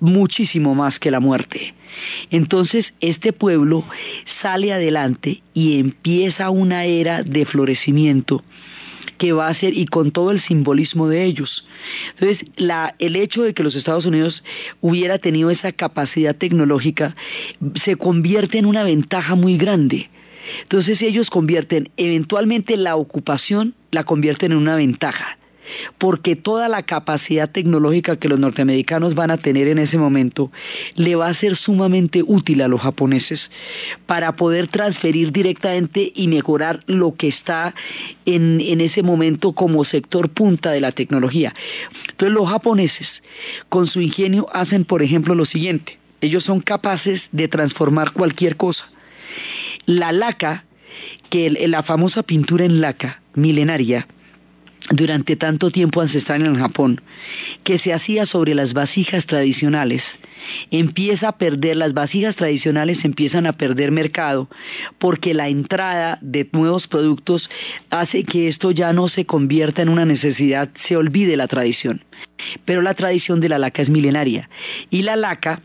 muchísimo 0.00 0.74
más 0.74 0.98
que 0.98 1.10
la 1.10 1.20
muerte. 1.20 1.74
Entonces 2.30 2.92
este 3.00 3.32
pueblo 3.32 3.84
sale 4.42 4.72
adelante 4.72 5.42
y 5.54 5.78
empieza 5.78 6.50
una 6.50 6.84
era 6.84 7.22
de 7.22 7.44
florecimiento 7.44 8.42
que 9.18 9.32
va 9.32 9.48
a 9.48 9.54
ser 9.54 9.76
y 9.76 9.84
con 9.86 10.12
todo 10.12 10.30
el 10.30 10.40
simbolismo 10.40 11.06
de 11.06 11.24
ellos. 11.24 11.66
Entonces, 12.18 12.48
el 12.98 13.16
hecho 13.16 13.42
de 13.42 13.52
que 13.52 13.62
los 13.62 13.74
Estados 13.74 14.06
Unidos 14.06 14.42
hubiera 14.80 15.18
tenido 15.18 15.50
esa 15.50 15.72
capacidad 15.72 16.34
tecnológica 16.34 17.14
se 17.84 17.96
convierte 17.96 18.56
en 18.56 18.64
una 18.64 18.82
ventaja 18.82 19.34
muy 19.34 19.58
grande. 19.58 20.08
Entonces 20.62 21.02
ellos 21.02 21.28
convierten 21.28 21.90
eventualmente 21.98 22.78
la 22.78 22.96
ocupación, 22.96 23.74
la 23.90 24.04
convierten 24.04 24.52
en 24.52 24.58
una 24.58 24.74
ventaja 24.74 25.38
porque 25.98 26.36
toda 26.36 26.68
la 26.68 26.82
capacidad 26.82 27.50
tecnológica 27.50 28.16
que 28.16 28.28
los 28.28 28.38
norteamericanos 28.38 29.14
van 29.14 29.30
a 29.30 29.38
tener 29.38 29.68
en 29.68 29.78
ese 29.78 29.98
momento 29.98 30.50
le 30.94 31.16
va 31.16 31.28
a 31.28 31.34
ser 31.34 31.56
sumamente 31.56 32.22
útil 32.26 32.62
a 32.62 32.68
los 32.68 32.80
japoneses 32.80 33.40
para 34.06 34.36
poder 34.36 34.68
transferir 34.68 35.32
directamente 35.32 36.12
y 36.14 36.28
mejorar 36.28 36.80
lo 36.86 37.14
que 37.14 37.28
está 37.28 37.74
en, 38.26 38.80
ese 38.80 39.02
momento 39.02 39.52
como 39.52 39.84
sector 39.84 40.30
punta 40.30 40.70
de 40.70 40.80
la 40.80 40.92
tecnología. 40.92 41.54
Entonces 42.08 42.34
los 42.34 42.48
japoneses 42.48 43.08
con 43.68 43.86
su 43.86 44.00
ingenio 44.00 44.46
hacen 44.52 44.84
por 44.84 45.02
ejemplo 45.02 45.34
lo 45.34 45.44
siguiente, 45.44 45.98
ellos 46.20 46.44
son 46.44 46.60
capaces 46.60 47.22
de 47.32 47.48
transformar 47.48 48.12
cualquier 48.12 48.56
cosa. 48.56 48.84
La 49.86 50.12
laca, 50.12 50.64
que 51.30 51.50
la 51.50 51.82
famosa 51.82 52.22
pintura 52.22 52.64
en 52.64 52.80
laca 52.80 53.22
milenaria, 53.34 54.06
durante 54.90 55.36
tanto 55.36 55.70
tiempo 55.70 56.00
ancestral 56.00 56.44
en 56.44 56.56
Japón, 56.56 57.00
que 57.64 57.78
se 57.78 57.92
hacía 57.92 58.26
sobre 58.26 58.54
las 58.54 58.72
vasijas 58.74 59.24
tradicionales, 59.24 60.02
empieza 60.70 61.28
a 61.28 61.38
perder, 61.38 61.76
las 61.76 61.94
vasijas 61.94 62.34
tradicionales 62.36 63.04
empiezan 63.04 63.46
a 63.46 63.52
perder 63.52 63.92
mercado 63.92 64.48
porque 64.98 65.34
la 65.34 65.48
entrada 65.48 66.18
de 66.20 66.48
nuevos 66.52 66.88
productos 66.88 67.48
hace 67.90 68.24
que 68.24 68.48
esto 68.48 68.70
ya 68.72 68.92
no 68.92 69.08
se 69.08 69.26
convierta 69.26 69.82
en 69.82 69.88
una 69.88 70.04
necesidad, 70.04 70.70
se 70.86 70.96
olvide 70.96 71.36
la 71.36 71.46
tradición. 71.46 72.04
Pero 72.64 72.82
la 72.82 72.94
tradición 72.94 73.40
de 73.40 73.48
la 73.48 73.58
laca 73.58 73.82
es 73.82 73.88
milenaria 73.88 74.48
y 74.90 75.02
la 75.02 75.16
laca 75.16 75.60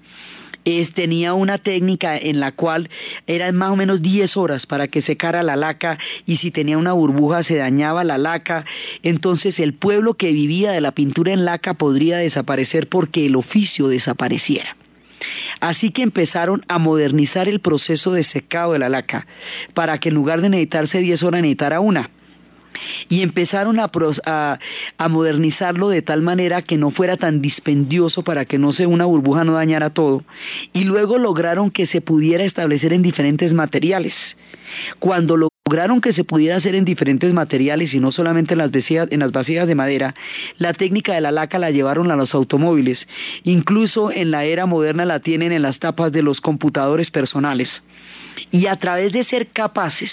tenía 0.94 1.34
una 1.34 1.58
técnica 1.58 2.18
en 2.18 2.40
la 2.40 2.52
cual 2.52 2.90
eran 3.28 3.56
más 3.56 3.72
o 3.72 3.76
menos 3.76 4.02
10 4.02 4.36
horas 4.36 4.66
para 4.66 4.88
que 4.88 5.02
secara 5.02 5.44
la 5.44 5.56
laca 5.56 5.98
y 6.26 6.38
si 6.38 6.52
tenía 6.52 6.78
una 6.78 6.94
burbuja 6.94 7.44
se 7.44 7.56
dañaba 7.56 8.04
la 8.04 8.18
laca. 8.18 8.66
Entonces 9.04 9.60
el 9.60 9.74
pueblo 9.74 10.16
que 10.16 10.32
vivía 10.32 10.72
de 10.72 10.82
la 10.82 10.92
pintura 10.92 11.34
en 11.34 11.46
laca 11.46 11.76
podría 11.76 12.18
desaparecer 12.18 12.90
porque 12.90 13.26
el 13.26 13.36
oficio 13.36 13.88
desapareciera. 13.88 14.76
Así 15.60 15.92
que 15.92 16.02
empezaron 16.02 16.64
a 16.68 16.78
modernizar 16.80 17.48
el 17.48 17.60
proceso 17.60 18.12
de 18.12 18.24
secado 18.24 18.74
de 18.74 18.80
la 18.80 18.90
laca 18.90 19.26
para 19.74 19.98
que 20.00 20.10
en 20.10 20.16
lugar 20.16 20.42
de 20.42 20.50
necesitarse 20.50 21.00
10 21.00 21.24
horas 21.24 21.42
necesitara 21.42 21.80
una 21.80 22.10
y 23.10 23.22
empezaron 23.22 23.80
a, 23.80 24.60
modernizarlo 25.10 25.90
de 25.90 26.02
tal 26.02 26.22
manera 26.22 26.62
que 26.62 26.78
no 26.78 26.92
fuera 26.92 27.18
tan 27.18 27.42
dispendioso 27.42 28.24
para 28.24 28.46
que 28.46 28.58
no 28.58 28.74
se 28.74 28.86
una 28.86 29.06
burbuja 29.06 29.44
no 29.44 29.54
dañara 29.54 29.90
todo 29.90 30.24
y 30.74 30.84
luego 30.84 31.18
lograron 31.18 31.72
que 31.72 31.88
se 31.88 32.02
pudiera 32.02 32.44
establecer 32.44 32.94
en 32.94 33.02
diferentes 33.02 33.54
materiales. 33.54 34.14
Cuando 35.00 35.38
lograron 35.38 36.02
que 36.02 36.14
se 36.14 36.24
pudiera 36.24 36.58
hacer 36.58 36.76
en 36.76 36.86
diferentes 36.86 37.34
materiales 37.34 37.94
y 37.94 38.00
no 38.00 38.12
solamente 38.12 38.54
en 38.54 38.60
las, 38.60 38.72
vasijas, 38.72 39.08
en 39.12 39.20
las 39.20 39.68
de 39.68 39.76
madera, 39.76 40.16
la 40.58 40.74
técnica 40.74 41.14
de 41.14 41.22
la 41.22 41.32
laca 41.32 41.60
la 41.60 41.72
llevaron 41.72 42.12
a 42.12 42.16
los 42.16 42.34
automóviles, 42.34 43.00
incluso 43.44 44.12
en 44.12 44.32
la 44.32 44.46
era 44.46 44.66
moderna 44.66 45.06
la 45.06 45.20
tienen 45.20 45.52
en 45.52 45.62
las 45.62 45.80
tapas 45.80 46.12
de 46.12 46.24
los 46.24 46.42
computadores 46.42 47.12
personales. 47.12 47.70
Y 48.52 48.68
a 48.68 48.76
través 48.76 49.14
de 49.14 49.24
ser 49.24 49.48
capaces 49.48 50.12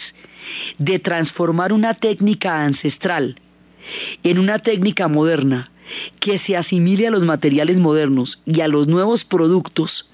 de 0.78 0.98
transformar 0.98 1.72
una 1.72 1.94
técnica 1.94 2.64
ancestral 2.64 3.36
en 4.22 4.38
una 4.38 4.58
técnica 4.58 5.08
moderna 5.08 5.70
que 6.20 6.38
se 6.38 6.56
asimile 6.56 7.08
a 7.08 7.10
los 7.10 7.22
materiales 7.22 7.76
modernos 7.76 8.40
y 8.46 8.60
a 8.60 8.68
los 8.68 8.86
nuevos 8.86 9.24
productos, 9.24 10.06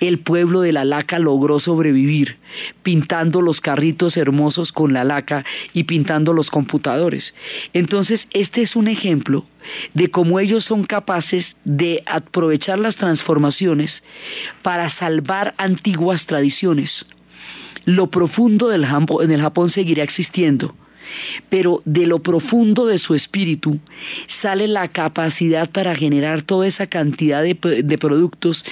el 0.00 0.18
pueblo 0.18 0.60
de 0.60 0.72
la 0.72 0.84
laca 0.84 1.18
logró 1.18 1.58
sobrevivir, 1.58 2.36
pintando 2.82 3.40
los 3.40 3.60
carritos 3.60 4.16
hermosos 4.16 4.72
con 4.72 4.92
la 4.92 5.04
laca 5.04 5.44
y 5.72 5.84
pintando 5.84 6.32
los 6.32 6.50
computadores. 6.50 7.34
Entonces, 7.72 8.20
este 8.32 8.62
es 8.62 8.76
un 8.76 8.88
ejemplo 8.88 9.46
de 9.94 10.10
cómo 10.10 10.38
ellos 10.38 10.64
son 10.64 10.84
capaces 10.84 11.46
de 11.64 12.02
aprovechar 12.06 12.78
las 12.78 12.96
transformaciones 12.96 13.90
para 14.62 14.90
salvar 14.90 15.54
antiguas 15.56 16.26
tradiciones 16.26 17.06
lo 17.84 18.10
profundo 18.10 18.68
del 18.68 18.86
Japón, 18.86 19.24
en 19.24 19.32
el 19.32 19.40
Japón 19.40 19.70
seguirá 19.70 20.02
existiendo, 20.02 20.74
pero 21.50 21.82
de 21.84 22.06
lo 22.06 22.20
profundo 22.20 22.86
de 22.86 22.98
su 22.98 23.14
espíritu 23.14 23.78
sale 24.40 24.66
la 24.68 24.88
capacidad 24.88 25.70
para 25.70 25.94
generar 25.94 26.42
toda 26.42 26.66
esa 26.66 26.86
cantidad 26.86 27.42
de, 27.42 27.54
de, 27.84 27.98
productos 27.98 28.64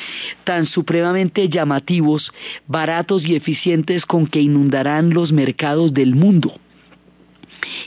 tan 0.45 0.67
supremamente 0.67 1.49
llamativos, 1.49 2.33
baratos 2.67 3.27
y 3.27 3.37
eficientes 3.37 4.07
con 4.07 4.27
que 4.27 4.41
inundarán 4.41 5.11
los 5.11 5.33
mercados 5.33 5.93
del 5.93 6.15
mundo. 6.15 6.59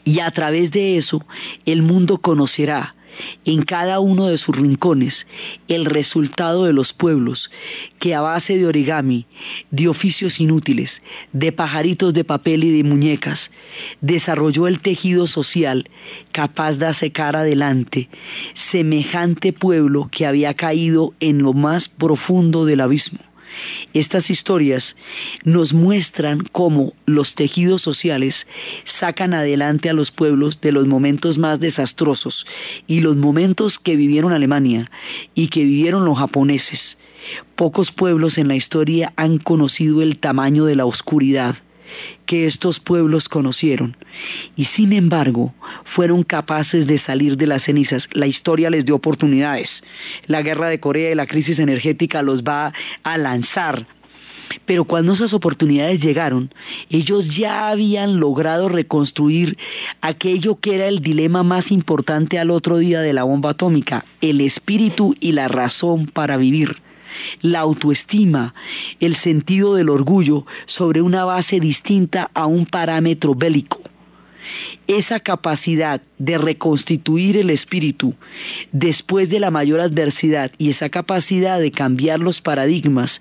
Y 0.03 0.19
a 0.19 0.31
través 0.31 0.71
de 0.71 0.97
eso 0.97 1.25
el 1.65 1.81
mundo 1.81 2.19
conocerá 2.19 2.94
en 3.45 3.63
cada 3.63 3.99
uno 3.99 4.27
de 4.27 4.37
sus 4.37 4.55
rincones 4.55 5.13
el 5.67 5.85
resultado 5.85 6.65
de 6.65 6.73
los 6.73 6.93
pueblos 6.93 7.49
que 7.99 8.15
a 8.15 8.21
base 8.21 8.57
de 8.57 8.67
origami, 8.67 9.25
de 9.71 9.87
oficios 9.87 10.39
inútiles, 10.39 10.91
de 11.33 11.51
pajaritos 11.51 12.13
de 12.13 12.23
papel 12.23 12.63
y 12.63 12.77
de 12.77 12.83
muñecas, 12.83 13.39
desarrolló 14.01 14.67
el 14.67 14.79
tejido 14.79 15.27
social 15.27 15.89
capaz 16.31 16.73
de 16.73 16.93
sacar 16.93 17.35
adelante 17.35 18.09
semejante 18.71 19.53
pueblo 19.53 20.09
que 20.11 20.25
había 20.25 20.53
caído 20.53 21.13
en 21.19 21.41
lo 21.41 21.53
más 21.53 21.89
profundo 21.89 22.65
del 22.65 22.81
abismo 22.81 23.19
Estas 23.93 24.29
historias 24.29 24.83
nos 25.43 25.73
muestran 25.73 26.39
cómo 26.51 26.93
los 27.05 27.35
tejidos 27.35 27.81
sociales 27.81 28.35
sacan 28.99 29.33
adelante 29.33 29.89
a 29.89 29.93
los 29.93 30.11
pueblos 30.11 30.59
de 30.61 30.71
los 30.71 30.87
momentos 30.87 31.37
más 31.37 31.59
desastrosos 31.59 32.45
y 32.87 33.01
los 33.01 33.15
momentos 33.15 33.79
que 33.79 33.95
vivieron 33.95 34.33
Alemania 34.33 34.89
y 35.33 35.47
que 35.47 35.63
vivieron 35.63 36.05
los 36.05 36.17
japoneses. 36.17 36.79
Pocos 37.55 37.91
pueblos 37.91 38.37
en 38.37 38.47
la 38.47 38.55
historia 38.55 39.13
han 39.15 39.39
conocido 39.39 40.01
el 40.01 40.19
tamaño 40.19 40.65
de 40.65 40.75
la 40.75 40.85
oscuridad 40.85 41.55
que 42.25 42.47
estos 42.47 42.79
pueblos 42.79 43.29
conocieron 43.29 43.97
y 44.55 44.65
sin 44.65 44.93
embargo 44.93 45.53
fueron 45.83 46.23
capaces 46.23 46.87
de 46.87 46.99
salir 46.99 47.37
de 47.37 47.47
las 47.47 47.63
cenizas. 47.63 48.07
La 48.13 48.27
historia 48.27 48.69
les 48.69 48.85
dio 48.85 48.95
oportunidades. 48.95 49.69
La 50.27 50.41
guerra 50.41 50.69
de 50.69 50.79
Corea 50.79 51.11
y 51.11 51.15
la 51.15 51.27
crisis 51.27 51.59
energética 51.59 52.21
los 52.21 52.43
va 52.43 52.73
a 53.03 53.17
lanzar. 53.17 53.85
Pero 54.65 54.85
cuando 54.85 55.13
esas 55.13 55.33
oportunidades 55.33 55.99
llegaron, 55.99 56.51
ellos 56.89 57.25
ya 57.35 57.69
habían 57.69 58.19
logrado 58.19 58.69
reconstruir 58.69 59.57
aquello 60.01 60.59
que 60.59 60.75
era 60.75 60.87
el 60.87 61.01
dilema 61.01 61.43
más 61.43 61.71
importante 61.71 62.39
al 62.39 62.51
otro 62.51 62.77
día 62.77 63.01
de 63.01 63.13
la 63.13 63.23
bomba 63.23 63.51
atómica, 63.51 64.05
el 64.21 64.41
espíritu 64.41 65.15
y 65.19 65.31
la 65.31 65.47
razón 65.47 66.07
para 66.07 66.37
vivir 66.37 66.77
la 67.41 67.59
autoestima, 67.59 68.53
el 68.99 69.15
sentido 69.17 69.75
del 69.75 69.89
orgullo 69.89 70.45
sobre 70.65 71.01
una 71.01 71.25
base 71.25 71.59
distinta 71.59 72.29
a 72.33 72.45
un 72.45 72.65
parámetro 72.65 73.35
bélico. 73.35 73.81
Esa 74.87 75.19
capacidad 75.19 76.01
de 76.19 76.37
reconstituir 76.37 77.37
el 77.37 77.49
espíritu 77.49 78.13
después 78.71 79.27
de 79.29 79.39
la 79.39 79.49
mayor 79.49 79.79
adversidad 79.79 80.51
y 80.59 80.69
esa 80.69 80.89
capacidad 80.89 81.59
de 81.59 81.71
cambiar 81.71 82.19
los 82.19 82.41
paradigmas 82.41 83.11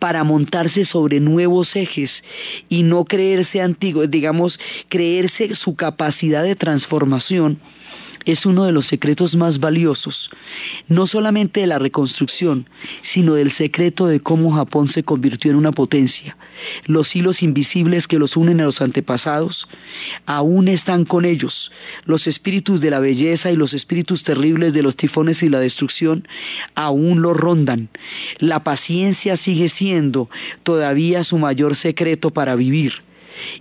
para 0.00 0.24
montarse 0.24 0.84
sobre 0.84 1.20
nuevos 1.20 1.76
ejes 1.76 2.10
y 2.68 2.82
no 2.82 3.04
creerse 3.04 3.60
antiguos, 3.60 4.10
digamos, 4.10 4.58
creerse 4.88 5.54
su 5.54 5.76
capacidad 5.76 6.42
de 6.42 6.56
transformación, 6.56 7.60
es 8.24 8.46
uno 8.46 8.64
de 8.64 8.72
los 8.72 8.86
secretos 8.86 9.34
más 9.34 9.60
valiosos, 9.60 10.30
no 10.88 11.06
solamente 11.06 11.60
de 11.60 11.66
la 11.66 11.78
reconstrucción, 11.78 12.68
sino 13.12 13.34
del 13.34 13.52
secreto 13.52 14.06
de 14.06 14.20
cómo 14.20 14.52
Japón 14.52 14.88
se 14.88 15.02
convirtió 15.02 15.50
en 15.50 15.56
una 15.56 15.72
potencia. 15.72 16.36
Los 16.86 17.14
hilos 17.14 17.42
invisibles 17.42 18.06
que 18.06 18.18
los 18.18 18.36
unen 18.36 18.60
a 18.60 18.64
los 18.64 18.80
antepasados 18.80 19.68
aún 20.26 20.68
están 20.68 21.04
con 21.04 21.24
ellos. 21.24 21.70
Los 22.04 22.26
espíritus 22.26 22.80
de 22.80 22.90
la 22.90 23.00
belleza 23.00 23.50
y 23.50 23.56
los 23.56 23.72
espíritus 23.72 24.22
terribles 24.24 24.72
de 24.72 24.82
los 24.82 24.96
tifones 24.96 25.42
y 25.42 25.48
la 25.48 25.60
destrucción 25.60 26.26
aún 26.74 27.22
lo 27.22 27.34
rondan. 27.34 27.88
La 28.38 28.64
paciencia 28.64 29.36
sigue 29.36 29.70
siendo 29.70 30.30
todavía 30.62 31.24
su 31.24 31.38
mayor 31.38 31.76
secreto 31.76 32.30
para 32.30 32.54
vivir 32.56 32.92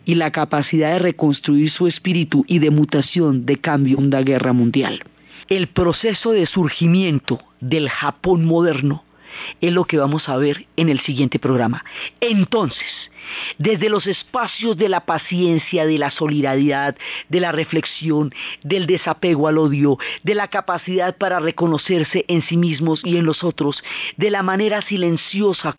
y 0.05 0.15
la 0.15 0.31
capacidad 0.31 0.93
de 0.93 0.99
reconstruir 0.99 1.71
su 1.71 1.87
espíritu 1.87 2.45
y 2.47 2.59
de 2.59 2.71
mutación 2.71 3.45
de 3.45 3.57
cambio 3.57 3.99
en 3.99 4.09
la 4.09 4.23
guerra 4.23 4.53
mundial. 4.53 5.03
El 5.49 5.67
proceso 5.67 6.31
de 6.31 6.45
surgimiento 6.45 7.39
del 7.59 7.89
Japón 7.89 8.45
moderno 8.45 9.03
es 9.61 9.71
lo 9.71 9.85
que 9.85 9.97
vamos 9.97 10.29
a 10.29 10.37
ver 10.37 10.67
en 10.77 10.89
el 10.89 10.99
siguiente 10.99 11.39
programa. 11.39 11.83
Entonces, 12.21 13.11
desde 13.57 13.89
los 13.89 14.07
espacios 14.07 14.77
de 14.77 14.89
la 14.89 15.01
paciencia, 15.01 15.85
de 15.85 15.97
la 15.97 16.11
solidaridad, 16.11 16.95
de 17.29 17.39
la 17.39 17.51
reflexión, 17.51 18.33
del 18.63 18.85
desapego 18.85 19.47
al 19.47 19.57
odio, 19.57 19.97
de 20.23 20.35
la 20.35 20.47
capacidad 20.47 21.17
para 21.17 21.39
reconocerse 21.39 22.25
en 22.27 22.41
sí 22.43 22.57
mismos 22.57 23.01
y 23.03 23.17
en 23.17 23.25
los 23.25 23.43
otros, 23.43 23.83
de 24.17 24.29
la 24.29 24.43
manera 24.43 24.81
silenciosa 24.81 25.75